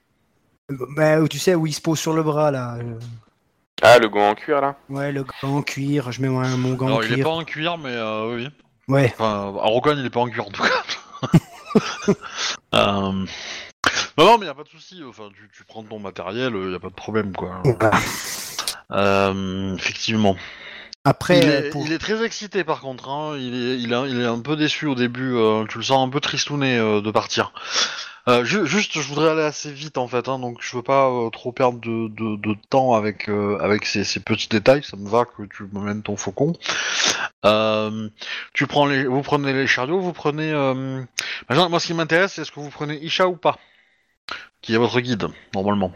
[0.96, 2.76] Bah, tu sais, où il se pose sur le bras là.
[2.76, 3.00] euh,
[3.82, 6.74] Ah, le gant en cuir là Ouais, le gant en cuir, je mets mon, mon
[6.74, 7.26] gant en Alors il est cuir.
[7.26, 8.48] pas en cuir, mais euh, oui.
[8.88, 10.84] Ouais, Enfin, à Rocan, il est pas en cuir en tout cas.
[12.76, 13.12] Euh,
[14.18, 15.02] Non, non, mais y a pas de souci.
[15.08, 17.62] Enfin, tu, tu prends ton matériel, y a pas de problème quoi.
[17.64, 17.92] voilà.
[18.92, 20.36] Euh, effectivement.
[21.06, 23.08] Après, il, est, pour- il est très excité par contre.
[23.10, 23.36] Hein.
[23.38, 25.34] Il, est, il, est, il est un peu déçu au début.
[25.36, 27.54] euh, tu le sens un peu tristouné euh, de partir.
[28.28, 31.10] Euh, ju- juste, je voudrais aller assez vite en fait, hein, donc je veux pas
[31.10, 34.84] euh, trop perdre de, de, de temps avec euh, avec ces, ces petits détails.
[34.84, 36.54] Ça me va que tu m'amènes ton faucon.
[37.46, 38.10] Euh,
[38.54, 40.52] tu prends les, vous prenez les chariots, vous prenez.
[40.52, 41.02] Euh...
[41.50, 43.58] maintenant, Moi, ce qui m'intéresse, c'est est-ce que vous prenez Isha ou pas,
[44.62, 45.92] qui est votre guide normalement.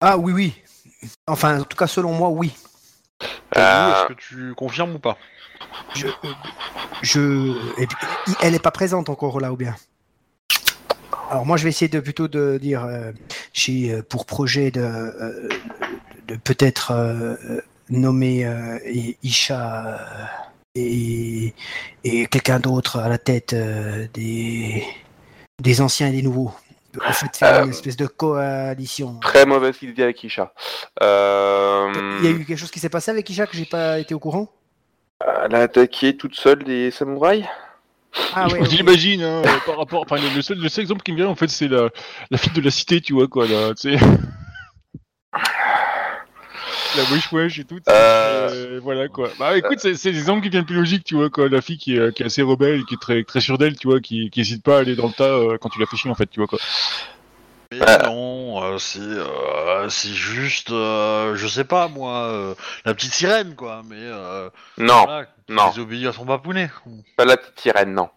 [0.00, 0.54] Ah oui, oui.
[1.26, 2.52] Enfin, en tout cas, selon moi, oui.
[3.56, 5.16] Euh, Est-ce que tu confirmes ou pas?
[5.94, 6.08] Je.
[7.02, 7.54] je...
[8.40, 9.76] elle est pas présente encore là, ou bien?
[11.32, 13.10] Alors moi, je vais essayer de plutôt de dire, euh,
[13.54, 15.48] j'ai euh, pour projet de, euh,
[16.28, 16.92] de peut-être
[17.88, 18.46] nommer
[19.22, 19.98] Isha
[20.74, 21.54] et,
[22.04, 23.54] et quelqu'un d'autre à la tête
[24.12, 24.84] des,
[25.58, 26.52] des anciens et des nouveaux.
[27.02, 29.18] En fait, faire Euh, une espèce de coalition.
[29.20, 30.52] Très mauvaise idée avec Isha.
[31.02, 33.98] Euh, Il y a eu quelque chose qui s'est passé avec Isha que j'ai pas
[33.98, 34.52] été au courant?
[35.44, 37.46] Elle a attaqué toute seule des samouraïs?
[38.34, 38.60] Ah ouais.
[38.68, 40.02] J'imagine, hein, euh, par rapport.
[40.02, 41.88] Enfin, le, seul, le seul exemple qui me vient, en fait, c'est la,
[42.30, 44.04] la fille de la cité, tu vois, quoi, là, tu sais.
[46.94, 47.76] La wesh wesh et tout.
[47.76, 48.48] tu sais, Euh.
[48.76, 49.30] euh, voilà, quoi.
[49.38, 51.48] Bah, écoute, c'est c'est des exemples qui viennent plus logiques, tu vois, quoi.
[51.48, 53.88] La fille qui est, qui est assez rebelle, qui est très, très sûre d'elle, tu
[53.88, 55.96] vois, qui, qui hésite pas à aller dans le tas euh, quand tu la fais
[55.96, 56.58] chier, en fait, tu vois, quoi.
[57.80, 58.06] Mais Euh.
[58.06, 62.54] non, euh, c'est euh, c'est juste, euh, je sais pas moi, euh,
[62.84, 65.62] la petite sirène quoi, mais euh, Non, voilà, non.
[66.08, 66.70] à son papounet.
[67.16, 68.08] pas la petite sirène, non.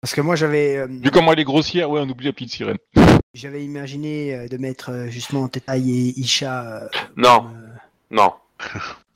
[0.00, 0.76] Parce que moi, j'avais.
[0.76, 2.78] euh, Vu comment elle est grossière, ouais, on oublie la petite sirène.
[3.34, 6.82] J'avais imaginé euh, de mettre justement Tetaï et Isha.
[6.82, 7.50] euh, Non,
[8.10, 8.34] comme,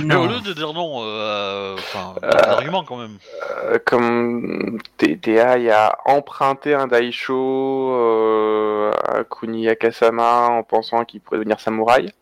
[0.00, 0.04] non.
[0.06, 2.30] Mais au lieu de dire non, euh, enfin, Euh.
[2.32, 3.18] un argument quand même.
[3.64, 11.20] Euh, comme TTA il a emprunté un Daisho euh, à Kuniya Kasama en pensant qu'il
[11.20, 12.12] pourrait devenir samouraï.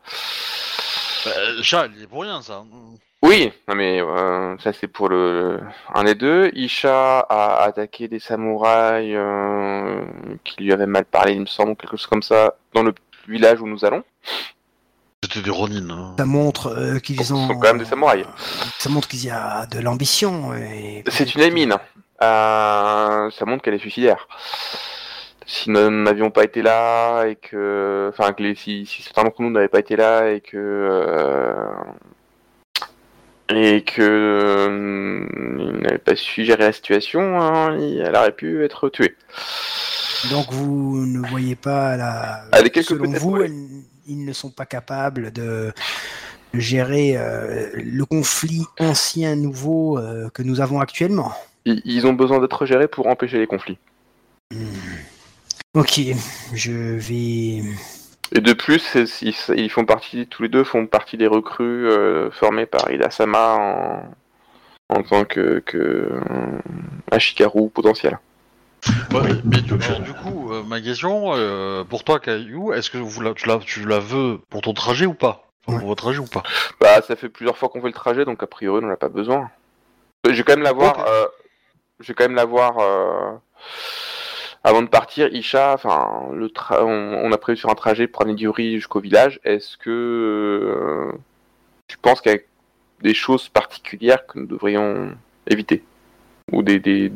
[1.24, 1.30] Bah,
[1.62, 2.64] chat, il y est pour rien ça.
[3.22, 5.60] Oui, non mais euh, ça c'est pour le
[5.94, 6.50] un des deux.
[6.54, 10.02] Isha a attaqué des samouraïs euh,
[10.42, 12.92] qui lui avaient mal parlé, il me semble, ou quelque chose comme ça, dans le
[13.28, 14.02] village où nous allons.
[15.22, 15.88] C'était des Ronin.
[15.90, 16.14] hein.
[16.18, 17.46] Ça montre euh, qu'ils Ce ont.
[17.48, 18.26] sont quand même des samouraïs.
[18.78, 20.52] Ça montre qu'il y a de l'ambition.
[20.54, 21.74] et- C'est une émine.
[22.22, 24.26] Euh, ça montre qu'elle est suicidaire.
[25.46, 29.42] Si nous n'avions pas été là et que, enfin, que les, si, si certains d'entre
[29.42, 31.66] nous n'avaient pas été là et que euh,
[33.50, 35.26] et que euh,
[35.58, 39.14] il n'avait pas su gérer la situation, hein, elle aurait pu être tuée.
[40.30, 42.44] Donc vous ne voyez pas la.
[42.52, 43.46] Ah, les quelques Selon vous, ouais.
[43.46, 45.72] elles- ils ne sont pas capables de
[46.52, 51.32] de gérer euh, le conflit ancien-nouveau euh, que nous avons actuellement.
[51.64, 53.78] Ils, ont besoin d'être gérés pour empêcher les conflits.
[54.52, 54.66] Hmm.
[55.74, 56.00] Ok,
[56.52, 57.62] je vais.
[58.34, 62.66] Et de plus, ils, font partie, tous les deux font partie des recrues euh, formées
[62.66, 64.02] par Ida Sama en,
[64.88, 66.10] en tant que, que
[67.10, 68.18] Ashikaru potentiel.
[69.12, 69.72] Ouais, mais du,
[70.04, 73.58] du coup, euh, ma question, euh, pour toi Caillou, est-ce que vous la, tu, la,
[73.58, 75.84] tu la veux pour ton trajet ou pas Pour Ouais.
[75.84, 76.42] votre trajet ou pas
[76.80, 78.96] Bah, ça fait plusieurs fois qu'on fait le trajet, donc a priori, on n'en a
[78.96, 79.50] pas besoin.
[80.26, 80.98] Je vais quand même la voir.
[80.98, 81.04] Ok.
[81.08, 81.26] euh,
[82.00, 83.32] je vais quand même la voir euh,
[84.64, 85.28] avant de partir.
[85.32, 88.74] Isha, enfin, le tra- on, on a prévu sur un trajet pour amener du riz
[88.76, 89.38] jusqu'au village.
[89.44, 91.12] Est-ce que euh,
[91.86, 92.38] tu penses qu'il y a
[93.02, 95.12] des choses particulières que nous devrions
[95.46, 95.84] éviter?
[96.52, 97.10] Ou des, des,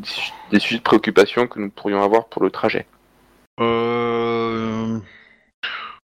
[0.50, 2.86] des sujets de préoccupation que nous pourrions avoir pour le trajet
[3.60, 4.98] Euh...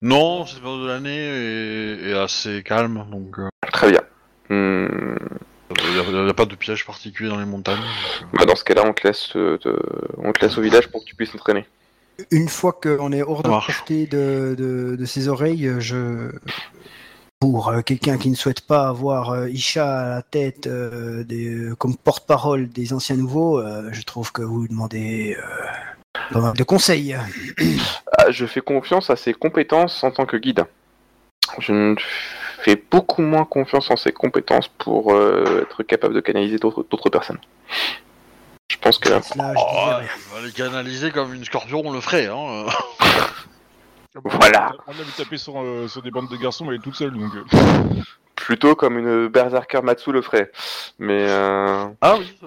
[0.02, 4.00] Non, cette période de l'année est, est assez calme, donc euh, Très bien.
[4.50, 5.16] Hmm,
[5.84, 7.76] il n'y a, pas de piège particulier dans les montagnes.
[7.76, 7.84] donc,
[8.34, 8.38] euh.
[8.38, 9.76] bah, dans ce cas-là, on te laisse, euh, te-
[10.18, 11.66] on te laisse au village pour que tu puisses t'entraîner.
[12.30, 16.30] Une fois qu'on est hors de portée de, de, de ses oreilles, je
[17.52, 21.70] pour euh, quelqu'un qui ne souhaite pas avoir euh, Isha à la tête euh, des-
[21.78, 25.42] comme porte-parole des anciens nouveaux, euh, je trouve que vous demandez euh,
[26.32, 27.16] pas mal de conseils.
[28.18, 30.64] Ah, je fais confiance à ses compétences en tant que guide.
[31.60, 31.94] Je ne
[32.62, 37.38] fais beaucoup moins confiance en ses compétences pour euh, être capable de canaliser d'autres personnes.
[38.72, 42.00] Je pense que Là, je Oh, ouais, va les canaliser comme une scorpion, on le
[42.00, 42.26] ferait.
[42.26, 42.66] Hein.
[44.24, 44.72] Voilà.
[44.86, 46.96] On a vu taper sur, euh, sur des bandes de garçons, mais elle est toute
[46.96, 47.32] seule, donc...
[47.34, 47.44] euh,
[48.34, 50.50] plutôt comme une berserker Matsu le ferait.
[50.98, 52.38] Mais euh, Ah oui.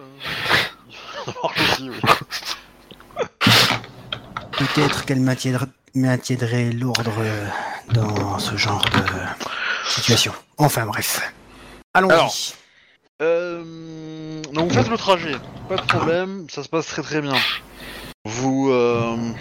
[4.51, 7.21] Peut-être qu'elle maintiendrait l'ordre
[7.93, 9.03] dans ce genre de
[9.89, 10.33] situation.
[10.57, 11.31] Enfin bref.
[11.93, 12.13] Allons-y.
[12.13, 12.33] Alors.
[13.21, 15.35] Euh, donc vous faites le trajet,
[15.67, 17.35] pas de problème, ça se passe très très bien.
[18.23, 19.35] Vous, euh, vous,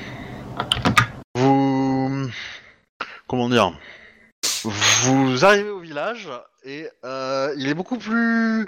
[3.29, 3.79] comment dire,
[4.65, 6.29] vous arrivez au village
[6.65, 8.67] et euh, il est beaucoup plus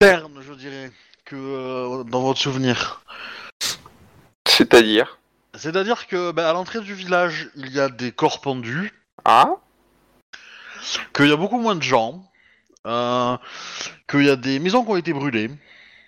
[0.00, 0.90] terne, je dirais,
[1.24, 3.02] que euh, dans votre souvenir.
[4.48, 5.18] c'est-à-dire?
[5.54, 8.92] C'est-à-dire que bah, à l'entrée du village, il y a des corps pendus,
[9.24, 9.50] ah?
[11.14, 12.24] Qu'il y a beaucoup moins de gens,
[12.86, 13.36] euh,
[14.08, 15.50] qu'il y a des maisons qui ont été brûlées,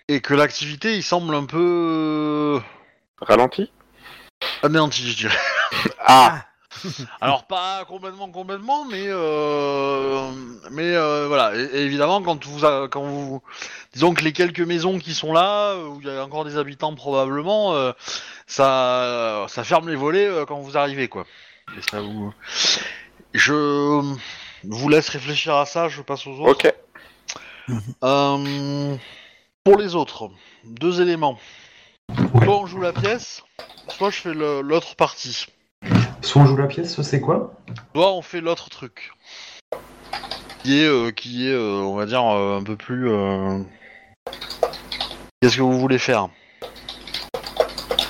[0.07, 2.59] et que l'activité, il semble un peu
[3.21, 3.71] ralenti
[4.61, 5.37] anéantie, je dirais.
[5.99, 6.45] Ah
[7.21, 10.31] Alors pas complètement, complètement, mais euh,
[10.71, 11.55] mais euh, voilà.
[11.55, 13.41] Et, et évidemment, quand vous a- quand vous
[13.93, 16.93] disons que les quelques maisons qui sont là, où il y a encore des habitants
[16.95, 17.91] probablement, euh,
[18.47, 21.25] ça ça ferme les volets euh, quand vous arrivez, quoi.
[21.77, 22.33] Et ça vous...
[23.33, 24.01] Je
[24.63, 25.89] vous laisse réfléchir à ça.
[25.89, 26.51] Je passe aux autres.
[26.67, 26.73] ok.
[28.03, 28.95] Euh,
[29.63, 30.29] pour les autres,
[30.65, 31.39] deux éléments.
[32.43, 33.41] Soit on joue la pièce,
[33.87, 35.45] soit je fais le- l'autre partie.
[36.23, 37.53] Soit on joue la pièce, soit c'est quoi
[37.93, 39.11] Soit on fait l'autre truc.
[40.63, 43.09] Qui est, euh, qui est euh, on va dire, euh, un peu plus...
[43.09, 43.59] euh,
[45.41, 46.29] Qu'est-ce que vous voulez faire?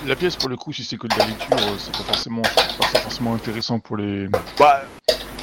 [0.05, 2.77] La pièce, pour le coup, si c'est que de la lecture, c'est pas forcément, c'est
[2.77, 4.27] pas forcément intéressant pour les...
[4.59, 4.83] Bah,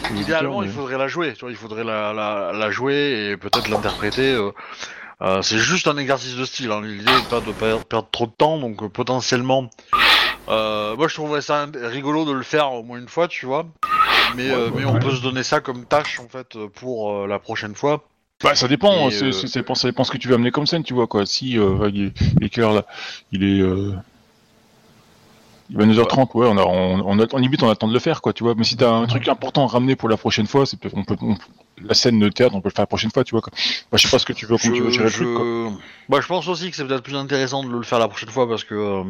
[0.04, 1.32] pour les idéalement, auditeurs, il faudrait la jouer.
[1.32, 4.32] Tu vois, il faudrait la, la, la jouer et peut-être l'interpréter.
[4.32, 4.52] euh,
[5.22, 6.70] euh, c'est juste un exercice de style.
[6.70, 6.82] Hein.
[6.82, 9.68] L'idée n'est pas de per- perdre trop de temps, donc euh, potentiellement...
[10.50, 13.66] euh, moi, je trouverais ça rigolo de le faire au moins une fois, tu vois.
[14.36, 15.00] Mais, Ouais, euh, ouais, mais on ouais.
[15.00, 18.04] peut se donner ça comme tâche, en fait, euh, pour euh, la prochaine fois.
[18.42, 20.66] Bah, ça dépend, Et, c'est- ça dépend, ça dépend ce que tu veux amener comme
[20.66, 21.26] scène, tu vois, quoi.
[21.26, 22.12] Si, euh, il
[22.42, 22.82] est, euh,
[23.32, 23.60] il est
[25.72, 28.32] 22h30, ouais, on a, on, on, a- en limite, on attend de le faire, quoi,
[28.32, 28.54] tu vois.
[28.56, 31.04] Mais si t'as un truc important à ramener pour la prochaine fois, c'est peut-être, on
[31.04, 31.36] peut, on-
[31.82, 33.52] la scène de théâtre, on peut le faire la prochaine fois, tu vois, quoi.
[33.90, 35.44] Bah, je sais pas ce que tu veux, comment tu veux gérer le truc, quoi.
[35.44, 35.68] je...
[36.10, 38.48] Bah, je pense aussi que c'est peut-être plus intéressant de le faire la prochaine fois
[38.48, 39.04] parce que euh,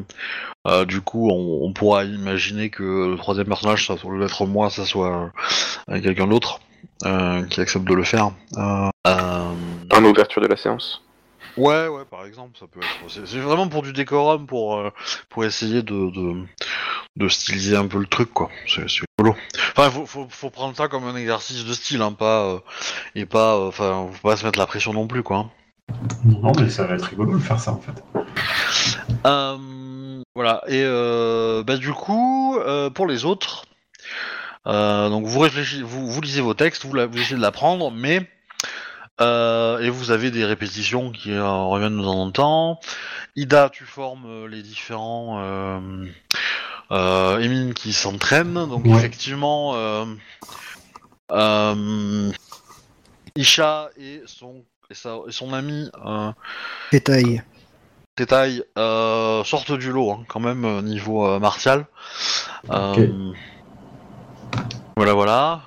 [0.69, 4.69] euh, du coup on, on pourra imaginer que le troisième personnage, ça soit être moi,
[4.70, 5.32] ça soit
[5.89, 6.61] euh, quelqu'un d'autre
[7.07, 8.31] euh, qui accepte de le faire.
[8.59, 9.53] Euh, euh,
[9.93, 11.03] En ouverture de la séance.
[11.57, 13.11] Ouais, ouais, par exemple, ça peut être.
[13.13, 14.91] C'est c'est vraiment pour du décorum, pour euh,
[15.29, 16.43] pour essayer de, de
[17.17, 18.51] de styliser un peu le truc, quoi.
[18.67, 19.37] C'est c'est rigolo.
[19.77, 22.59] Enfin, faut, faut faut prendre ça comme un exercice de style, hein, pas euh,
[23.15, 25.37] et pas, euh, enfin, faut pas se mettre la pression non plus, quoi.
[25.39, 25.51] hein.
[26.25, 28.03] Non, mais ça va être rigolo de faire ça en fait.
[29.27, 32.57] Euh, voilà, et euh, bah, du coup,
[32.95, 33.65] pour les autres,
[34.67, 37.91] euh, donc vous réfléchissez, vous, vous lisez vos textes, vous, la- vous essayez de l'apprendre,
[37.91, 38.29] mais
[39.21, 42.81] euh, et vous avez des répétitions qui euh, reviennent de temps en temps.
[43.37, 45.81] Ida, tu formes euh, les différents euh,
[46.93, 48.97] euh, émines qui s'entraînent, donc Ouais.
[48.97, 50.05] effectivement, euh,
[51.33, 52.31] euh,
[53.37, 55.89] Isha et son et, sa- et son ami.
[56.05, 56.33] euh,
[56.93, 57.43] Détail.
[58.17, 61.87] détails euh, sortent du lot hein, quand même niveau euh, martial.
[62.71, 63.33] Euh.
[64.97, 65.63] Voilà, voilà.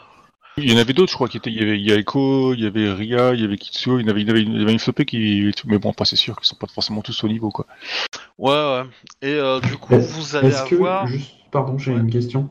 [0.58, 1.96] Il y en avait d'autres, je crois, qui étaient, il y avait, il y a
[1.98, 4.30] Echo, il y avait Ria, il y avait Kitsuo, il y en avait, il y
[4.30, 6.68] avait, il y avait une flopée qui, mais bon, pas c'est sûr qu'ils sont pas
[6.68, 7.66] forcément tous au niveau, quoi.
[8.38, 8.84] Ouais, ouais.
[9.22, 11.08] Et euh, du coup, Est-ce- vous allez Est-ce que, avoir.
[11.08, 12.00] juste, pardon, j'ai Ouais.
[12.00, 12.50] une question.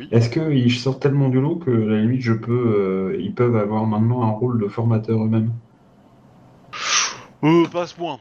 [0.00, 0.08] Oui.
[0.12, 3.56] Est-ce qu'ils sortent tellement du lot que, à la limite, je peux, euh, ils peuvent
[3.56, 5.52] avoir maintenant un rôle de formateur eux-mêmes?
[7.44, 8.18] Euh, pas à ce point.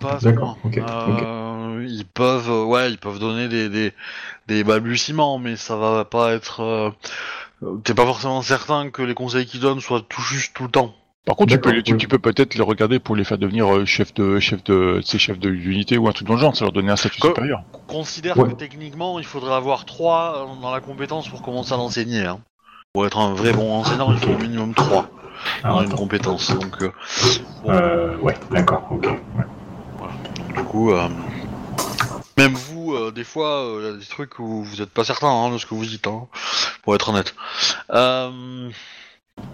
[0.00, 0.70] Pas à ce D'accord, point.
[0.70, 3.92] ok, Euh, Ils peuvent, ouais, ils peuvent donner des, des,
[4.48, 6.94] des balbutiements, mais ça va pas être.
[7.62, 10.70] Euh, T'es pas forcément certain que les conseils qu'ils donnent soient tout juste tout le
[10.70, 10.94] temps.
[11.24, 11.98] Par contre, tu peux, tu, oui.
[11.98, 15.08] tu peux peut-être les regarder pour les faire devenir euh, chef de, chef de, tu
[15.10, 17.20] sais, chef de d'unité ou un truc dans le genre, ça leur donner un statut
[17.20, 17.62] supérieur.
[17.88, 18.48] Considère Ouais.
[18.50, 22.24] que techniquement, il faudrait avoir 3 dans la compétence pour commencer à l'enseigner.
[22.26, 22.38] Hein.
[22.92, 25.08] Pour être un vrai bon enseignant, il faut au minimum 3
[25.64, 26.54] dans Alors, une compétence.
[26.56, 26.92] Donc, euh,
[27.64, 29.04] bon, Euh, ouais, d'accord, ok.
[29.06, 30.54] ouais.
[30.56, 31.08] du coup, euh,
[32.36, 35.04] même vous, euh, des fois, euh, il y a des trucs où vous n'êtes pas
[35.04, 36.26] certain hein, de ce que vous dites, hein,
[36.82, 37.34] pour être honnête.
[37.90, 38.70] Euh,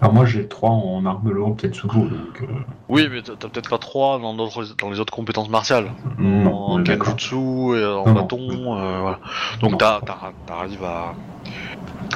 [0.01, 2.41] Alors moi j'ai 3 en arme lourde Tetsubo, donc...
[2.41, 2.45] euh,
[2.89, 5.91] Oui, mais t'as peut-être pas trois dans, d'autres- dans les autres compétences martiales.
[6.17, 6.83] non, en.
[6.83, 8.13] Kenjutsu et en Non, non.
[8.13, 9.19] bâton, euh, voilà.
[9.61, 11.13] Donc t'arrives à,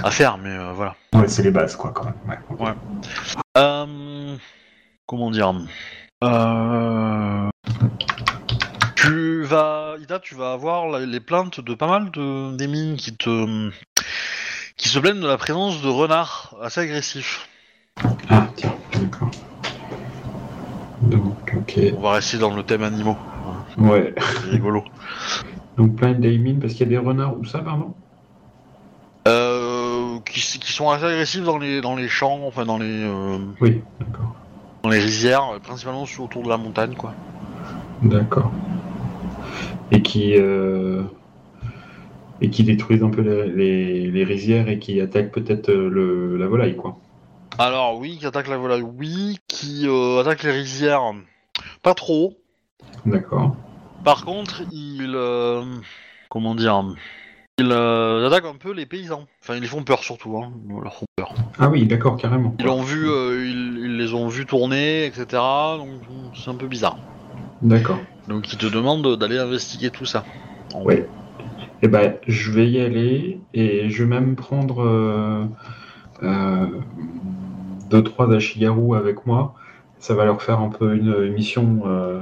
[0.03, 0.95] à faire, mais euh, voilà.
[1.13, 2.15] Ouais, c'est les bases, quoi, quand même.
[2.59, 2.73] Ouais.
[3.57, 4.35] Euh,
[5.05, 5.53] comment dire
[6.23, 7.49] euh,
[8.95, 13.15] Tu vas, Ida, tu vas avoir les plaintes de pas mal de des mines qui
[13.15, 13.71] te
[14.77, 17.47] qui se plaignent de la présence de renards assez agressifs.
[18.29, 19.31] Ah, tiens, d'accord.
[21.01, 21.79] Donc, ok.
[21.97, 23.17] On va rester dans le thème animaux.
[23.77, 24.13] Ouais.
[24.17, 24.83] C'est rigolo.
[25.77, 27.93] Donc plein d'Aimin, parce qu'il y a des renards, où ça, pardon?
[29.27, 33.81] Euh, qui, sont assez agressifs dans les dans les champs, enfin dans les euh, Oui,
[33.99, 34.35] d'accord.
[34.83, 37.13] dans les rizières, principalement autour de la montagne, quoi.
[38.01, 38.51] D'accord.
[39.91, 40.35] Et qui...
[40.37, 41.03] euh,
[42.39, 46.37] Et qui détruisent un peu les, les, les rizières et qui attaquent peut-être euh, le,
[46.37, 46.97] la volaille, quoi.
[47.57, 51.01] Alors oui, qui attaque la volaille, oui, qui euh, attaque les rizières,
[51.81, 52.35] pas trop.
[53.07, 53.55] D'accord.
[54.03, 55.63] Par contre, il euh,
[56.29, 56.83] comment dire,
[57.57, 59.25] il euh, attaque un peu les paysans.
[59.41, 60.51] Enfin, ils les font peur surtout, hein.
[60.69, 61.33] Ils leur font peur.
[61.57, 62.53] Ah oui, d'accord, carrément.
[62.59, 65.25] Ils l'ont vu, ils, ils les ont vus tourner, etc.
[65.79, 66.01] Donc
[66.35, 66.99] c'est un peu bizarre.
[67.63, 67.97] D'accord.
[68.27, 70.23] Donc ils te demandent d'aller investiguer tout ça.
[70.75, 71.07] Ouais.
[71.81, 75.45] Eh ben, je vais y aller et je vais même prendre euh,
[76.23, 76.67] euh,
[77.89, 79.53] deux trois Ashigaru avec moi.
[79.99, 82.21] Ça va leur faire un peu une mission euh,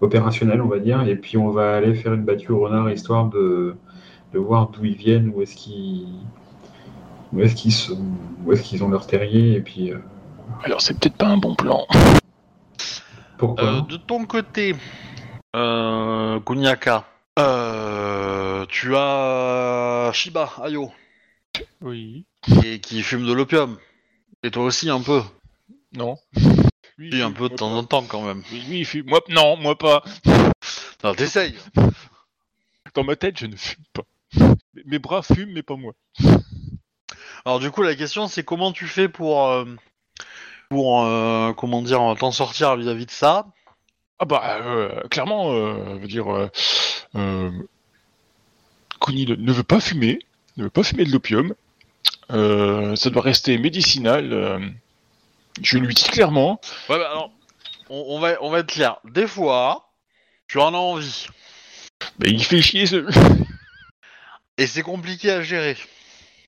[0.00, 3.26] opérationnelle, on va dire, et puis on va aller faire une battue au renard histoire
[3.26, 3.76] de,
[4.32, 6.06] de voir d'où ils viennent, où est-ce qu'ils
[7.32, 7.98] où est-ce qu'ils sont,
[8.44, 9.98] où est-ce qu'ils ont leur terrier, et puis euh,
[10.64, 11.86] Alors c'est peut-être pas un bon plan.
[13.36, 14.74] pourquoi Euh, de ton côté,
[15.56, 17.06] euh, Kuniaka,
[17.38, 20.92] euh, tu as Shiba Ayo
[21.80, 22.26] Oui.
[22.42, 23.78] qui, qui fume de l'opium.
[24.42, 25.22] Et toi aussi un peu.
[25.92, 26.16] Non.
[26.98, 28.42] Oui, Oui, un peu de temps en temps quand même.
[28.52, 29.06] Oui, oui, fume.
[29.06, 30.02] Moi, non, moi pas.
[31.04, 31.56] Non, t'essayes.
[32.94, 34.04] Dans ma tête, je ne fume pas.
[34.84, 35.92] Mes bras fument, mais pas moi.
[37.44, 39.64] Alors du coup, la question c'est comment tu fais pour euh,
[40.68, 43.46] pour euh, comment dire t'en sortir vis-à-vis de ça?
[44.18, 46.50] Ah bah, euh, clairement, euh, veut dire, euh,
[47.16, 47.50] euh,
[49.00, 50.18] Kuni ne, veut pas fumer,
[50.56, 51.54] ne veut pas fumer de l'opium.
[52.30, 54.72] Euh, ça doit rester médicinal.
[55.62, 56.60] je lui dis clairement.
[56.88, 57.30] Ouais, bah alors
[57.90, 58.98] on, on va on va être clair.
[59.04, 59.90] Des fois,
[60.48, 61.26] tu en as envie
[62.18, 63.04] Mais il fait chier ce.
[64.58, 65.76] et c'est compliqué à gérer.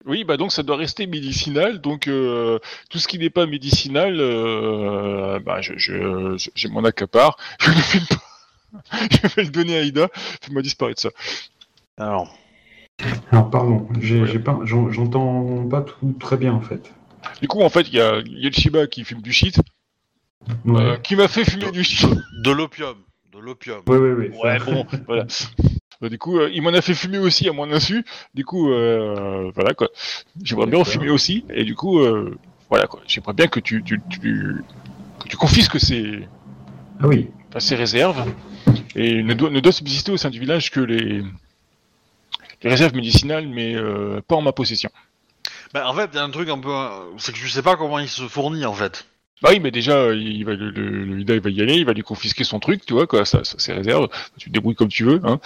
[0.06, 1.80] Oui, bah donc ça doit rester médicinal.
[1.80, 2.58] Donc euh,
[2.90, 7.36] tout ce qui n'est pas médicinal, euh, bah je, je, je- j'ai mon accapare.
[7.60, 8.16] Je ne le fume pas.
[9.10, 10.08] Je vais le donner à Ida.
[10.42, 11.08] Fais-moi disparaître ça.
[11.96, 12.34] Alors.
[13.32, 16.92] Alors pardon, j'ai, pas, j'en- j'entends pas tout très bien en fait.
[17.40, 19.32] Du coup, en fait, il y a, il y a le Shiba qui fume du
[19.32, 19.56] shit,
[20.64, 22.08] Ouais, euh, qui m'a fait fumer du shit.
[22.44, 22.96] De l'opium.
[23.32, 23.80] De l'opium.
[23.86, 25.26] ouais, ouais, ça- Ouais, bon, voilà.
[26.00, 28.04] Bah, du coup, euh, il m'en a fait fumer aussi à mon insu.
[28.34, 29.88] Du coup, euh, voilà quoi.
[30.42, 31.44] J'aimerais bien en fumer aussi.
[31.50, 32.38] Et du coup, euh,
[32.70, 33.00] voilà quoi.
[33.06, 34.62] J'aimerais bien que tu, tu, tu,
[35.18, 36.28] que tu confisques ses,
[37.00, 38.32] Ah oui, enfin, ses réserves.
[38.94, 41.22] Et ne doit, ne doit subsister au sein du village que les,
[42.62, 44.90] les réserves médicinales, mais euh, pas en ma possession.
[45.74, 46.72] Bah, en fait, il y a un truc un peu,
[47.18, 49.07] c'est que je sais pas comment il se fournit en fait.
[49.40, 51.84] Bah oui, mais déjà, il va, le, le, le Ida, il va y aller, il
[51.84, 54.08] va lui confisquer son truc, tu vois, quoi, ça, ça, ses réserves.
[54.36, 55.38] Tu te débrouilles comme tu veux, hein.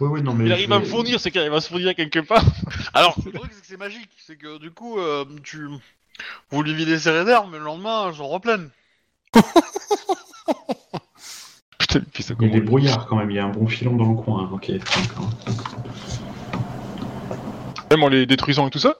[0.00, 0.46] non mais.
[0.46, 2.44] Il arrive je- à me fournir, c'est qu'il arrive à se fournir quelque part.
[2.94, 5.68] Alors, le truc c'est que c'est magique, c'est que du coup, euh, tu,
[6.50, 8.70] vous lui videz ses réserves, mais le lendemain, elles sont replènes.
[11.78, 12.66] Putain, puis ça Il y a des commence.
[12.66, 14.44] brouillards quand même, il y a un bon filon dans le coin.
[14.44, 14.50] hein.
[14.52, 15.30] Ok, d'accord.
[17.90, 18.96] Même en les détruisant et tout ça?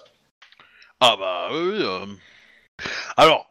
[1.01, 1.59] Ah bah oui.
[1.59, 2.07] oui, euh.
[3.17, 3.50] Alors,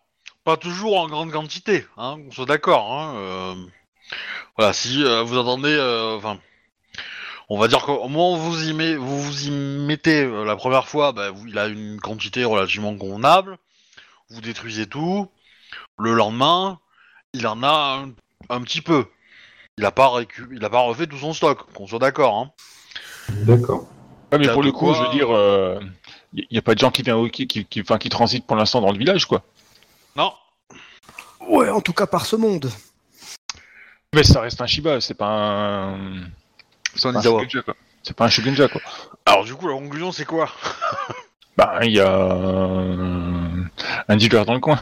[0.49, 2.91] pas toujours en grande quantité, hein, qu'on soit d'accord.
[2.91, 3.55] Hein, euh.
[4.57, 6.39] Voilà, si euh, vous entendez, euh, enfin,
[7.49, 10.55] on va dire qu'au moment où vous y, met- vous, vous y mettez euh, la
[10.55, 13.57] première fois, bah, vous- il a une quantité relativement convenable.
[14.31, 15.29] Vous détruisez tout.
[15.99, 16.79] Le lendemain,
[17.33, 18.11] il en a un,
[18.49, 19.05] un petit peu.
[19.77, 22.37] Il a pas récu- il a pas refait tout son stock, qu'on soit d'accord.
[22.37, 22.51] Hein.
[23.29, 23.87] D'accord.
[24.31, 25.29] Ouais, mais pour le coup, quoi, je veux dire,
[26.33, 28.55] il n'y a pas de gens qui viennent, qui, qui, qui, enfin, qui transitent pour
[28.55, 29.43] l'instant dans le village, quoi.
[31.49, 32.69] Ouais, en tout cas par ce monde.
[34.13, 35.97] Mais ça reste un Shiba, c'est pas un.
[36.95, 37.41] c'est un pas un Izawa.
[38.03, 38.81] C'est pas un Shugenja, quoi.
[39.25, 40.49] Alors du coup, la conclusion, c'est quoi?
[41.57, 43.63] Bah, il y a euh,
[44.07, 44.79] un dealer dans le coin.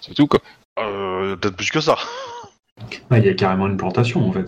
[0.00, 0.40] C'est tout, quoi.
[0.80, 1.96] euh, Peut-être plus que ça.
[3.10, 4.46] Ah, il y a carrément une plantation en fait.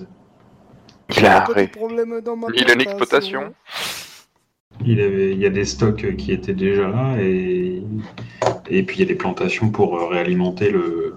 [1.16, 1.68] Il a Pas de arrêté.
[1.78, 3.54] problème dans ma Il a une exploitation.
[4.84, 7.80] Il, avait, il y a des stocks qui étaient déjà là et,
[8.68, 11.14] et puis il y a des plantations pour euh, réalimenter le.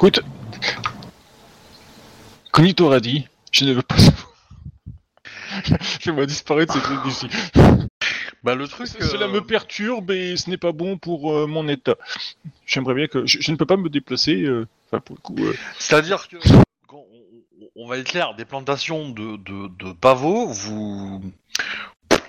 [0.00, 0.20] Écoute,
[2.52, 4.32] Connie t'aura dit, je ne veux pas savoir.
[5.82, 7.28] Fais-moi disparaître ce truc d'ici.
[8.42, 8.86] Bah le truc.
[8.86, 11.96] C- Cela euh, me perturbe et ce n'est pas bon pour euh, mon état.
[12.64, 13.26] J'aimerais bien que.
[13.26, 14.40] Je, je ne peux pas me déplacer.
[14.42, 15.36] euh, Enfin, pour le coup.
[15.38, 16.36] euh, C'est-à-dire que,
[16.86, 21.22] quand on, on va être clair, des plantations de, de, de pavots, vous.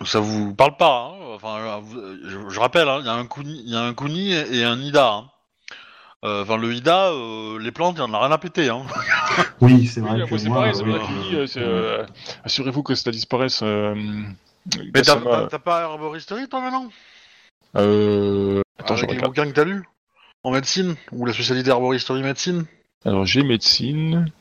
[0.04, 3.14] Ça vous parle pas, hein Enfin, euh, vous- je, je rappelle, hein, il y a
[3.14, 5.08] un kuni, il y a un kuni et un ida.
[5.14, 5.30] hein.
[6.24, 8.70] Euh, Enfin, le ida, euh, les plantes, il y en a rien à péter.
[8.70, 8.84] Hein.
[9.62, 12.34] Oui, c'est vrai moi, que c'est moi, pareil, c'est oui, vrai qu'il dit, euh, c'est,
[12.44, 13.62] Assurez-vous que cela disparaisse.
[13.64, 13.96] Euh,
[14.94, 15.16] Mais t'as
[15.60, 16.90] pas herboristerie, toi, maintenant?
[17.78, 19.34] Euh, Attends, je Avec les regarde.
[19.36, 19.84] bouquins que t'as lus?
[20.44, 22.66] En médecine Ou la spécialité herboristerie médecine?
[23.06, 24.32] Alors, j'ai médecine.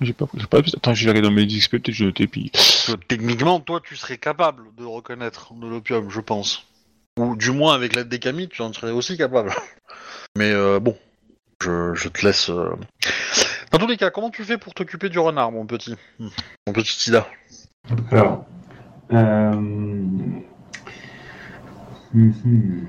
[0.00, 0.26] J'ai pas.
[0.52, 2.50] Attends, j'ai regardé dans mes XP, peut-être que je noté, puis.
[2.52, 6.64] Parce que techniquement, toi, tu serais capable de reconnaître de l'opium, je pense.
[7.18, 9.52] Ou du moins, avec l'aide des camis, tu en serais aussi capable.
[10.38, 10.96] Mais euh, bon,
[11.62, 12.50] je, te laisse.
[12.50, 12.70] euh.
[13.70, 15.94] Dans tous les cas, comment tu fais pour t'occuper du renard, mon petit?
[16.18, 16.28] Hmm.
[16.66, 17.26] Mon petit Tida
[18.10, 18.46] Alors.
[19.12, 19.52] euh,
[22.14, 22.86] mhm.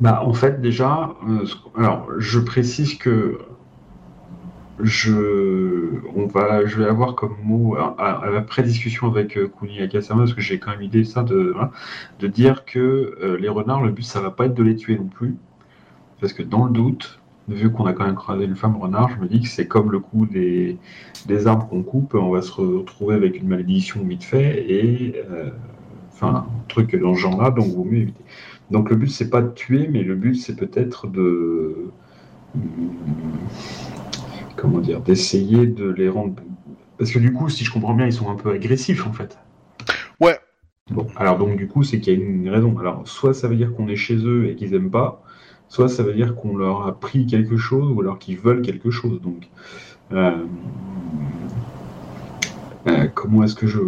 [0.00, 1.46] Bah, en fait, déjà, euh,
[1.76, 3.38] alors, je précise que
[4.80, 8.46] je, on va, je vais avoir comme mot à, à- avec
[9.58, 11.70] Kuni Akasama, parce que j'ai quand même idée ça de, hein,
[12.18, 15.06] de dire que les renards, le but, ça va pas être de les tuer non
[15.06, 15.36] plus,
[16.22, 17.18] parce que dans le doute,
[17.48, 19.90] vu qu'on a quand même croisé une femme renard, je me dis que c'est comme
[19.90, 20.78] le coup des,
[21.26, 25.50] des arbres qu'on coupe, on va se retrouver avec une malédiction vite fait, et euh,
[26.12, 28.22] enfin, un truc dans ce genre-là, donc vaut mieux éviter.
[28.70, 31.90] Donc le but, c'est pas de tuer, mais le but, c'est peut-être de.
[34.56, 36.40] Comment dire D'essayer de les rendre.
[36.98, 39.36] Parce que du coup, si je comprends bien, ils sont un peu agressifs en fait.
[40.20, 40.38] Ouais.
[40.92, 42.78] Bon, alors donc du coup, c'est qu'il y a une raison.
[42.78, 45.24] Alors, soit ça veut dire qu'on est chez eux et qu'ils aiment pas,
[45.72, 48.90] soit ça veut dire qu'on leur a pris quelque chose ou alors qu'ils veulent quelque
[48.90, 49.20] chose.
[49.22, 49.48] Donc,
[50.12, 50.44] euh,
[52.88, 53.80] euh, comment est-ce que je.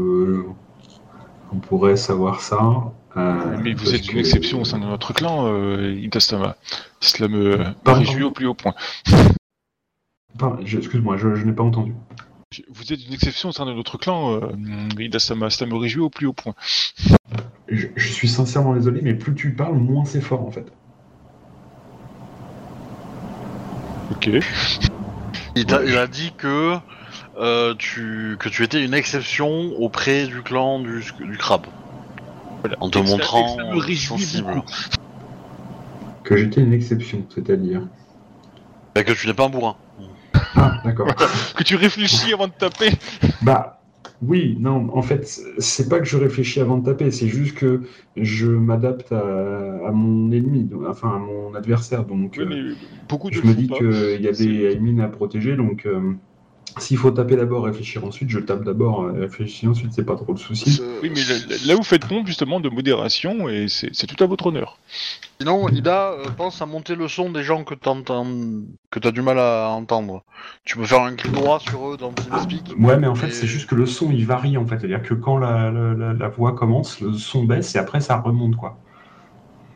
[1.53, 5.13] On pourrait savoir ça Euh, Mais vous êtes une que- exception au sein de notre
[5.13, 5.47] clan,
[5.79, 6.57] Idastama.
[7.01, 8.75] Cela me réjouit au plus haut point.
[10.61, 11.95] Excuse-moi, je, je n'ai pas entendu.
[12.71, 14.49] Vous êtes une exception au sein de notre clan, euh,
[14.99, 15.51] Idastama.
[15.51, 16.55] Cela me réjouit au plus haut point.
[17.69, 20.73] Je, je suis sincèrement désolé, mais plus tu parles, moins c'est fort en fait.
[24.11, 24.29] Ok.
[25.57, 26.77] il, t'a- il a dit que,
[27.39, 29.49] euh, tu, que tu étais une exception
[29.79, 31.67] auprès du clan du, du crabe.
[32.61, 32.77] Voilà.
[32.81, 34.55] En te Et montrant et cela me réjouit sensible.
[34.55, 34.67] beaucoup.
[36.23, 37.83] Que j'étais une exception, c'est-à-dire.
[38.97, 39.77] Et que tu n'es pas un bourrin.
[40.57, 41.09] Ah, d'accord.
[41.57, 42.91] Que tu réfléchis avant de taper.
[43.43, 43.81] bah,
[44.21, 45.27] oui, non, en fait,
[45.59, 47.83] c'est pas que je réfléchis avant de taper, c'est juste que
[48.17, 52.63] je m'adapte à, à mon ennemi, donc- enfin à mon adversaire, donc Oui, euh, mais
[53.09, 56.15] beaucoup de je me dis qu'il y a des mines à protéger, donc euh,
[56.79, 60.33] s'il faut taper d'abord, réfléchir ensuite, je tape d'abord, euh, réfléchir ensuite, c'est pas trop
[60.33, 60.81] le souci.
[61.03, 64.47] Oui, mais là, là, vous faites prompt justement de modération et c'est tout à votre
[64.47, 64.79] honneur.
[65.41, 68.27] Sinon, Ida euh, pense à monter le son des gens que t'entends,
[68.91, 70.23] que t'as du mal à entendre.
[70.65, 72.75] Tu peux faire un clic droit sur eux dans TeamSpeak.
[72.79, 74.79] Ouais, mais en fait, Et- c'est juste que le son, il varie, en fait.
[74.79, 78.17] C'est-à-dire que quand la, la, la- la voix commence, le son baisse et après, ça
[78.21, 78.79] remonte, quoi.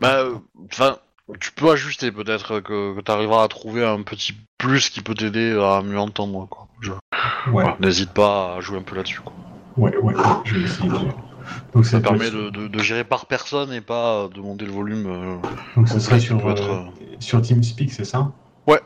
[0.01, 0.35] Bah, euh,
[0.73, 0.97] enfin,
[1.41, 5.53] tu peux ajuster peut-être que, que t'arriveras à trouver un petit plus qui peut t'aider
[5.61, 6.47] à mieux entendre.
[6.49, 6.67] Quoi.
[6.81, 9.21] Je- Ouais, voilà, N'hésite pas à jouer un peu là-dessus.
[9.21, 9.33] Quoi.
[9.77, 10.15] ouais, ouais.
[10.45, 10.95] Je vais essayer de...
[11.73, 14.73] Donc, Ça permet de, de- de gérer par personne et pas euh, de monter le
[14.73, 15.07] volume.
[15.07, 15.37] euh,
[15.77, 16.85] Donc, ce serait sur, être, euh,
[17.21, 18.31] sur TeamSpeak, c'est ça?
[18.67, 18.81] Ouais.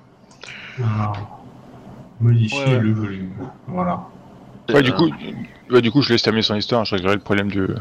[0.83, 1.13] Ah.
[2.21, 3.33] Modifier le volume.
[3.67, 4.03] Voilà.
[4.73, 5.11] Ouais, du euh, coup,
[5.71, 6.85] ouais, du coup, je laisse terminer son histoire.
[6.85, 7.75] Je réglerai le problème de,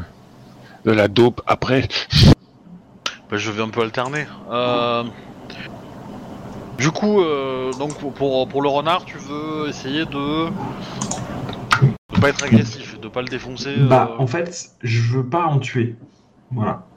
[0.84, 1.86] de la dope après.
[3.32, 4.26] Bah, je vais un peu alterner.
[4.50, 5.04] Euh,
[6.78, 10.50] Du coup, euh, donc pour, pour, pour le renard, tu veux essayer de
[12.10, 13.68] de pas être agressif, de pas le défoncer.
[13.70, 15.96] Bah, euh, en fait, je veux pas en tuer.
[16.50, 16.88] Voilà.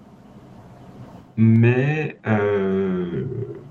[1.37, 3.65] Mais euh,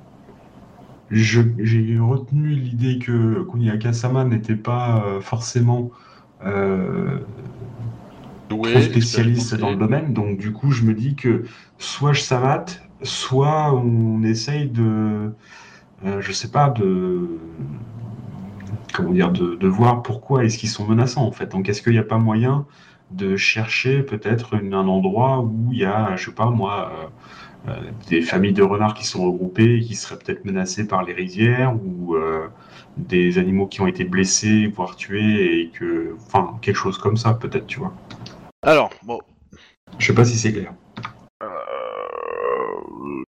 [1.10, 5.90] je- j'ai retenu l'idée que Kuniaka-sama n'était pas forcément
[6.42, 7.20] euh,
[8.48, 10.12] doué, spécialiste dans le domaine.
[10.12, 11.44] Donc, du coup, je me dis que
[11.78, 15.32] soit je savate, soit on essaye de,
[16.04, 17.38] euh, je sais pas, de,
[18.92, 21.50] comment dire, de, de voir pourquoi est-ce qu'ils sont menaçants en fait.
[21.50, 22.66] Donc, est-ce qu'il n'y a pas moyen
[23.10, 27.80] de chercher peut-être un endroit où il y a, je sais pas moi, euh, euh,
[28.08, 31.74] des familles de renards qui sont regroupées et qui seraient peut-être menacées par les rizières
[31.74, 32.48] ou euh,
[32.96, 37.34] des animaux qui ont été blessés, voire tués et que, enfin, quelque chose comme ça
[37.34, 37.94] peut-être, tu vois.
[38.64, 39.18] Alors, bon,
[39.98, 40.72] Je sais pas si c'est clair.
[41.42, 41.46] Euh,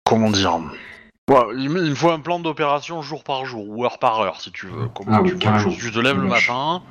[0.05, 0.61] comment dire
[1.56, 4.66] il me faut un plan d'opération jour par jour ou heure par heure si tu
[4.66, 4.89] veux.
[4.94, 5.70] Comment Ah tu oui, carrément.
[5.70, 6.82] Tu te lèves le matin,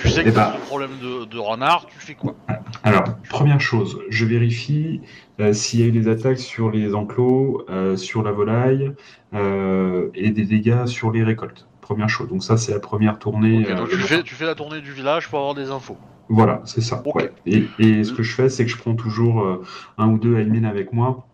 [0.00, 2.36] tu sais Eh que ben- t'as un problème de, de renard, tu fais quoi
[2.84, 5.02] Alors, première chose, je vérifie
[5.40, 8.92] euh, s'il y a eu des attaques sur les enclos, euh, sur la volaille
[9.34, 11.66] euh, et des dégâts sur les récoltes.
[11.80, 12.28] Première chose.
[12.28, 13.64] Donc ça, c'est la première tournée.
[13.64, 15.98] Donc tu fais, tu fais la tournée du village pour avoir des infos.
[16.30, 17.02] Voilà, c'est ça.
[17.14, 17.32] Ouais.
[17.44, 19.62] Et, et ce que je fais, c'est que je prends toujours euh,
[19.98, 21.26] un ou deux admins avec moi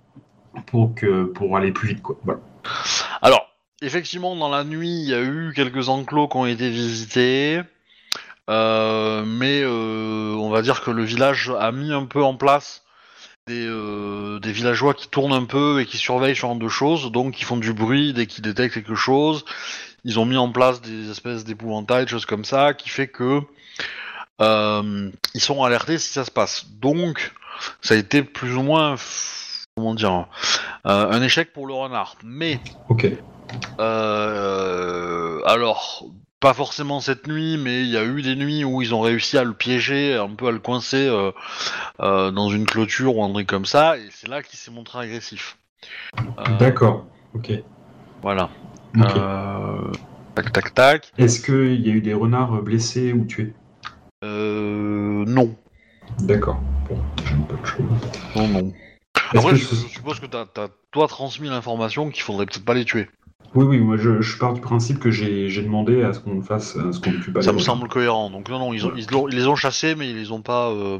[0.66, 2.16] pour que pour aller plus vite, quoi.
[2.24, 2.40] Voilà.
[3.20, 3.46] Alors,
[3.82, 7.60] effectivement, dans la nuit, il y a eu quelques enclos qui ont été visités.
[8.48, 12.84] Euh, mais euh, on va dire que le village a mis un peu en place
[13.48, 17.10] des, euh, des villageois qui tournent un peu et qui surveillent ce genre de choses,
[17.10, 19.44] donc qui font du bruit dès qu'ils détectent quelque chose.
[20.04, 23.40] Ils ont mis en place des espèces d'épouvantails, des choses comme ça, qui fait que
[24.40, 26.66] euh, ils sont alertés si ça se passe.
[26.80, 27.32] Donc,
[27.80, 28.96] ça a été plus ou moins,
[29.76, 30.26] comment dire,
[30.86, 32.16] euh, un échec pour le renard.
[32.22, 33.06] Mais Ok.
[33.80, 36.04] euh, alors,
[36.40, 39.38] pas forcément cette nuit, mais il y a eu des nuits où ils ont réussi
[39.38, 41.08] à le piéger, un peu à le coincer
[41.98, 45.56] dans une clôture ou un truc comme ça, et c'est là qu'il s'est montré agressif.
[46.58, 47.06] D'accord.
[47.34, 47.52] Ok.
[48.22, 48.50] Voilà.
[50.34, 51.12] Tac, tac, tac.
[51.16, 53.54] Est-ce qu'il y a eu des renards blessés ou tués?
[54.24, 55.54] Euh, non.
[56.20, 56.60] D'accord.
[56.88, 57.86] Bon, j'aime pas de choses.
[58.34, 58.72] Non, non.
[59.32, 62.64] Est-ce Après, que je, je suppose que t'as as, toi transmis l'information qu'il faudrait peut-être
[62.64, 63.08] pas les tuer.
[63.54, 66.42] Oui, oui, moi je, je pars du principe que j'ai j'ai demandé à ce qu'on
[66.42, 68.30] fasse, à ce qu'on ne tue pas Ça les me semble cohérent.
[68.30, 70.70] Donc non, non, ils, ont, ils, ils les ont chassés, mais ils les ont pas.
[70.70, 70.98] Euh...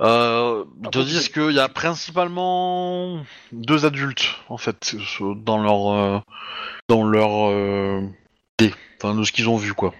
[0.00, 3.20] Euh, ils te Après, disent qu'il y a principalement
[3.52, 4.96] deux adultes en fait
[5.36, 6.18] dans leur euh,
[6.88, 8.02] dans leur euh,
[8.60, 8.74] idée.
[8.98, 9.94] enfin de ce qu'ils ont vu quoi.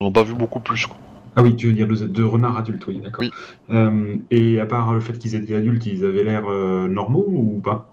[0.00, 0.86] Ils n'ont pas vu beaucoup plus.
[0.86, 0.96] Quoi.
[1.36, 3.24] Ah oui, tu veux dire deux, deux renards adultes, oui, d'accord.
[3.24, 3.30] Oui.
[3.70, 7.60] Euh, et à part le fait qu'ils étaient adultes, ils avaient l'air euh, normaux ou
[7.62, 7.92] pas?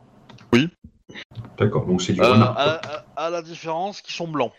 [0.53, 0.69] Oui.
[1.57, 2.51] D'accord, donc c'est du Euh, renard.
[2.59, 2.91] à, quoi.
[3.15, 4.51] à- à la différence qu'ils sont blancs.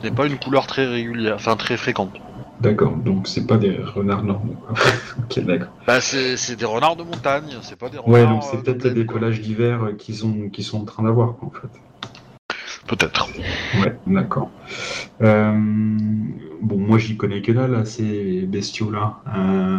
[0.00, 2.12] Ce n'est pas une couleur très régulière, enfin très fréquente.
[2.60, 4.56] D'accord, donc c'est pas des renards normaux.
[5.18, 5.68] ok, d'accord.
[5.86, 8.12] Bah, c'est des renards de montagne, c'est pas des renards.
[8.12, 9.18] Ouais, donc euh, c'est de peut-être quoi.
[9.18, 11.68] pelages d'hiver euh, qu'ils sont, qu'ils sont en train d'avoir, en fait.
[12.86, 13.28] Peut-être.
[13.80, 14.50] Ouais, d'accord.
[15.22, 15.52] Euh,
[16.60, 19.22] bon, moi j'y connais que dalle à ces bestiaux-là.
[19.36, 19.78] Euh,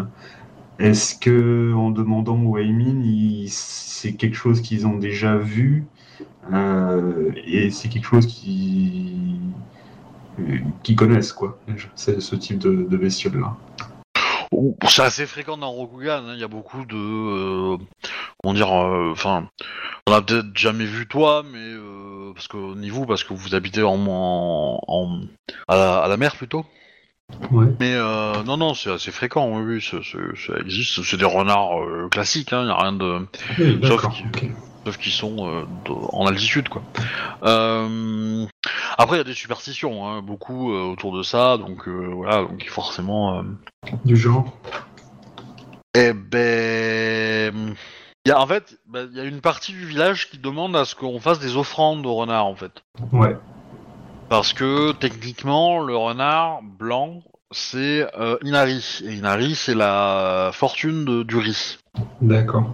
[0.80, 5.86] Est-ce que en demandant au Aimin, c'est quelque chose qu'ils ont déjà vu
[6.52, 9.54] euh, et c'est quelque chose qu'ils
[10.82, 11.60] qu'ils connaissent quoi
[11.96, 13.56] ce type de, de bestioles-là.
[13.80, 13.93] Ouh,
[14.88, 16.96] C'est assez fréquent dans Rokugan, hein, il y a beaucoup de...
[16.96, 17.78] euh,
[18.42, 18.72] comment dire...
[18.72, 19.48] euh, Enfin,
[20.08, 21.58] on a peut-être jamais vu toi, mais...
[21.60, 25.20] euh, parce que ni vous, parce que vous habitez en, en, en-
[25.68, 26.66] à, la, à la mer plutôt.
[27.52, 27.66] Ouais.
[27.80, 30.18] Mais euh, non, non, c'est assez fréquent, oui, oui, ça, ça-
[30.48, 31.02] ça existe.
[31.04, 33.26] C'est des renards euh, classiques, il n'y a rien de...
[33.80, 34.16] D'accord.
[34.28, 34.46] Ok.
[34.85, 35.65] Sauf qu'ils sont euh,
[36.11, 36.81] en altitude, quoi.
[37.43, 38.45] Euh,
[38.97, 42.68] Après, il y a des superstitions, hein, beaucoup euh, autour de ça, donc voilà, donc
[42.69, 43.43] forcément...
[44.03, 44.45] Du genre.
[45.95, 47.76] Eh ben,
[48.26, 50.76] il y a, en fait, ben, il y a une partie du village qui demande
[50.76, 52.84] à ce qu'on fasse des offrandes au renard, en fait.
[53.11, 53.38] Ouais.
[54.30, 58.07] Parce que techniquement, le renard blanc, c'est
[58.41, 59.01] Inari.
[59.05, 61.77] Et Inari, c'est la fortune de- du riz.
[62.22, 62.73] D'accord.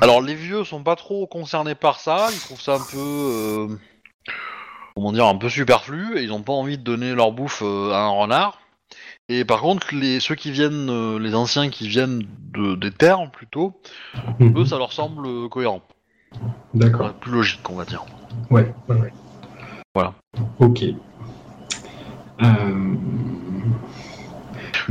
[0.00, 2.30] Alors, les vieux sont pas trop concernés par ça.
[2.32, 3.66] Ils trouvent ça un peu, euh,
[4.94, 6.18] comment dire, un peu superflu.
[6.18, 8.60] Et ils ont pas envie de donner leur bouffe euh, à un renard.
[9.28, 13.30] Et par contre, les, ceux qui viennent, euh, les anciens qui viennent de, des terres
[13.30, 13.80] plutôt,
[14.40, 14.58] Mhm.
[14.58, 15.82] eux, ça leur semble cohérent.
[16.74, 17.06] D'accord.
[17.06, 18.04] Ouais, plus logique, on va dire.
[18.50, 19.12] Ouais, ouais, ouais.
[19.94, 20.14] Voilà.
[20.60, 20.82] Ok.
[22.42, 22.94] Euh...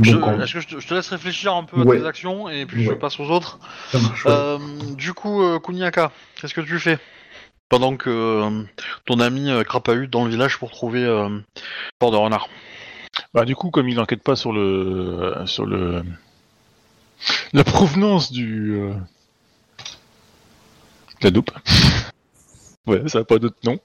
[0.02, 2.66] Je- Est-ce que je te, je te laisse réfléchir un peu à tes actions et
[2.66, 3.58] puis je passe aux autres
[4.26, 4.32] ouais.
[4.32, 4.58] Euh,
[4.96, 6.10] Du coup, euh, Kuniaka,
[6.40, 6.98] qu'est-ce que tu fais
[7.68, 8.62] pendant que euh,
[9.06, 11.04] ton ami crapahute dans le village pour trouver
[11.98, 12.48] port de renard?
[13.34, 16.02] Bah du coup, comme il n'enquête pas sur le sur le
[17.52, 18.80] la provenance du
[21.22, 21.50] la dope.
[22.86, 23.78] ouais, ça n'a pas d'autre nom.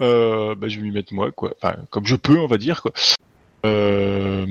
[0.00, 1.52] Euh, bah, je vais m'y mettre moi, quoi.
[1.62, 2.92] Enfin, comme je peux, on va dire, quoi.
[3.64, 4.46] Euh,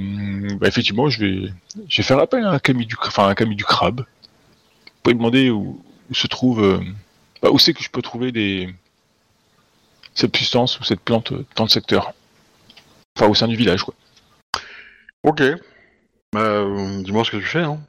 [0.59, 1.53] bah, effectivement, je vais
[1.87, 4.05] je vais faire appel à un Camille du enfin un Camille du crabe
[5.03, 6.79] pour lui demander où, où se trouve euh,
[7.41, 8.73] bah, où c'est que je peux trouver des
[10.13, 12.13] cette substance ou cette plante euh, dans le secteur.
[13.17, 13.93] Enfin, au sein du village, quoi.
[15.23, 15.43] Ok.
[16.33, 16.63] Bah,
[17.03, 17.63] dis-moi ce que tu fais.
[17.63, 17.79] Hein.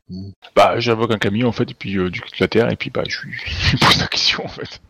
[0.57, 3.05] Bah, j'invoque un camion en fait, et puis euh, du la terre, et puis bah,
[3.09, 4.81] je lui je lui pose la question en fait.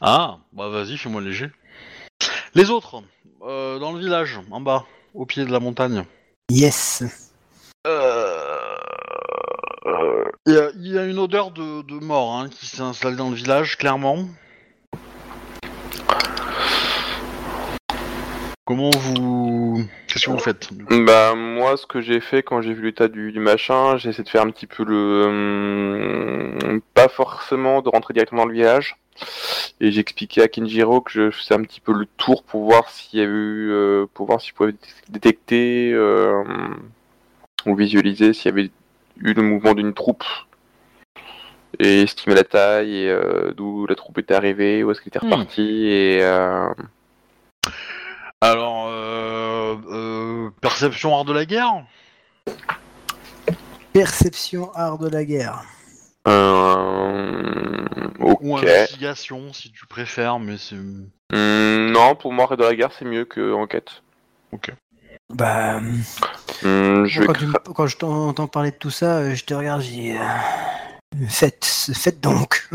[0.00, 1.50] Ah, bah vas-y, fais-moi léger.
[2.54, 3.02] Les autres,
[3.42, 4.86] euh, dans le village, en bas,
[5.18, 6.04] au pied de la montagne.
[6.50, 7.02] Yes.
[7.86, 8.76] Euh...
[9.86, 12.82] Euh, Il y, a- il y a une odeur de, de mort hein, qui s'est
[12.82, 14.26] installée dans le village, clairement.
[18.68, 19.82] Comment vous...
[20.06, 20.68] Qu'est-ce que vous faites
[21.06, 24.24] Bah moi ce que j'ai fait quand j'ai vu l'état du, du machin, j'ai essayé
[24.24, 28.98] de faire un petit peu le hum, pas forcément de rentrer directement dans le village.
[29.80, 32.90] Et j'ai expliqué à Kinjiro que je faisais un petit peu le tour pour voir
[32.90, 34.74] s'il y avait eu euh, pour voir si je pouvais
[35.08, 36.44] détecter euh,
[37.64, 38.70] ou visualiser s'il y avait
[39.20, 40.24] eu le mouvement d'une troupe
[41.78, 45.26] et estimer la taille et euh, d'où la troupe était arrivée, où est-ce qu'elle était
[45.26, 45.32] Hmm.
[45.32, 46.68] repartie et euh,
[48.40, 51.84] Alors, euh, euh, perception art de la guerre
[53.92, 55.64] Perception art de la guerre.
[56.28, 57.84] euh,
[58.20, 58.38] ok.
[58.42, 60.76] Ou investigation, si tu préfères, mais c'est...
[60.76, 64.02] Hmm, non, pour moi, Raid de la Gare, c'est mieux que Enquête.
[65.30, 65.80] Bah,
[66.62, 69.52] Hmm, je vais quand, tu quand je t'entends parler de tout ça, euh, je te
[69.54, 70.10] regarde, je dis.
[70.12, 70.18] euh,
[71.28, 71.64] Faites,
[71.94, 72.68] faites donc.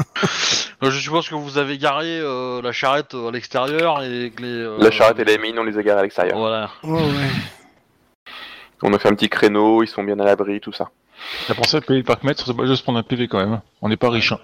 [0.84, 4.47] Euh, Je suppose que vous avez garé euh, la charrette à l'extérieur et que les...
[4.49, 6.38] euh, La charrette et les mines, on les a garés à l'extérieur.
[6.38, 6.69] Voilà.
[6.84, 7.30] Ouais, ouais.
[8.81, 10.89] On a fait un petit créneau, ils sont bien à l'abri, tout ça.
[11.47, 13.61] T'as pensé à payer le parc-mètre, c'est pas juste prendre un PV quand même.
[13.81, 14.34] On n'est pas riche.
[14.34, 14.39] Hein.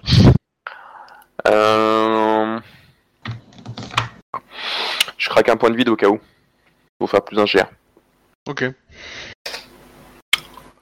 [1.48, 2.58] Euh...
[5.18, 6.18] Je craque un point de vide au cas où.
[6.98, 7.66] Pour faire plus un GR.
[8.48, 8.64] Ok.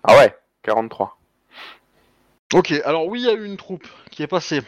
[0.05, 1.18] Ah ouais, 43.
[2.55, 4.63] Ok, alors oui, il y a eu une troupe qui est passée.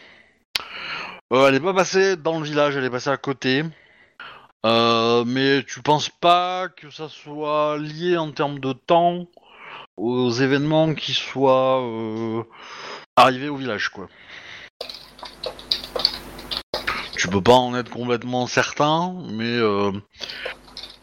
[1.32, 3.64] Euh, elle est pas passée dans le village, elle est passée à côté.
[4.66, 9.24] Euh, mais tu penses pas que ça soit lié en termes de temps
[9.96, 12.42] aux événements qui soient euh,
[13.16, 14.08] arrivés au village, quoi.
[17.16, 19.58] Tu peux pas en être complètement certain, mais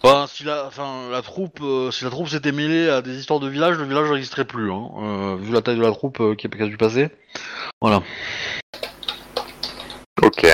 [0.08, 3.40] enfin, si la, enfin, la troupe, euh, si la troupe s'était mêlée à des histoires
[3.40, 6.36] de village, le village n'existerait plus, hein, euh, vu la taille de la troupe euh,
[6.36, 7.10] qui, a, qui a dû passer.
[7.82, 8.02] Voilà.
[10.22, 10.46] Ok.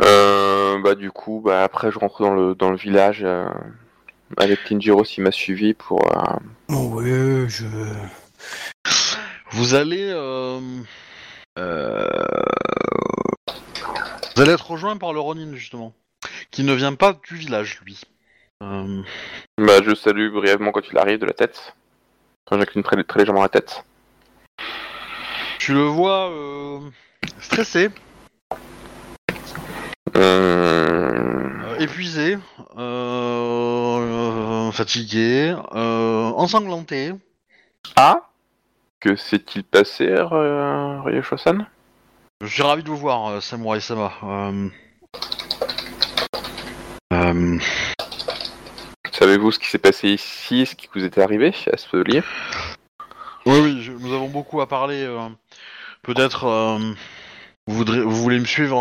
[0.00, 3.46] Euh, bah du coup, bah après je rentre dans le dans le village euh,
[4.36, 6.00] avec Kinjiro s'il m'a suivi pour.
[6.10, 7.66] euh, ouais, je.
[9.52, 10.58] Vous allez, euh,
[11.58, 12.08] euh,
[14.34, 15.92] vous allez être rejoint par le Ronin justement,
[16.50, 18.00] qui ne vient pas du village, lui.
[18.62, 19.02] Euh,
[19.58, 21.74] Bah je salue brièvement quand il arrive de la tête.
[22.46, 23.84] Enfin, j'incline très, très légèrement la tête.
[25.58, 26.80] tu le vois euh,
[27.40, 27.90] stressé,
[30.14, 32.36] Euh, euh, épuisé,
[34.72, 37.12] fatigué, ensanglanté.
[37.96, 38.28] Ah?
[39.00, 41.66] Que s'est-il passé, euh, Ryo-Shosan?
[42.42, 44.12] Je suis ravi de vous voir, euh, Samurai Sama.
[44.24, 44.68] Euh,
[47.12, 47.58] euh,
[49.12, 52.24] Savez-vous ce qui s'est passé ici, ce qui vous était arrivé à ce lieu?
[53.46, 55.04] Oui, oui, je- nous avons beaucoup à parler.
[55.04, 55.28] euh,
[56.02, 56.78] Peut-être euh,
[57.68, 58.76] vous, voudrez, vous voulez me suivre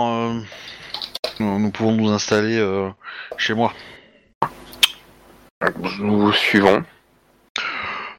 [1.40, 2.60] nous, nous pouvons nous installer
[3.38, 3.74] chez moi.
[6.00, 6.84] Nous vous suivons.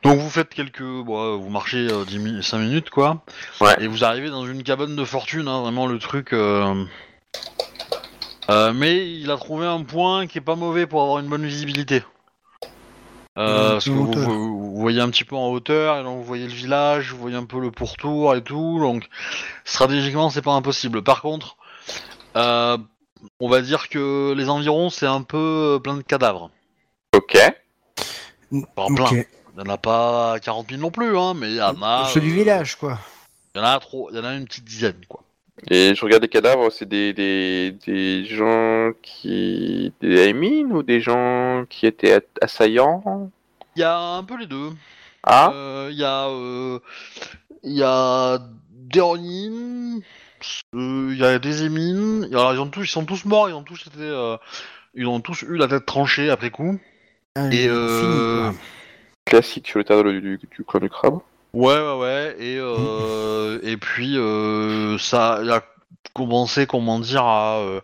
[0.02, 0.82] Donc vous faites quelques...
[0.82, 3.22] Bon, euh, vous marchez euh, 10 mi- 5 minutes, quoi.
[3.60, 3.76] Ouais.
[3.80, 6.32] Et vous arrivez dans une cabane de fortune, hein, vraiment le truc...
[6.32, 6.84] euh,
[8.50, 11.46] euh, mais il a trouvé un point qui est pas mauvais pour avoir une bonne
[11.46, 12.02] visibilité.
[13.38, 14.22] Euh, parce que en vous, hauteur.
[14.28, 17.18] vous- vous voyez un petit peu en hauteur, et donc vous voyez le village, vous
[17.18, 19.08] voyez un peu le pourtour et tout, donc
[19.64, 21.02] stratégiquement c'est pas impossible.
[21.02, 21.56] Par contre,
[22.36, 22.76] euh,
[23.40, 26.50] on va dire que les environs c'est un peu euh, plein de cadavres.
[27.14, 27.38] Ok.
[28.76, 29.04] Enfin, plein.
[29.06, 29.28] Ok.
[29.54, 32.08] Il y en a pas 40 000 non plus, hein, mais il y en a...
[32.12, 32.98] C'est du euh, village, quoi.
[33.54, 35.22] Il y en a trop, il y en a une petite dizaine, quoi.
[35.70, 39.92] Et je regarde les cadavres, c'est des, des, des gens qui...
[40.00, 43.30] des Aimines ou des gens qui étaient assaillants?
[43.76, 44.70] Il y a un peu les deux.
[45.22, 45.50] Ah?
[45.52, 46.28] Euh, Il y a...
[46.28, 46.78] euh,
[47.62, 49.00] Il y a des
[50.74, 53.54] euh, il y a des émines, alors ils, ont tous, ils sont tous morts, ils
[53.54, 54.00] ont tous été...
[54.00, 54.36] euh,
[54.94, 56.78] ils ont tous eu la tête tranchée après coup.
[57.36, 58.50] Ah, Et fini, euh...
[59.24, 61.20] Classique sur le terrain du, du, du crabe.
[61.52, 62.36] Ouais, ouais, ouais.
[62.38, 65.60] Et, euh, et puis, euh, ça a
[66.14, 67.58] commencé, comment dire, à.
[67.58, 67.80] euh,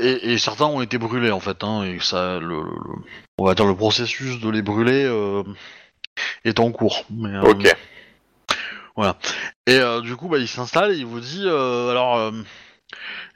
[0.00, 1.62] et, et certains ont été brûlés, en fait.
[1.64, 2.62] Hein, et ça, le,
[3.38, 5.10] on va dire, le processus de les brûler
[6.44, 7.04] est en cours.
[7.10, 7.74] Mais, Ok.
[9.66, 12.32] Et euh, du coup, bah, il s'installe et il vous dit Alors,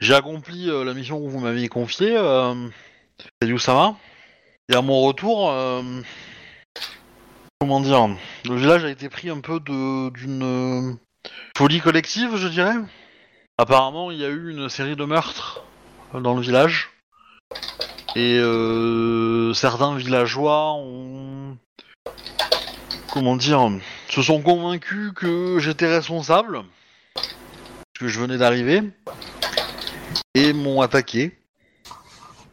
[0.01, 2.55] j'ai accompli la mission que vous m'aviez confiée, euh,
[3.43, 3.97] Sayusama.
[4.71, 5.53] Et à mon retour,
[7.61, 8.09] comment dire
[8.45, 10.95] Le village a été pris un peu d'une euh,
[11.57, 12.77] folie collective, je dirais.
[13.59, 15.65] Apparemment, il y a eu une série de meurtres
[16.15, 16.91] dans le village.
[18.17, 21.59] Et euh, certains villageois ont
[23.13, 23.71] comment dire,
[24.09, 26.63] se sont convaincus que j'étais responsable,
[27.99, 28.83] que je venais d'arriver,
[30.35, 31.39] et m'ont attaqué.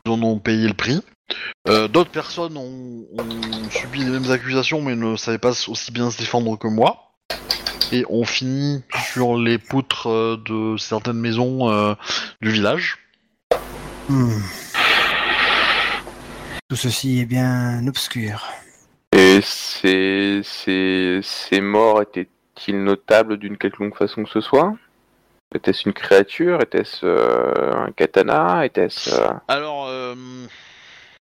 [0.06, 1.02] Ils en ont payé le prix.
[1.68, 6.12] Euh, D'autres personnes ont, ont subi les mêmes accusations, mais ne savaient pas aussi bien
[6.12, 7.12] se défendre que moi.
[7.92, 8.84] Et ont fini
[9.14, 11.94] sur les poutres euh, de certaines maisons euh,
[12.42, 12.98] du village.
[14.10, 14.40] Hmm.
[16.68, 18.48] Tout ceci est bien obscur.
[19.12, 24.74] Et ces, ces, ces morts étaient-ils notables d'une quelconque façon que ce soit?
[25.54, 26.62] Était-ce une créature?
[26.62, 28.66] Était-ce euh, un katana?
[28.66, 29.14] Était-ce...
[29.14, 30.16] euh, Alors, euh,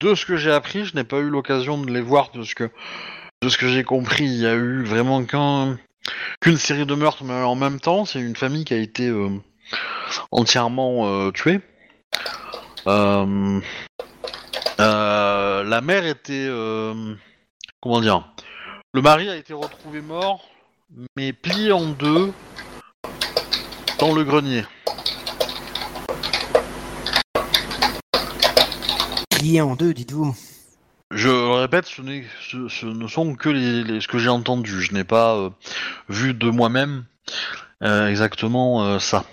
[0.00, 2.54] de ce que j'ai appris, je n'ai pas eu l'occasion de les voir, de ce
[2.54, 2.70] que,
[3.42, 5.78] de ce que j'ai compris, il y a eu vraiment qu'un,
[6.40, 9.30] qu'une série de meurtres, mais en même temps, c'est une famille qui a été euh,
[10.30, 11.60] entièrement euh, tuée.
[12.86, 13.60] Euh,
[14.78, 16.48] la mère était,
[17.80, 18.32] comment dire,
[18.92, 20.48] le mari a été retrouvé mort,
[21.16, 22.32] mais plié en deux
[23.98, 24.64] dans le grenier.
[29.44, 30.34] En deux, dites-vous.
[31.10, 33.50] Je répète, ce, ne sont que
[34.00, 34.82] ce que j'ai entendu.
[34.82, 35.50] Je n'ai pas euh,
[36.08, 37.04] vu de moi-même
[37.82, 39.24] euh, exactement euh, ça.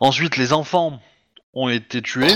[0.00, 1.00] Ensuite, les enfants
[1.54, 2.34] ont été tués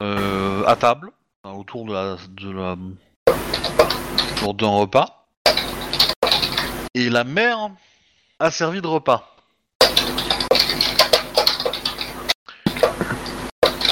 [0.00, 1.10] à table,
[1.44, 2.76] autour de la, de la,
[4.32, 5.26] autour d'un repas.
[6.94, 7.70] Et la mère
[8.40, 9.34] a servi de repas.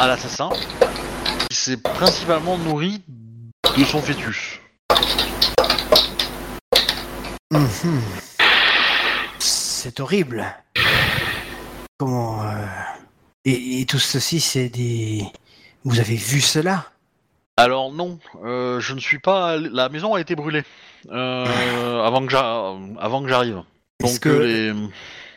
[0.02, 0.50] À l'assassin
[1.48, 3.02] qui s'est principalement nourri
[3.78, 4.58] de son fœtus.
[9.38, 10.44] C'est horrible.
[11.98, 12.42] Comment...
[12.42, 12.54] euh,
[13.44, 15.24] Et, et tout ceci, c'est des...
[15.84, 16.86] Vous avez vu cela?
[17.56, 19.56] Alors non, euh, je ne suis pas.
[19.58, 20.62] La maison a été brûlée
[21.10, 23.62] euh, avant que j'arrive.
[24.00, 24.72] Donc que- les...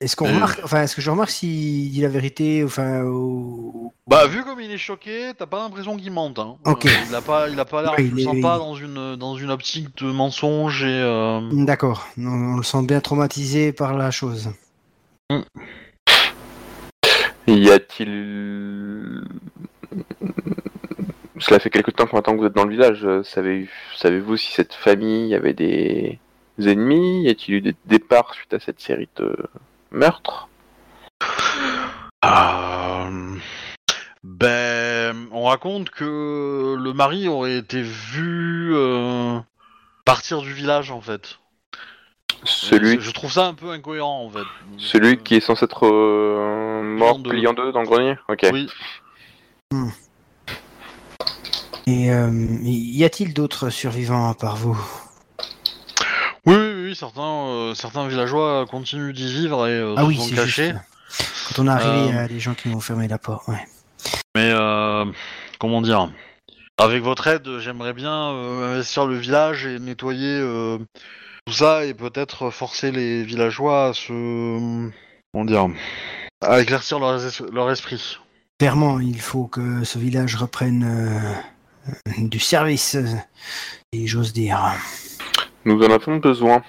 [0.06, 0.34] Est-ce qu'on Euh.
[0.36, 0.62] remarque...
[0.64, 4.70] Enfin, est-ce que je remarque s'il dit la vérité Enfin, au- bah vu comme il
[4.72, 6.38] est choqué, t'as pas l'impression qu'il mente.
[6.38, 6.58] Hein.
[6.66, 6.86] Ok.
[6.86, 7.92] Euh, il a pas, il a pas l'air.
[7.94, 10.88] Ouais, il le est- sens pas dans une dans une optique de mensonge et.
[11.02, 12.08] euh, D'accord.
[12.20, 14.52] On, on le sent bien traumatisé par la chose.
[17.48, 19.24] Y a-t-il...
[21.40, 23.08] Cela fait quelque temps que maintenant que vous êtes dans le village.
[23.24, 23.68] savez-
[23.98, 26.20] Savez-vous si cette famille avait des
[26.60, 27.24] ennemis?
[27.24, 29.36] Y a-t-il eu des départs suite à cette série de
[29.92, 30.48] meurtres
[32.24, 33.36] Euh,
[34.24, 39.40] Ben, on raconte que le mari aurait été vu euh,
[40.06, 41.40] partir du village en fait.
[42.44, 44.46] Celui, Je trouve ça un peu incohérent en fait.
[44.78, 48.46] celui qui est censé être euh, mort en deux dans le grenier Ok.
[48.52, 48.68] Oui.
[51.88, 52.30] Et euh,
[52.64, 54.78] y a-t-il d'autres survivants à part vous?
[56.96, 60.72] Oui, certains, euh, certains villageois continuent d'y vivre et euh, Ah se oui, sont cachés.
[60.72, 60.78] juste.
[61.58, 62.24] Quand on est arrivé, il y Euh.
[62.24, 63.46] a des gens qui m'ont fermé la porte.
[63.50, 63.68] Ouais.
[64.34, 65.04] Mais euh,
[65.60, 66.10] comment dire?
[66.78, 70.78] Avec votre aide, j'aimerais bien euh, investir le village et nettoyer euh,
[71.46, 74.90] tout ça et peut-être forcer les villageois à se
[75.34, 75.68] comment dire
[76.40, 78.20] à éclaircir leur, es- leur esprit.
[78.58, 80.86] Clairement, il faut que ce village reprenne
[82.08, 82.96] euh, du service,
[83.92, 84.62] et j'ose dire.
[85.66, 86.64] Nous en avons besoin.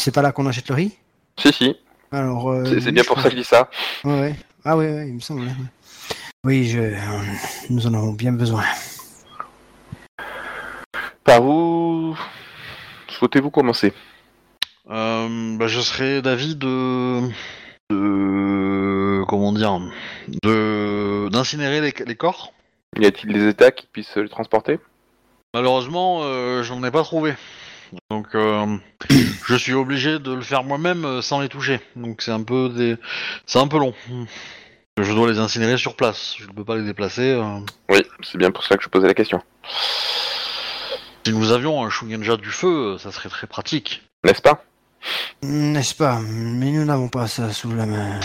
[0.00, 0.96] C'est pas là qu'on achète le riz?
[1.38, 1.76] Si, si.
[2.10, 2.50] Alors.
[2.50, 3.68] euh, C'est oui, c'est bien pour ça que je dis ça.
[4.02, 4.34] Ouais, ouais.
[4.64, 5.46] Ah ouais, ouais, il me semble.
[6.42, 6.96] Oui, je, euh,
[7.68, 8.64] nous en avons bien besoin.
[11.22, 12.16] Par où
[13.08, 13.92] souhaitez-vous commencer?
[14.88, 17.20] Euh, bah, je serais d'avis de
[17.90, 19.78] de comment dire
[20.42, 22.54] de d'incinérer les, les corps.
[22.98, 24.78] Y a-t-il des états qui puissent les transporter?
[25.52, 27.34] Malheureusement, euh, j'en ai pas trouvé.
[28.10, 28.76] Donc, euh,
[29.46, 31.80] je suis obligé de le faire moi-même euh, sans les toucher.
[31.96, 32.96] Donc, c'est un peu des,
[33.46, 33.94] c'est un peu long.
[35.00, 36.34] Je dois les incinérer sur place.
[36.38, 37.30] Je ne peux pas les déplacer.
[37.32, 37.58] euh.
[37.88, 39.42] Oui, c'est bien pour cela que je posais la question.
[41.26, 44.02] Si nous avions un Shugenja du feu, ça serait très pratique.
[44.24, 44.64] N'est-ce pas?
[45.42, 46.18] N'est-ce pas?
[46.22, 48.20] Mais nous n'avons pas ça sous la main.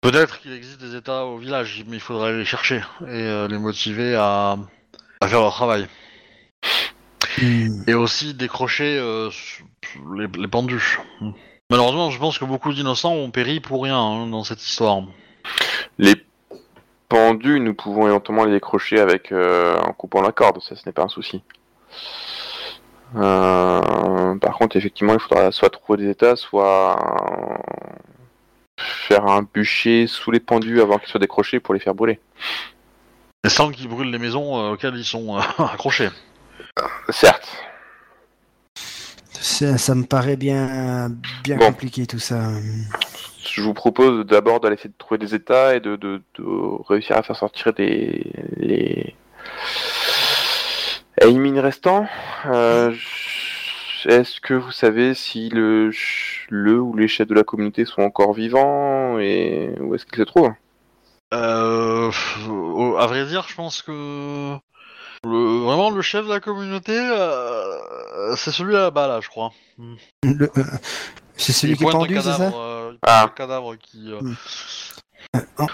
[0.00, 3.46] Peut-être qu'il existe des états au village, mais il faudrait aller les chercher et euh,
[3.48, 4.56] les motiver à,
[5.20, 5.86] à faire leur travail.
[7.40, 7.82] Hmm.
[7.86, 9.30] Et aussi décrocher euh,
[10.16, 10.98] les, les pendus.
[11.70, 15.02] Malheureusement, je pense que beaucoup d'innocents ont péri pour rien hein, dans cette histoire.
[15.98, 16.16] Les
[17.08, 20.92] pendus, nous pouvons éventuellement les décrocher avec euh, en coupant la corde, ça ce n'est
[20.92, 21.42] pas un souci.
[23.16, 26.96] Euh, par contre, effectivement, il faudra soit trouver des états, soit
[28.78, 32.18] faire un bûcher sous les pendus avant qu'ils soient décrochés pour les faire brûler.
[33.44, 36.08] Et sans qu'ils brûlent les maisons auxquelles ils sont euh, accrochés.
[37.10, 37.48] Certes.
[39.32, 41.10] Ça, ça me paraît bien,
[41.42, 41.66] bien Bon.
[41.66, 42.50] compliqué tout ça.
[43.44, 46.44] Je vous propose d'abord d'aller essayer de trouver des états et de, de- de
[46.88, 49.16] réussir à faire sortir des les
[51.20, 52.06] élimines restants.
[52.46, 52.94] Euh,
[54.04, 55.90] Est-ce que vous savez si le,
[56.50, 60.52] ou les chefs de la communauté sont encore vivants et où est-ce qu'ils se trouvent?
[61.34, 62.10] Euh,
[62.98, 64.56] à vrai dire, je pense que
[65.24, 69.52] le, vraiment le chef de la communauté, euh, c'est celui là-bas, là, je crois.
[70.24, 70.64] Le- euh,
[71.36, 73.30] c'est celui Il qui est pendu, c'est ça euh, Ah.
[73.34, 74.12] cadavre qui.
[74.12, 75.66] euh, Hmm.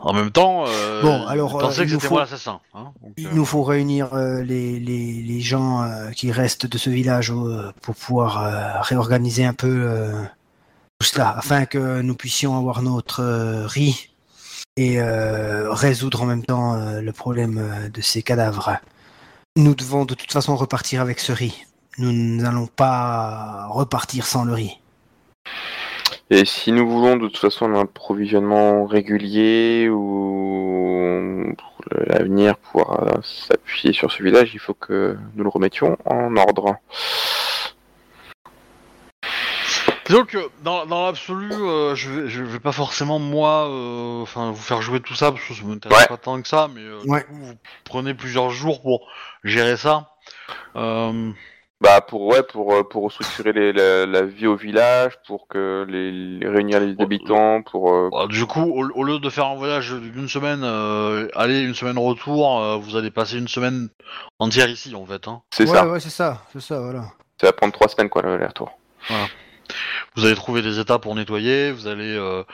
[0.00, 2.60] En même temps, euh, Bon, alors, euh, que c'était faut- moi l'assassin.
[2.74, 6.66] Hein, donc, Il euh, nous faut réunir euh, les, les, les gens euh, qui restent
[6.66, 10.12] de ce village euh, pour pouvoir euh, réorganiser un peu euh,
[10.98, 14.10] tout cela, afin que nous puissions avoir notre euh, riz
[14.76, 18.78] et euh, résoudre en même temps euh, le problème euh, de ces cadavres.
[19.56, 21.64] Nous devons de toute façon repartir avec ce riz.
[21.98, 24.80] Nous n'allons pas repartir sans le riz.
[26.30, 33.92] Et si nous voulons de toute façon un approvisionnement régulier ou pour l'avenir pouvoir s'appuyer
[33.92, 36.76] sur ce village, il faut que nous le remettions en ordre.
[40.06, 44.50] Disons que dans, dans l'absolu, euh, je, vais, je vais pas forcément moi, euh, enfin
[44.50, 46.06] vous faire jouer tout ça parce que ça m'intéresse Ouais.
[46.06, 47.20] pas tant que ça, mais euh, Ouais.
[47.20, 47.54] du coup, vous
[47.84, 49.08] prenez plusieurs jours pour
[49.44, 50.10] gérer ça.
[50.76, 51.30] Euh,
[51.80, 55.84] Bah pour ouais pour euh, pour structurer les- la, la vie au village, pour que
[55.88, 59.46] les, les réunir les habitants, pour euh, bah, du coup, au, au lieu de faire
[59.46, 63.88] un voyage d'une semaine, euh, aller une semaine retour, euh, vous allez passer une semaine
[64.38, 65.26] entière ici en fait.
[65.28, 65.42] Hein.
[65.52, 65.86] c'est ouais, ça.
[65.88, 67.04] ouais, c'est ça, c'est ça, voilà.
[67.40, 68.70] Ça va prendre trois semaines quoi le- les retours.
[70.16, 72.44] Vous allez trouver des états pour nettoyer, vous allez euh,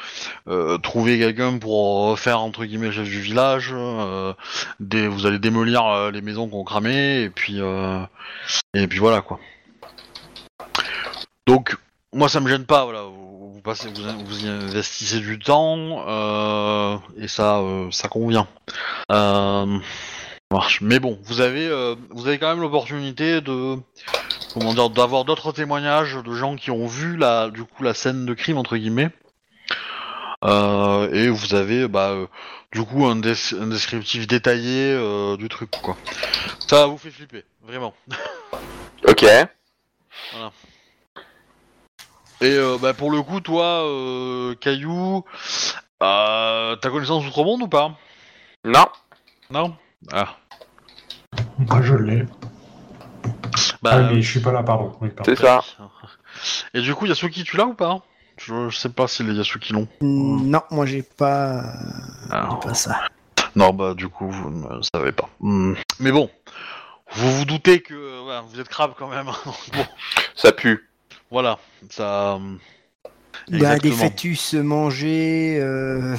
[0.49, 4.32] euh, trouver quelqu'un pour refaire entre guillemets le chef du village, euh,
[4.81, 7.59] vous allez démolir les maisons qu'on cramé et puis
[8.73, 9.39] et puis voilà quoi.
[11.47, 11.77] Donc
[12.15, 16.07] moi ça me gêne pas, voilà, vous, passez, vous, y investissez du temps
[17.19, 18.49] et ça ça convient.
[20.53, 20.81] Marche.
[20.81, 21.69] Mais bon, vous avez
[22.09, 23.77] vous avez quand même l'opportunité de
[24.55, 28.27] comment dire, d'avoir d'autres témoignages de gens qui ont vu la, du coup, la scène
[28.27, 29.10] de crime entre guillemets.
[30.44, 32.27] Euh, et vous avez, bah, euh,
[32.72, 35.97] du coup, un, des- un descriptif détaillé euh, du truc, quoi.
[36.66, 37.94] Ça vous fait flipper, vraiment.
[39.09, 39.22] Ok.
[39.22, 39.48] Et
[42.43, 45.24] euh, bah, pour le coup, toi, euh, Caillou,
[46.02, 47.97] euh, t'as connaissance d'Outre-Monde ou pas?
[48.64, 48.86] Non.
[49.51, 49.77] Non?
[50.12, 50.36] Ah.
[51.59, 52.24] Moi, je l'ai.
[53.82, 54.93] Bah, ah, mais je suis pas là, pardon.
[55.01, 55.32] Oui, pardon.
[55.35, 55.61] C'est ça.
[56.74, 58.01] Et du coup, Yasuki, tu l'as ou pas?
[58.39, 59.89] Je, je sais pas si les Yasuki l'ont.
[60.01, 61.62] Non, moi j'ai pas,
[62.31, 62.48] Ah.
[62.51, 63.01] j'ai pas ça.
[63.57, 65.28] Non, bah du coup, vous ne savez pas.
[65.40, 65.74] Hmm.
[65.98, 66.31] Mais bon,
[67.12, 67.94] vous vous doutez que
[68.48, 69.27] vous êtes crabe quand même.
[69.74, 69.86] bon,
[70.35, 70.89] Ça pue.
[71.31, 71.59] voilà,
[71.90, 72.39] ça.
[73.51, 76.16] Bah, des fœtus mangés, euh,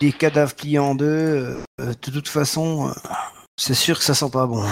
[0.00, 1.04] des cadavres pliés en deux.
[1.06, 2.92] euh, de toute façon, euh,
[3.56, 4.64] c'est sûr que ça sent pas bon.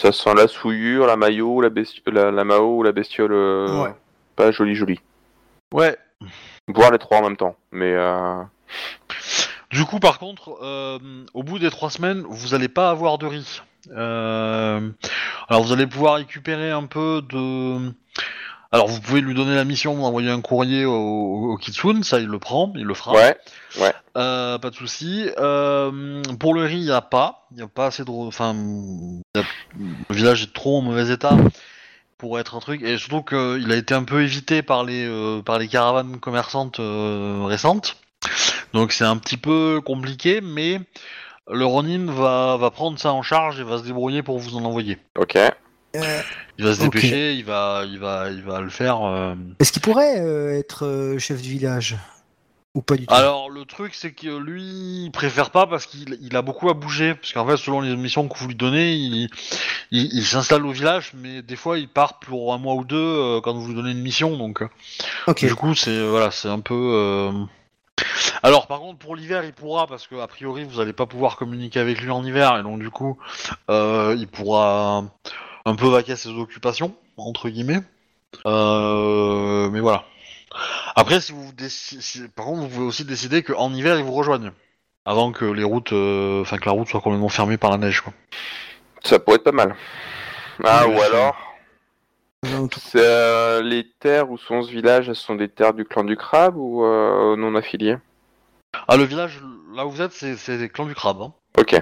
[0.00, 3.32] Ça sent la souillure, la maillot, la bestiole, la, la mao ou la bestiole.
[3.32, 3.94] euh, Ouais.
[4.36, 5.00] Pas jolie jolie.
[5.74, 5.96] Ouais.
[6.68, 7.56] Voir les trois en même temps.
[7.72, 8.40] Mais euh...
[9.70, 10.98] Du coup, par contre, euh,
[11.34, 13.60] au bout des trois semaines, vous allez pas avoir de riz.
[13.90, 17.92] Alors, vous allez pouvoir récupérer un peu de.
[18.70, 20.92] Alors, vous pouvez lui donner la mission d'envoyer un courrier au,
[21.52, 23.12] au Kitsune, ça il le prend, il le fera.
[23.80, 23.92] ouais.
[24.16, 25.26] Euh, pas de souci.
[25.38, 27.46] Euh, pour le riz, il n'y a pas.
[27.50, 28.10] Il n'y a pas assez de.
[28.10, 28.54] Enfin,
[29.36, 29.40] a-
[30.10, 31.36] le village est trop en mauvais état
[32.18, 32.82] pour être un truc.
[32.82, 36.78] Et surtout qu'il a été un peu évité par les, euh, par les caravanes commerçantes
[36.80, 37.96] euh, récentes.
[38.74, 40.80] Donc c'est un petit peu compliqué, mais
[41.50, 44.64] le Ronin va, va prendre ça en charge et va se débrouiller pour vous en
[44.64, 44.98] envoyer.
[45.16, 45.38] Ok.
[45.94, 49.02] Il va se dépêcher, il, va, il, va, il va le faire.
[49.02, 51.96] euh, Est-ce qu'il pourrait euh, être euh, chef du village?
[52.74, 53.14] Ou pas du tout?
[53.14, 54.62] Alors le truc c'est que lui
[55.06, 57.14] il préfère pas parce qu'il il a beaucoup à bouger.
[57.14, 59.28] Parce qu'en fait selon les missions que vous lui donnez il,
[59.90, 62.96] il, il s'installe au village mais des fois il part pour un mois ou deux
[62.96, 64.68] euh, quand vous lui donnez une mission donc euh,
[65.26, 65.46] Ok.
[65.46, 67.32] du coup c'est voilà c'est un peu euh,
[68.42, 71.36] alors par contre pour l'hiver il pourra parce que a priori vous allez pas pouvoir
[71.36, 73.18] communiquer avec lui en hiver et donc du coup
[73.70, 75.04] euh, il pourra
[75.68, 77.82] un peu vaquer à ses occupations entre guillemets
[78.46, 80.04] Euh, mais voilà
[80.96, 84.50] après, si vous si- par contre, vous pouvez aussi décider qu'en hiver, ils vous rejoignent.
[85.04, 88.00] Avant que les routes, euh, enfin que la route soit complètement fermée par la neige,
[88.00, 88.12] quoi.
[89.04, 89.76] Ça pourrait être pas mal.
[90.64, 91.36] Ah, Oui, ou alors,
[92.42, 96.16] c'est, euh, les terres où sont ce village, elles sont des terres du clan du
[96.16, 97.98] crabe ou euh, non affiliées?
[98.88, 99.40] Ah, le village,
[99.74, 101.22] là où vous êtes, c'est c'est des clans du crabe.
[101.22, 101.32] Hein.
[101.58, 101.80] Ok.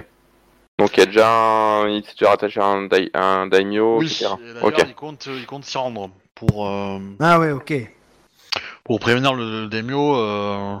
[0.79, 1.87] Donc il y a déjà un...
[1.89, 3.09] il s'est déjà rattaché à un, dai...
[3.13, 4.25] un daimyo, oui, etc.
[4.39, 4.85] et d'ailleurs, Ok.
[4.87, 7.73] il compte, il compte s'y rendre pour, euh, Ah ouais, ok.
[8.83, 10.75] pour prévenir le, le daimyo euh,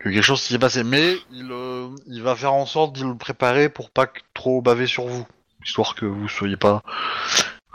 [0.00, 0.82] que quelque chose s'y est passé.
[0.82, 4.60] Mais il, euh, il va faire en sorte de le préparer pour pas que trop
[4.60, 5.24] baver sur vous,
[5.64, 6.82] histoire que vous soyez pas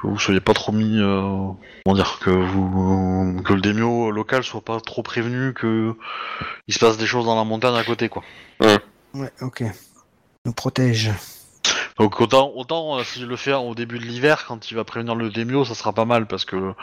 [0.02, 1.22] que vous soyez pas trop mis euh,
[1.86, 5.94] comment dire que vous que le daimyo local soit pas trop prévenu que
[6.68, 8.24] il se passe des choses dans la montagne à côté quoi.
[9.14, 9.64] Ouais, ok.
[10.50, 11.12] Nous protège.
[12.00, 15.14] Donc autant, autant euh, s'il le fait au début de l'hiver, quand il va prévenir
[15.14, 16.76] le Demio, ça sera pas mal parce que comme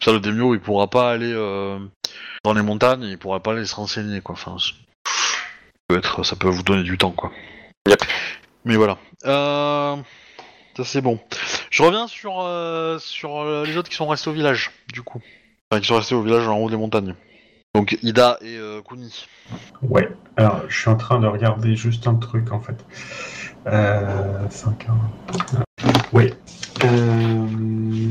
[0.00, 1.80] ça le Demio il pourra pas aller euh,
[2.44, 4.34] dans les montagnes, il pourra pas aller se renseigner quoi.
[4.34, 4.70] Enfin, ça
[5.88, 7.32] peut être, ça peut vous donner du temps quoi.
[7.88, 8.04] Yep.
[8.64, 8.98] Mais voilà.
[9.24, 9.96] Euh,
[10.76, 11.18] ça c'est bon.
[11.70, 15.20] Je reviens sur euh, sur les autres qui sont restés au village du coup.
[15.72, 17.16] Enfin, qui sont restés au village en haut des montagnes.
[17.78, 19.24] Donc Ida et euh, Kuni.
[19.82, 20.08] Ouais.
[20.36, 22.84] Alors, je suis en train de regarder juste un truc en fait.
[23.68, 24.88] Euh, 5
[26.12, 26.34] Ouais.
[26.84, 28.10] Euh...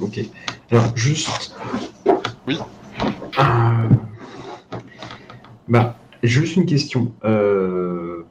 [0.00, 0.18] Ok.
[0.72, 1.54] Alors, juste.
[2.48, 2.58] Oui.
[3.38, 3.88] Euh,
[5.68, 7.12] Bah, juste une question.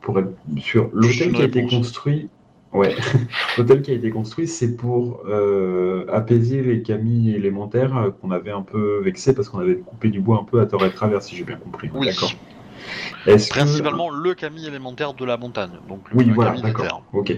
[0.02, 1.72] Pour être sûr, l'hôtel qui a été réponse.
[1.74, 2.30] construit.
[2.74, 2.96] Ouais.
[3.58, 8.52] L'hôtel qui a été construit, c'est pour euh, apaiser les camis élémentaires euh, qu'on avait
[8.52, 11.22] un peu vexés parce qu'on avait coupé du bois un peu à tort et travers,
[11.24, 11.90] si j'ai bien compris.
[11.94, 12.06] Oui.
[12.08, 12.32] D'accord.
[13.26, 15.72] Est-ce que- Principalement le Camille élémentaire de la montagne.
[15.90, 17.04] Donc le Oui, le voilà, d'accord.
[17.14, 17.34] Ok.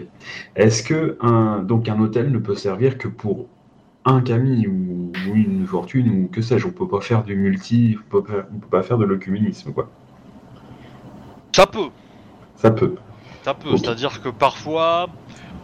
[0.55, 3.47] Est-ce que un donc un hôtel ne peut servir que pour
[4.05, 6.67] un Camille ou, ou une fortune ou que sais-je?
[6.67, 9.71] On peut pas faire du multi, on peut pas, on peut pas faire de l'œcuménisme
[9.73, 9.89] quoi.
[11.55, 11.89] Ça peut.
[12.55, 12.95] Ça peut.
[13.43, 15.09] Ça peut, c'est-à-dire que parfois,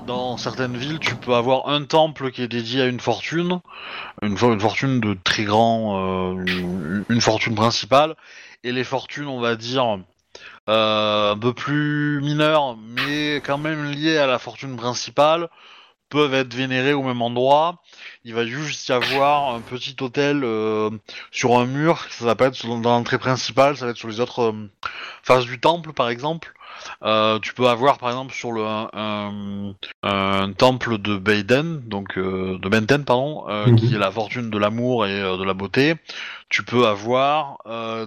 [0.07, 3.59] dans certaines villes, tu peux avoir un temple qui est dédié à une fortune,
[4.23, 8.15] une, une fortune de très grand, euh, une, une fortune principale,
[8.63, 9.99] et les fortunes, on va dire,
[10.69, 15.47] euh, un peu plus mineures, mais quand même liées à la fortune principale,
[16.09, 17.81] peuvent être vénérées au même endroit.
[18.23, 20.89] Il va juste y avoir un petit hôtel euh,
[21.31, 24.19] sur un mur, ça va pas être dans l'entrée principale, ça va être sur les
[24.19, 24.69] autres euh,
[25.21, 26.53] faces du temple, par exemple.
[27.03, 29.73] Euh, tu peux avoir par exemple sur le un, un-
[30.03, 33.75] un temple de Baden, donc euh, de Benten pardon, euh, Mhm.
[33.75, 35.95] qui est la fortune de l'amour et de la beauté.
[36.49, 37.57] Tu peux avoir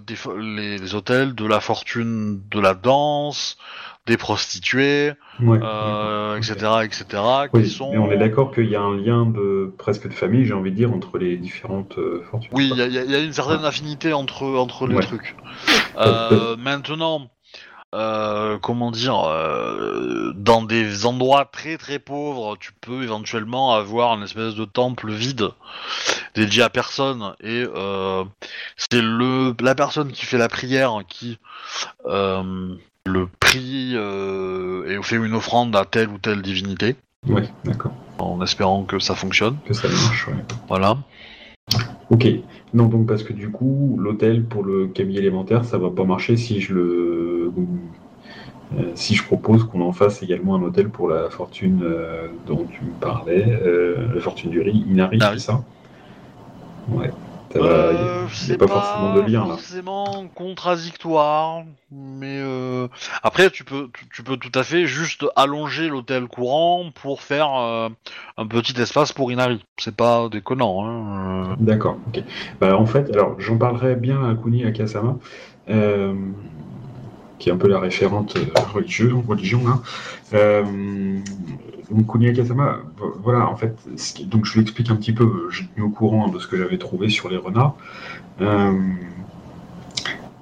[0.06, 3.58] des, les, les hôtels de la fortune de la danse,
[4.06, 5.58] des prostituées, Ouais.
[5.62, 7.22] euh, etc., etc.
[7.52, 7.90] Oui, qui sont.
[7.90, 10.70] mais on est d'accord qu'il y a un lien de presque de famille, j'ai envie
[10.70, 12.50] de dire, entre les différentes euh, fortunes.
[12.52, 15.36] Oui, il y, a- y une certaine affinité entre, entre les trucs.
[15.96, 17.30] Euh, maintenant,
[17.94, 24.22] euh, comment dire, euh, dans des endroits très très pauvres, tu peux éventuellement avoir une
[24.22, 25.48] espèce de temple vide
[26.34, 28.24] dédié à personne et euh,
[28.76, 31.38] c'est le la personne qui fait la prière qui
[32.06, 36.96] le prie et fait une offrande à telle ou telle divinité
[37.26, 37.92] Ouais, d'accord.
[38.18, 39.58] en espérant que ça fonctionne.
[39.66, 40.34] Que ça marche, ouais.
[40.68, 40.96] Voilà.
[42.10, 42.26] Ok.
[42.74, 46.36] Non, donc parce que du coup, l'hôtel pour le Camille élémentaire, ça va pas marcher
[46.36, 47.52] si je le
[48.78, 52.64] euh, si je propose qu'on en fasse également un hôtel pour la fortune euh, dont
[52.70, 55.40] tu me parlais, euh, la fortune du riz, Inari, Inari.
[55.40, 55.64] c'est ça?
[56.88, 57.10] Ouais.
[57.56, 59.54] Euh, c'est a pas forcément de lien là.
[59.54, 62.86] forcément contradictoire, mais euh,
[63.24, 67.48] après tu peux tu, tu peux tout à fait juste allonger l'hôtel courant pour faire
[67.58, 67.88] euh,
[68.36, 69.64] un petit espace pour Inari.
[69.78, 70.86] C'est pas déconnant.
[70.86, 71.56] Hein.
[71.58, 72.22] D'accord, ok.
[72.60, 75.16] Bah, en fait, alors j'en parlerai bien à Kuni Akasama,
[75.68, 76.14] euh,
[77.40, 78.38] qui est un peu la référente
[78.72, 79.62] religieuse, religion.
[80.32, 80.62] Là.
[81.90, 83.76] Donc Kuni Akasama, vo- voilà, en fait,
[84.26, 86.78] donc je lui explique un petit peu, j'ai tenu au courant de ce que j'avais
[86.78, 87.74] trouvé sur les renards.
[88.40, 88.72] Euh,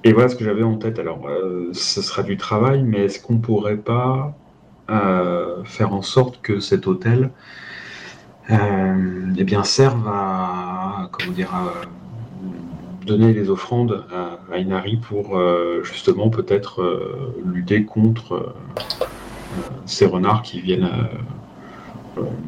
[0.03, 0.99] et voilà ce que j'avais en tête.
[0.99, 4.37] Alors, euh, ce sera du travail, mais est-ce qu'on pourrait pas
[4.89, 7.31] euh, faire en sorte que cet hôtel
[8.51, 11.51] eh bien, servent à, comment dire,
[13.05, 14.05] donner les offrandes
[14.51, 15.39] à, Inari pour
[15.83, 16.83] justement peut-être
[17.45, 18.55] lutter contre
[19.85, 20.89] ces renards qui viennent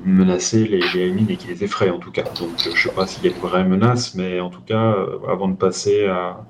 [0.06, 2.24] menacer les, les et qui les effraient en tout cas.
[2.40, 4.94] Donc euh, je sais pas s'il y a une vraie menace, mais en tout cas,
[4.94, 6.46] euh, avant de passer à,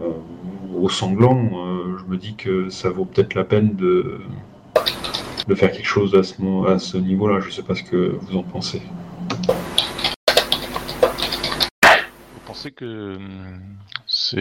[0.00, 0.10] euh,
[0.74, 4.20] au sanglant, euh, je me dis que ça vaut peut-être la peine de,
[5.46, 7.40] de faire quelque chose à ce, mo- à ce niveau-là.
[7.40, 8.82] Je sais pas ce que vous en pensez.
[11.02, 13.18] Vous pensez que
[14.06, 14.40] ces...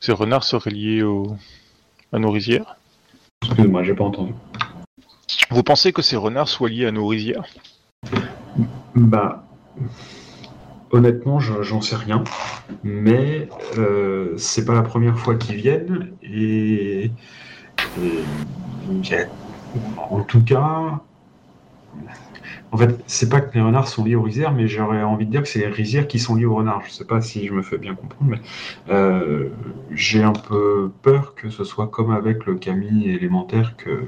[0.00, 1.36] ces renards seraient liés au...
[2.12, 2.76] à nos rizières?
[3.42, 4.32] Excuse-moi, j'ai pas entendu.
[5.50, 7.44] Vous pensez que ces renards soient liés à nos rizières?
[8.94, 9.46] Bah,
[10.90, 12.24] honnêtement, je- j'en sais rien,
[12.82, 13.48] mais
[13.78, 17.12] euh, c'est pas la première fois qu'ils viennent et,
[19.96, 21.00] en tout cas,
[22.72, 25.30] en fait, c'est pas que les renards sont liés aux rizières, mais j'aurais envie de
[25.30, 26.82] dire que c'est les rizières qui sont liées aux renards.
[26.86, 28.40] Je sais pas si je me fais bien comprendre, mais
[28.92, 29.50] euh,
[29.90, 34.06] j'ai un peu peur que ce soit comme avec le Camille élémentaire que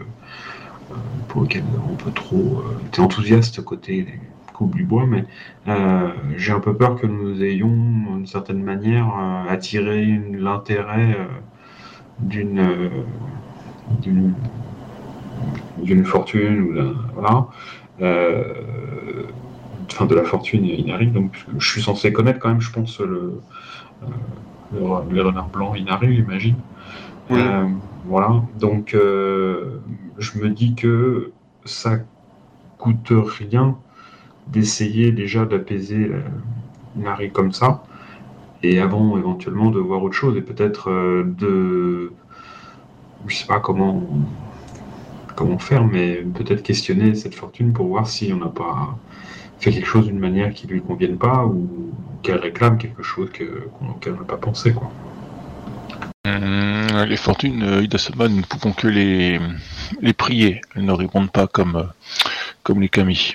[1.28, 4.20] pour lequel on peut trop euh, être enthousiaste côté des
[4.52, 5.24] coupes du bois, mais
[5.68, 7.70] euh, j'ai un peu peur que nous ayons,
[8.16, 11.26] d'une certaine manière, euh, attiré l'intérêt euh,
[12.20, 12.88] d'une euh,
[16.04, 17.46] fortune ou d'un voilà
[18.00, 19.24] euh,
[19.90, 23.40] enfin de la fortune Inari donc je suis censé connaître quand même je pense le,
[24.02, 24.06] euh,
[24.72, 26.56] le- les renards blancs Inari j'imagine
[27.30, 27.40] Oui.
[27.40, 27.66] Euh,
[28.04, 29.80] voilà donc euh,
[30.22, 31.32] je me dis que
[31.64, 31.98] ça
[32.78, 33.78] coûte rien
[34.48, 36.20] d'essayer déjà d'apaiser euh,
[36.96, 37.84] Inari comme ça
[38.62, 42.12] et avant éventuellement de voir autre chose et peut-être euh, de
[43.26, 44.02] je sais pas comment
[45.36, 48.98] comment faire, mais peut-être questionner cette fortune pour voir si on n'a pas
[49.58, 51.68] fait quelque chose d'une manière qui lui convienne pas ou
[52.22, 54.74] qu'elle réclame quelque chose qu'on- auquel on n'a pas pensé.
[54.74, 54.90] Quoi.
[56.24, 59.40] Hum, les fortunes, euh, Ida-sama, nous ne pouvons que les,
[60.00, 60.60] les prier.
[60.76, 61.84] Elles ne répondent pas comme, euh,
[62.62, 63.34] comme les Kami.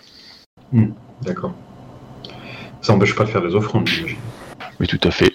[1.22, 1.54] D'accord.
[2.82, 4.18] Ça n'empêche pas de faire des offrandes, j'imagine.
[4.80, 5.34] Mais tout à fait.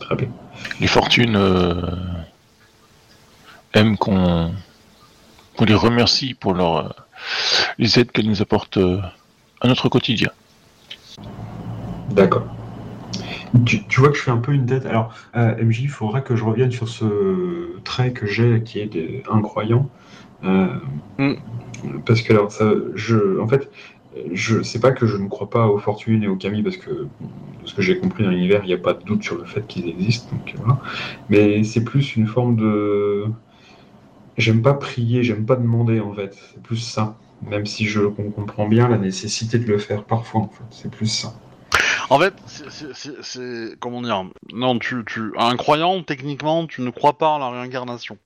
[0.00, 0.28] Très bien.
[0.80, 1.80] Les fortunes euh,
[3.72, 4.52] aiment qu'on
[5.60, 6.88] les remercie pour leur, euh,
[7.78, 8.78] les aides qu'elles nous apportent
[9.60, 10.30] à notre quotidien.
[12.10, 12.48] D'accord.
[13.64, 14.86] Tu, tu vois que je fais un peu une tête.
[14.86, 18.86] Alors, euh, MJ, il faudra que je revienne sur ce trait que j'ai qui est
[18.86, 19.88] des incroyant.
[20.44, 20.66] Euh,
[21.18, 21.34] Mm.
[22.06, 23.70] Parce que, alors, ça, je, en fait,
[24.32, 26.90] je sais pas que je ne crois pas aux fortunes et aux Kami parce que,
[26.90, 27.08] de
[27.64, 29.66] ce que j'ai compris dans l'univers, il n'y a pas de doute sur le fait
[29.66, 30.34] qu'ils existent.
[30.34, 30.80] Donc, voilà.
[31.30, 33.26] Mais c'est plus une forme de.
[34.36, 36.34] J'aime pas prier, j'aime pas demander en fait.
[36.34, 37.18] C'est plus ça.
[37.42, 40.64] Même si je on comprend bien la nécessité de le faire parfois en fait.
[40.70, 41.34] C'est plus ça.
[42.10, 42.34] En fait,
[43.22, 47.50] c'est- comment dire Non, tu, tu, un croyant, techniquement, tu ne crois pas en la
[47.50, 48.18] réincarnation.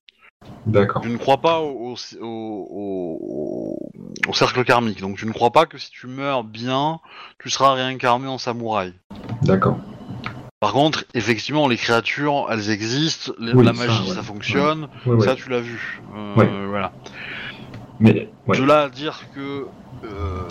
[0.66, 1.02] D'accord.
[1.02, 3.78] Tu ne crois pas au, au,
[4.28, 5.00] au- cercle karmique.
[5.00, 7.00] Donc, tu ne crois pas que si tu meurs bien,
[7.38, 8.92] tu seras réincarné en samouraï.
[9.42, 9.78] D'accord.
[10.60, 14.14] Par contre, effectivement, les créatures, elles existent, les- Oui, la ça, magie, ouais.
[14.14, 15.26] ça fonctionne, Ouais, ouais.
[15.26, 16.00] ça tu l'as vu.
[16.16, 16.66] Euh.
[16.68, 16.92] Voilà.
[18.00, 18.58] Mais ouais.
[18.58, 19.66] De là à dire que,
[20.04, 20.48] euh,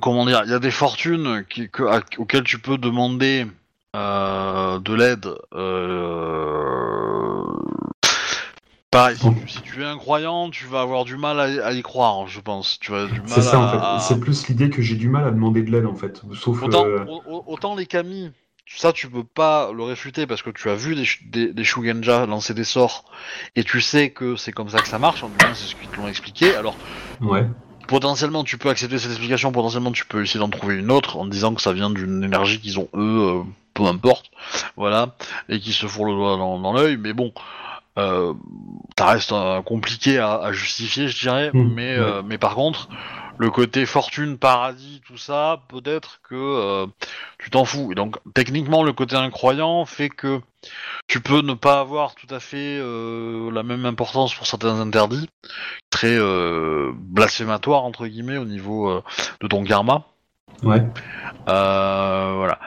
[0.00, 3.46] comment dire, il y a des fortunes qui, que- à- auxquelles tu peux demander
[3.94, 5.28] euh, de l'aide.
[5.54, 7.42] Euh,
[8.90, 11.72] pareil, si, tu- si tu es un croyant, tu vas avoir du mal à, à
[11.72, 12.78] y croire, je pense.
[12.80, 13.78] Tu vas avoir du mal C'est ça en fait.
[13.80, 16.22] à- C'est plus l'idée que j'ai du mal à demander de l'aide en fait.
[16.34, 16.62] Sauf.
[16.62, 18.30] Autant, euh, au- au- autant les kami,
[18.66, 22.52] ça tu peux pas le réfuter parce que tu as vu des, des Shugenja lancer
[22.54, 23.04] des sorts
[23.54, 25.74] et tu sais que c'est comme ça que ça marche, en tout cas c'est ce
[25.76, 26.54] qu'ils te l'ont expliqué.
[26.54, 26.74] Alors
[27.20, 27.46] Ouais.
[27.86, 31.26] Potentiellement tu peux accepter cette explication, potentiellement tu peux essayer d'en trouver une autre en
[31.26, 33.42] disant que ça vient d'une énergie qu'ils ont eux, euh,
[33.74, 34.30] peu importe,
[34.76, 35.14] voilà,
[35.48, 37.32] et qui se fourrent le doigt dans, dans l'œil, mais bon.
[37.98, 38.34] Euh,
[38.98, 42.90] ça reste euh, compliqué à, à justifier, je dirais, Mm, mais, euh, mais par contre,
[43.38, 46.86] le côté fortune, paradis, tout ça, peut-être que euh,
[47.38, 47.92] tu t'en fous.
[47.92, 50.40] Et donc, techniquement, le côté incroyant fait que
[51.06, 55.28] tu peux ne pas avoir tout à fait euh, la même importance pour certains interdits,
[55.90, 59.02] très euh, blasphématoire entre guillemets au niveau
[59.40, 60.04] de ton karma.
[60.62, 60.82] Ouais.
[61.48, 62.58] Euh, voilà.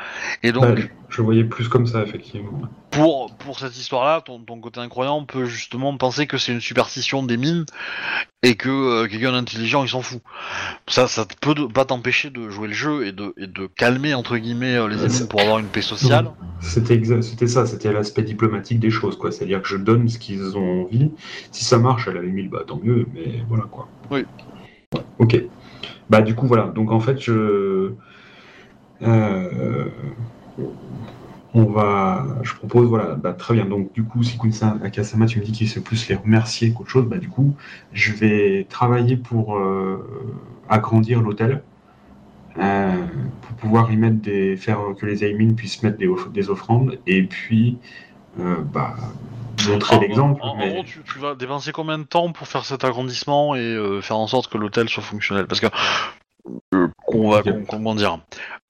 [0.43, 0.75] Et donc, Bah,
[1.09, 2.61] je voyais plus comme ça effectivement.
[2.91, 7.23] pour, pour cette histoire-là, ton, ton côté incroyant peut justement penser que c'est une superstition
[7.23, 7.65] des mines
[8.43, 10.21] et que euh, quelqu'un d'intelligent il s'en fout.
[10.87, 14.13] Ça, ça peut de- pas t'empêcher de jouer le jeu et de, et de calmer
[14.13, 16.29] entre guillemets euh, les Euh, ennemis pour avoir une paix sociale.
[16.61, 19.31] C'était ça, c'était l'aspect diplomatique des choses quoi.
[19.31, 21.11] C'est-à-dire que je donne ce qu'ils ont envie.
[21.51, 23.07] Si ça marche à la limite, bah tant mieux.
[23.13, 23.87] Mais voilà quoi.
[24.11, 24.25] Oui.
[25.19, 25.41] Ok.
[26.09, 26.65] Bah du coup voilà.
[26.67, 27.93] Donc en fait je.
[29.01, 29.85] Euh,
[31.55, 33.65] On va, je propose, voilà, bah, très bien.
[33.65, 36.91] Donc, du coup, si Kunsa Akasama, tu me dis qu'il sait plus les remercier qu'autre
[36.91, 37.55] chose, bah, du coup,
[37.91, 39.97] je vais travailler pour euh,
[40.69, 41.63] agrandir l'hôtel,
[42.59, 42.93] euh,
[43.41, 47.23] pour pouvoir y mettre des, faire que les Aimin puissent mettre des, des offrandes, et
[47.23, 47.79] puis,
[48.37, 48.95] bah,
[49.67, 50.41] montrer En- l'exemple.
[50.41, 54.01] En, gros, tu, tu vas dépenser combien de temps pour faire cet agrandissement et euh,
[54.01, 55.47] faire en sorte que l'hôtel soit fonctionnel?
[55.47, 55.67] Parce que
[56.73, 58.19] euh, qu'on va, qu'on- comment dire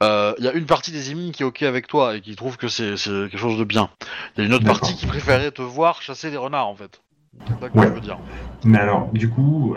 [0.03, 2.36] euh, Il y a une partie des émines qui est ok avec toi et qui
[2.36, 3.90] trouve que c'est c'est quelque chose de bien.
[4.36, 4.82] Il y a une autre D'accord.
[4.82, 7.02] partie qui préférait te voir chasser des renards en fait.
[7.48, 7.88] C'est ça que Ouais.
[7.88, 8.18] je veux dire.
[8.66, 9.76] Mais alors, du coup,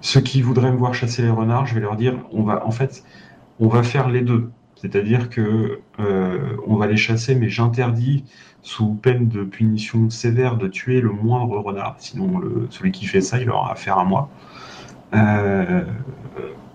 [0.00, 2.70] ceux qui voudraient me voir chasser les renards, je vais leur dire, on va, en
[2.70, 3.04] fait,
[3.60, 4.50] on va faire les deux.
[4.80, 8.24] C'est-à-dire que on va les chasser, mais j'interdis,
[8.62, 11.96] sous peine de punition sévère, de tuer le moindre renard.
[11.98, 14.28] Sinon, le, celui qui fait ça, il aura affaire à moi.
[15.14, 15.82] Euh,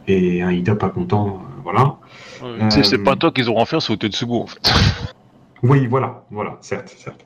[0.07, 1.95] et un Ida pas content, voilà.
[2.43, 4.59] Euh, c'est- C'est pas toi qu'ils auront affaire, c'est au Tetsubo en fait.
[5.63, 7.25] Oui, voilà, voilà, certes, certes.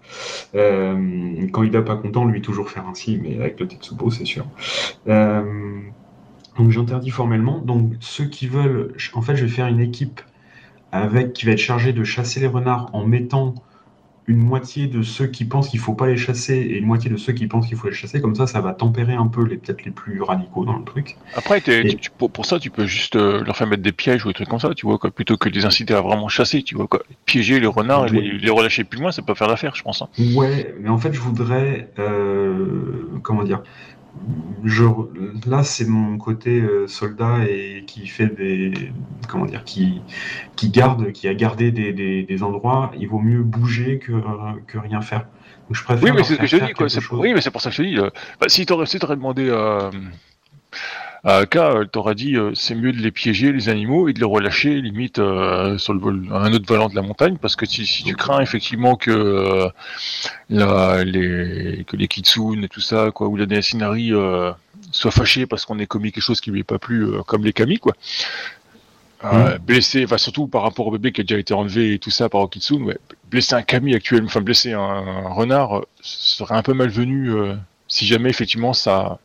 [0.55, 4.23] Euh, quand il n'a pas content, lui toujours faire ainsi, mais avec le Tetsubo, c'est
[4.23, 4.45] sûr.
[5.09, 5.43] Euh,
[6.57, 7.57] donc j'interdis formellement.
[7.59, 10.21] Donc ceux qui veulent, en fait, je vais faire une équipe
[10.93, 13.53] avec qui va être chargée de chasser les renards en mettant
[14.31, 17.17] une moitié de ceux qui pensent qu'il faut pas les chasser et une moitié de
[17.17, 18.21] ceux qui pensent qu'il faut les chasser.
[18.21, 21.15] Comme ça, ça va tempérer un peu les peut-être les plus radicaux dans le truc.
[21.35, 23.83] Après, t'es- Et- tu- tu- pour, pour ça, tu peux juste euh, leur faire mettre
[23.83, 25.93] des pièges ou des trucs comme ça, tu vois, quoi, plutôt que de les inciter
[25.93, 27.01] à vraiment chasser, tu vois, quoi.
[27.25, 30.01] Piéger les renards et les relâcher plus loin, ça peut faire l'affaire, je pense.
[30.01, 30.07] hein.
[30.35, 33.61] Ouais, mais en fait, je voudrais, euh, comment dire,
[34.63, 34.83] je,
[35.47, 38.73] là, c'est mon côté euh, soldat et qui fait des,
[39.27, 40.01] comment dire, qui,
[40.55, 42.91] qui garde, qui a gardé des, des, des endroits.
[42.97, 44.11] Il vaut mieux bouger que,
[44.67, 45.21] que rien faire.
[45.67, 46.87] Donc, je préfère Oui, mais c'est ce que je dis, quoi.
[47.13, 47.97] Oui, mais c'est pour ça que je dis.
[47.97, 48.09] euh,
[48.39, 49.89] bah, si t'aurais si demandé à,
[51.23, 54.19] à Aka, elle t'aurait dit euh, c'est mieux de les piéger, les animaux, et de
[54.19, 57.55] les relâcher, limite, euh, sur le vol, à un autre volant de la montagne, parce
[57.55, 59.69] que si, si tu crains effectivement que, euh,
[60.49, 64.51] la, les, que les kitsune et tout ça, quoi, ou la Deasinari euh,
[64.91, 67.43] soient fâchés parce qu'on ait commis quelque chose qui lui est pas plu, euh, comme
[67.43, 67.93] les kami, quoi.
[69.23, 72.09] Euh, blessé, enfin surtout par rapport au bébé qui a déjà été enlevé et tout
[72.09, 72.97] ça par Okitsune, ouais,
[73.29, 77.53] blesser un kami actuellement, enfin blesser un, un renard euh, serait un peu malvenu euh,
[77.87, 79.19] si jamais effectivement ça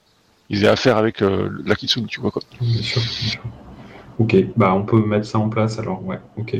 [0.48, 2.42] ils aient affaire avec euh, la kitsune, tu vois quoi.
[2.60, 3.40] Bien sûr, bien sûr.
[4.18, 6.56] Ok, bah on peut mettre ça en place alors, ouais, ok.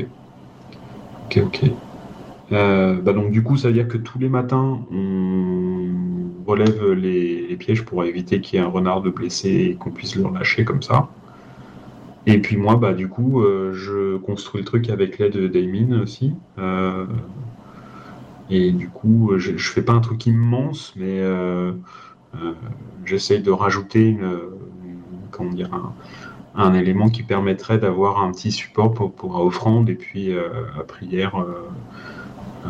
[1.25, 1.71] Ok, ok.
[2.51, 7.55] Euh, bah donc du coup, ça veut dire que tous les matins, on relève les,
[7.57, 10.63] pièges pour éviter qu'il y ait un renard de blessé et qu'on puisse le relâcher
[10.63, 11.09] comme ça.
[12.27, 16.33] Et puis moi, bah du coup, euh, je construis le truc avec l'aide d'Aymin aussi.
[18.49, 21.21] Et du coup, je, je fais pas un truc immense, mais
[23.05, 24.21] j'essaye de rajouter une,
[24.83, 25.01] une-
[25.31, 25.93] comment dire, un,
[26.55, 30.49] un élément qui permettrait d'avoir un petit support pour, pour offrande et puis euh,
[30.79, 31.69] à prière euh,
[32.65, 32.69] euh,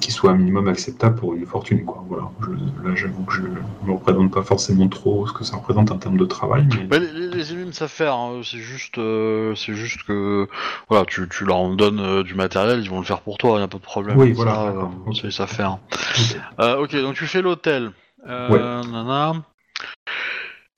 [0.00, 1.84] qui soit un minimum acceptable pour une fortune.
[1.84, 2.04] Quoi.
[2.08, 2.30] Voilà.
[2.42, 3.48] Je- là, j'avoue que je ne
[3.86, 6.66] me représente pas forcément trop ce que ça représente en termes de travail.
[6.76, 6.84] Mais...
[6.84, 10.48] Bah, les, les, savent faire, hein, c'est juste, euh, c'est juste que
[10.88, 13.62] voilà, tu, tu leur donnes euh, du matériel, ils vont le faire pour toi, y
[13.62, 14.18] a pas de problème.
[14.18, 15.78] Oui, Ça, voilà, euh, ça, ils savent faire.
[15.92, 16.36] Ok.
[16.60, 17.92] Euh, ok, donc tu fais l'hôtel.
[18.28, 19.32] Euh, nana.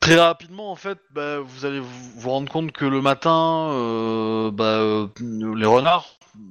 [0.01, 4.51] Très rapidement, en fait, bah, vous allez vous, vous rendre compte que le matin, euh,
[4.51, 6.07] bah, euh, les renards,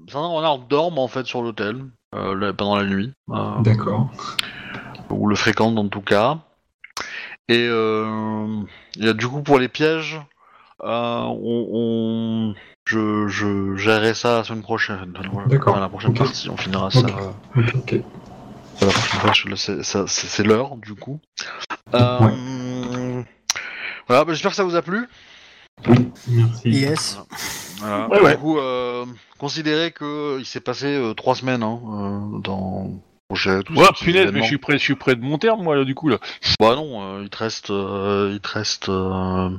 [0.08, 3.12] certains renards dorment en fait sur l'hôtel euh, pendant la nuit.
[3.32, 4.10] Euh, D'accord.
[5.10, 6.38] ou le fréquente en tout cas.
[7.48, 8.64] Et euh,
[8.96, 10.22] du coup pour les pièges,
[10.84, 12.56] euh, on, on-
[12.86, 15.14] je, je gérerai ça la semaine prochaine.
[15.32, 16.18] Voilà, D'accord, la prochaine ok.
[16.20, 17.08] partie, on finira ça.
[17.56, 17.96] Ok.
[18.82, 21.20] Euh, la prochaine fois, je- c'est- ça- c'est c'est l'heure du coup.
[21.94, 23.24] Euh,
[24.08, 25.08] Voilà, bah, j'espère que ça vous a plu.
[26.28, 26.70] Merci.
[26.70, 27.20] Yes.
[27.78, 28.10] Voilà.
[28.10, 28.32] Ouais, ouais.
[28.36, 29.06] Du coup, euh,
[29.38, 32.92] considérez que il s'est passé euh, trois semaines hein, euh, dans
[33.32, 35.86] tout Ouais, punaise, mais je suis près, je suis près de mon terme moi là
[35.86, 36.18] du coup là.
[36.60, 39.50] Bah non, euh, il te reste, euh, il te reste, euh,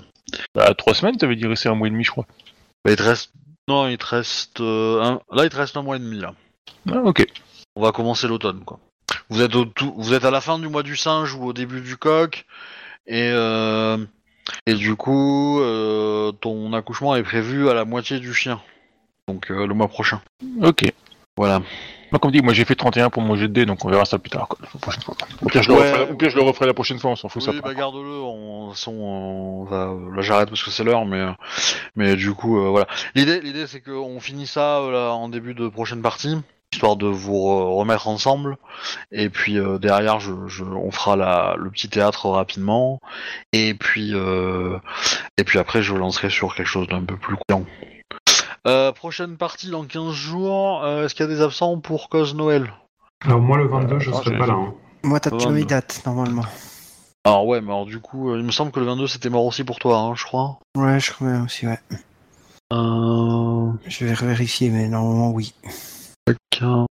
[0.55, 2.27] Bah, trois semaines, t'avais dit rester un mois et demi, je crois.
[2.85, 3.31] bah, il te reste,
[3.69, 5.21] non, il te reste, euh, un...
[5.33, 6.35] là, il te reste un mois et demi là.
[6.91, 7.25] Ah, ok.
[7.77, 8.81] On va commencer l'automne quoi.
[9.31, 9.95] Vous êtes au tout...
[9.97, 12.45] vous êtes à la fin du mois du singe ou au début du coq,
[13.07, 13.99] et euh...
[14.67, 18.61] et du coup, euh, ton accouchement est prévu à la moitié du chien,
[19.29, 20.21] donc euh, le mois prochain.
[20.63, 20.85] Ok.
[21.37, 21.63] Voilà.
[22.11, 24.05] Moi, comme dit, moi j'ai fait 31 pour mon jet de dés, donc on verra
[24.05, 25.15] ça plus tard, quoi, la prochaine fois.
[25.43, 27.29] Au pire, je le, referai, au pire, je le referai la prochaine fois, on s'en
[27.29, 27.53] fout ça.
[27.53, 28.21] Oui, bah garde-le.
[28.21, 28.71] On...
[28.71, 29.95] façon, on va...
[30.15, 31.25] Là, j'arrête parce que c'est l'heure, mais
[31.95, 32.89] mais du coup, euh, voilà.
[33.15, 36.37] L'idée, l'idée, c'est qu'on finit ça euh, là, en début de prochaine partie,
[36.73, 38.57] histoire de vous re- remettre ensemble.
[39.13, 40.65] Et puis euh, derrière, je, je...
[40.65, 41.55] on fera la...
[41.59, 43.01] le petit théâtre rapidement.
[43.53, 44.79] Et puis euh...
[45.37, 47.65] et puis après, je lancerai sur quelque chose d'un peu plus courant.
[48.67, 50.85] Euh, prochaine partie dans 15 jours.
[50.85, 52.73] Euh, Est-ce qu'il y a des absents pour cause Noël?
[53.25, 54.55] Alors moi, le 22, je serai pas là.
[54.55, 54.75] hein.
[55.03, 56.45] Moi, t'as déjà mes dates, normalement.
[57.25, 59.45] Alors ouais, mais alors du coup, euh, il me semble que le 22 c'était mort
[59.45, 60.59] aussi pour toi, hein, je crois.
[60.77, 61.79] Ouais, je crois bien aussi, ouais.
[62.73, 63.71] Euh...
[63.87, 65.53] Je vais vérifier, mais normalement, oui.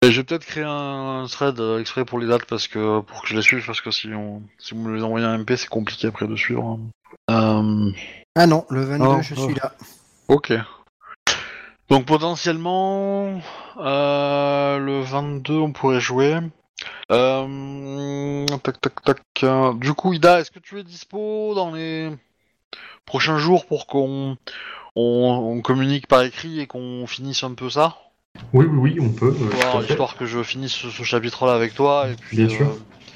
[0.03, 3.23] Et je vais peut-être créer un thread euh, exprès pour les dates parce que pour
[3.23, 5.57] que je les suive parce que si on si vous me les envoyez un MP
[5.57, 6.79] c'est compliqué après de suivre.
[7.31, 7.91] Euh...
[8.35, 9.45] Ah non, le 22, Oh, je oh.
[9.47, 9.73] suis là.
[10.29, 10.53] Ok.
[11.89, 13.41] Donc potentiellement
[13.79, 16.39] euh, le 22 on pourrait jouer.
[17.13, 18.47] Euh...
[18.63, 19.21] Tac tac tac.
[19.45, 22.11] euh, Du coup Ida, est-ce que tu es dispo dans les
[23.07, 24.37] prochains jours pour qu'on
[24.97, 25.03] on,
[25.57, 27.99] on communique par écrit et qu'on finisse un peu ça?
[28.53, 29.35] Oui, oui, oui, on peut.
[29.41, 32.69] euh, Histoire- que je finisse ce, ce chapitre-là avec toi, et puis, Bien sûr.
[32.69, 32.75] euh,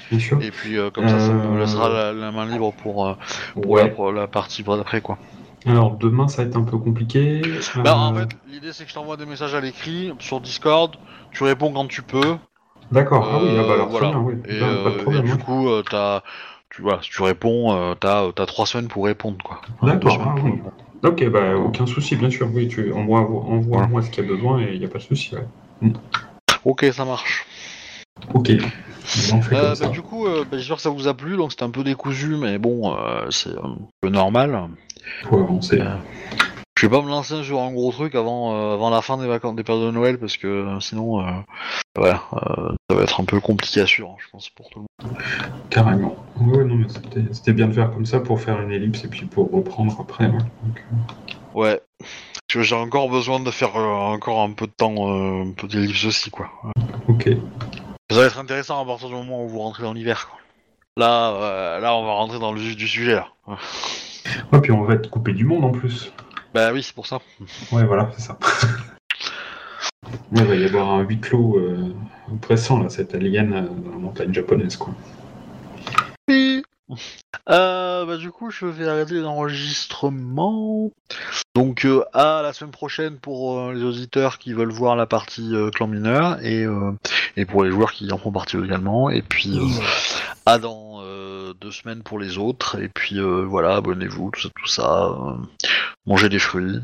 [0.09, 0.41] Bien sûr.
[0.41, 3.17] et puis euh, comme ça, ça me laissera la, la main libre pour,
[3.53, 3.89] pour, la, Ouais.
[3.91, 5.17] pour la partie d'après, quoi.
[5.65, 7.41] Alors, demain, ça va être un peu compliqué.
[7.83, 10.95] Bah, en fait, l'idée c'est que je t'envoie des messages à l'écrit sur Discord,
[11.31, 12.37] tu réponds quand tu peux,
[12.91, 14.07] D'accord, ah oui, ah bah alors, voilà.
[14.07, 14.35] très bien, oui.
[14.47, 16.21] et, Bah, pas et du coup, t'as,
[16.69, 19.61] tu, voilà, si tu réponds, t'as, t'as trois semaines pour répondre, quoi.
[19.83, 20.51] D'accord, ah oui.
[20.51, 20.71] répondre.
[21.03, 22.49] Ok, bah aucun souci, bien sûr.
[22.53, 23.87] Oui, tu envoies, envoie Voilà.
[23.87, 25.35] moi ce qu'il y a besoin et il n'y a pas de souci.
[25.35, 25.91] Ouais.
[26.65, 27.45] Ok, ça marche.
[28.33, 28.51] Ok.
[29.31, 29.87] On Euh, bah, ça.
[29.87, 32.35] du coup, euh, bah, j'espère que ça vous a plu, donc c'était un peu décousu,
[32.35, 34.69] mais bon, euh, c'est un peu normal.
[35.23, 35.79] Faut avancer.
[35.79, 35.95] Euh,
[36.77, 39.25] Je vais pas me lancer sur un gros truc avant, euh, avant la fin des
[39.25, 41.31] vacances des périodes de Noël parce que euh, sinon, euh,
[41.95, 45.09] voilà, euh, ça va être un peu compliqué à suivre, je pense, pour tout le
[45.09, 45.17] monde.
[45.71, 46.15] Carrément.
[46.39, 49.07] Ouais, non, mais c'était c'était bien de faire comme ça pour faire une ellipse et
[49.07, 50.25] puis pour reprendre après.
[50.25, 50.33] ouais.
[50.33, 50.83] Donc,
[51.55, 55.67] Ouais, parce que j'ai encore besoin de faire encore un peu de temps, un peu
[55.67, 56.51] d'ellipse aussi, quoi.
[57.07, 57.29] ok.
[58.11, 60.39] Ça va être intéressant à partir du moment où vous rentrez dans l'hiver, quoi.
[60.95, 63.29] Là, là, on va rentrer dans le vif du sujet, là.
[64.53, 66.13] Ouais, puis on va être coupé du monde en plus.
[66.57, 67.21] Bah oui, c'est pour ça.
[67.71, 68.39] Ouais, voilà, c'est ça.
[70.31, 71.93] Ouais, il va y avoir un huis clos euh,
[72.33, 74.93] oppressant, là, cette alien euh, dans la montagne japonaise, quoi.
[76.29, 76.63] Oui.
[77.49, 80.91] Euh, bah du coup, je vais arrêter l'enregistrement.
[81.55, 85.53] Donc euh, à la semaine prochaine pour euh, les auditeurs qui veulent voir la partie
[85.53, 86.91] euh, clan mineur et, euh,
[87.35, 89.09] et pour les joueurs qui en font partie également.
[89.09, 89.67] Et puis euh,
[90.47, 92.81] à dans euh, deux semaines pour les autres.
[92.81, 95.05] Et puis euh, voilà, abonnez-vous, tout ça, tout ça.
[95.05, 95.33] euh,
[96.05, 96.79] mangez des fruits.